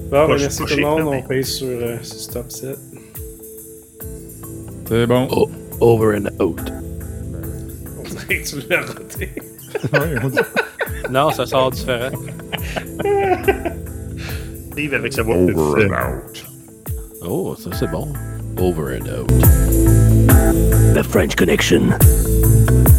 Bon, 0.09 0.27
ben, 0.27 0.37
merci 0.39 0.63
tout 0.65 0.75
le 0.75 0.81
monde. 0.81 0.99
là, 0.99 1.05
On 1.05 1.21
paye 1.21 1.43
sur 1.43 1.67
euh, 1.67 1.97
ce 2.01 2.19
stop 2.19 2.51
set. 2.51 2.77
c'est 4.87 5.05
bon. 5.05 5.27
Oh, 5.31 5.49
over 5.79 6.17
and 6.17 6.25
out. 6.43 6.59
On 7.99 8.03
dirait 8.03 8.41
que 8.41 8.47
tu 8.47 8.55
l'as 8.69 8.81
raté. 8.81 9.31
Non, 11.11 11.29
ça 11.29 11.45
sort 11.45 11.69
différent. 11.69 12.09
Steve 14.71 14.93
avec 14.95 15.13
sa 15.13 15.21
voix. 15.21 15.35
Over 15.35 15.85
and 15.85 15.91
out. 15.93 16.45
Oh, 17.21 17.55
ça 17.55 17.69
c'est 17.73 17.91
bon. 17.91 18.11
Over 18.57 18.97
and 18.97 19.07
out. 19.07 20.14
The 20.93 21.03
French 21.09 21.35
Connection. 21.37 22.94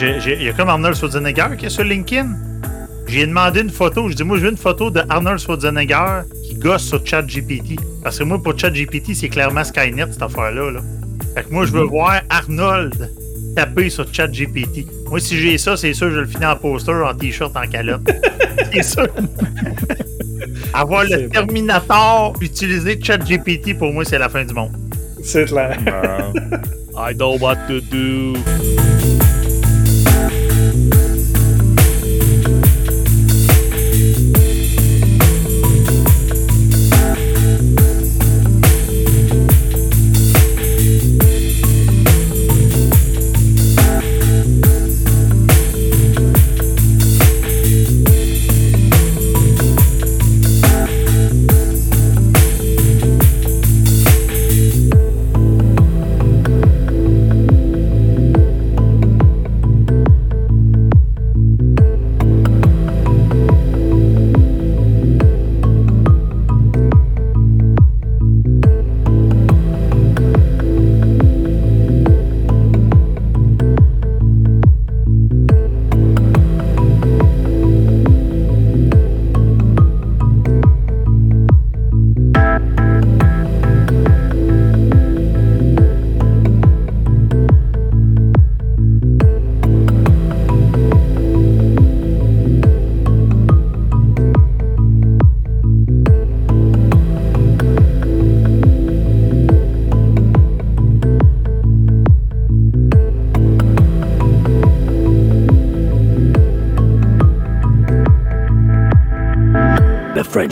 Il 0.00 0.42
y 0.42 0.48
a 0.48 0.52
comme 0.52 0.68
Arnold 0.68 0.96
Schwarzenegger 0.96 1.56
qui 1.58 1.66
est 1.66 1.70
sur 1.70 1.82
LinkedIn. 1.84 2.28
J'ai 3.08 3.26
demandé 3.26 3.60
une 3.60 3.70
photo. 3.70 4.08
Je 4.08 4.14
dis, 4.14 4.22
moi, 4.22 4.36
je 4.36 4.42
veux 4.44 4.50
une 4.50 4.56
photo 4.56 4.90
de 4.90 5.00
Arnold 5.08 5.38
Schwarzenegger 5.40 6.22
qui 6.44 6.54
gosse 6.54 6.82
sur 6.84 7.04
ChatGPT. 7.04 7.80
Parce 8.02 8.18
que 8.18 8.24
moi, 8.24 8.40
pour 8.42 8.56
ChatGPT, 8.58 9.14
c'est 9.14 9.28
clairement 9.28 9.64
Skynet, 9.64 10.06
cette 10.12 10.22
affaire-là. 10.22 10.70
là. 10.70 10.80
Fait 11.34 11.44
que 11.44 11.52
moi, 11.52 11.64
je 11.64 11.72
veux 11.72 11.84
voir 11.84 12.20
Arnold 12.28 13.10
taper 13.56 13.88
sur 13.90 14.06
ChatGPT. 14.12 14.86
Moi, 15.08 15.20
si 15.20 15.36
j'ai 15.38 15.58
ça, 15.58 15.76
c'est 15.76 15.94
sûr 15.94 16.08
que 16.08 16.14
je 16.14 16.20
le 16.20 16.26
finis 16.26 16.46
en 16.46 16.56
poster, 16.56 16.92
en 16.92 17.14
t-shirt, 17.14 17.56
en 17.56 17.66
calotte. 17.66 18.08
c'est 18.72 18.82
sûr. 18.82 19.08
Avoir 20.74 21.04
C'est 21.08 21.16
le 21.16 21.22
bon. 21.28 21.30
Terminator 21.30 22.34
utiliser 22.40 23.00
ChatGPT, 23.02 23.76
pour 23.76 23.92
moi, 23.92 24.04
c'est 24.04 24.18
la 24.18 24.28
fin 24.28 24.44
du 24.44 24.54
monde. 24.54 24.76
C'est 25.24 25.46
clair. 25.46 25.78
Bon. 25.84 26.32
I 27.00 27.14
know 27.14 27.38
what 27.38 27.56
to 27.68 27.80
do. 27.80 28.34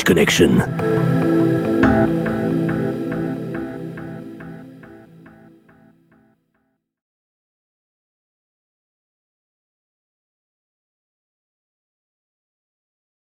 Connection. 0.07 0.76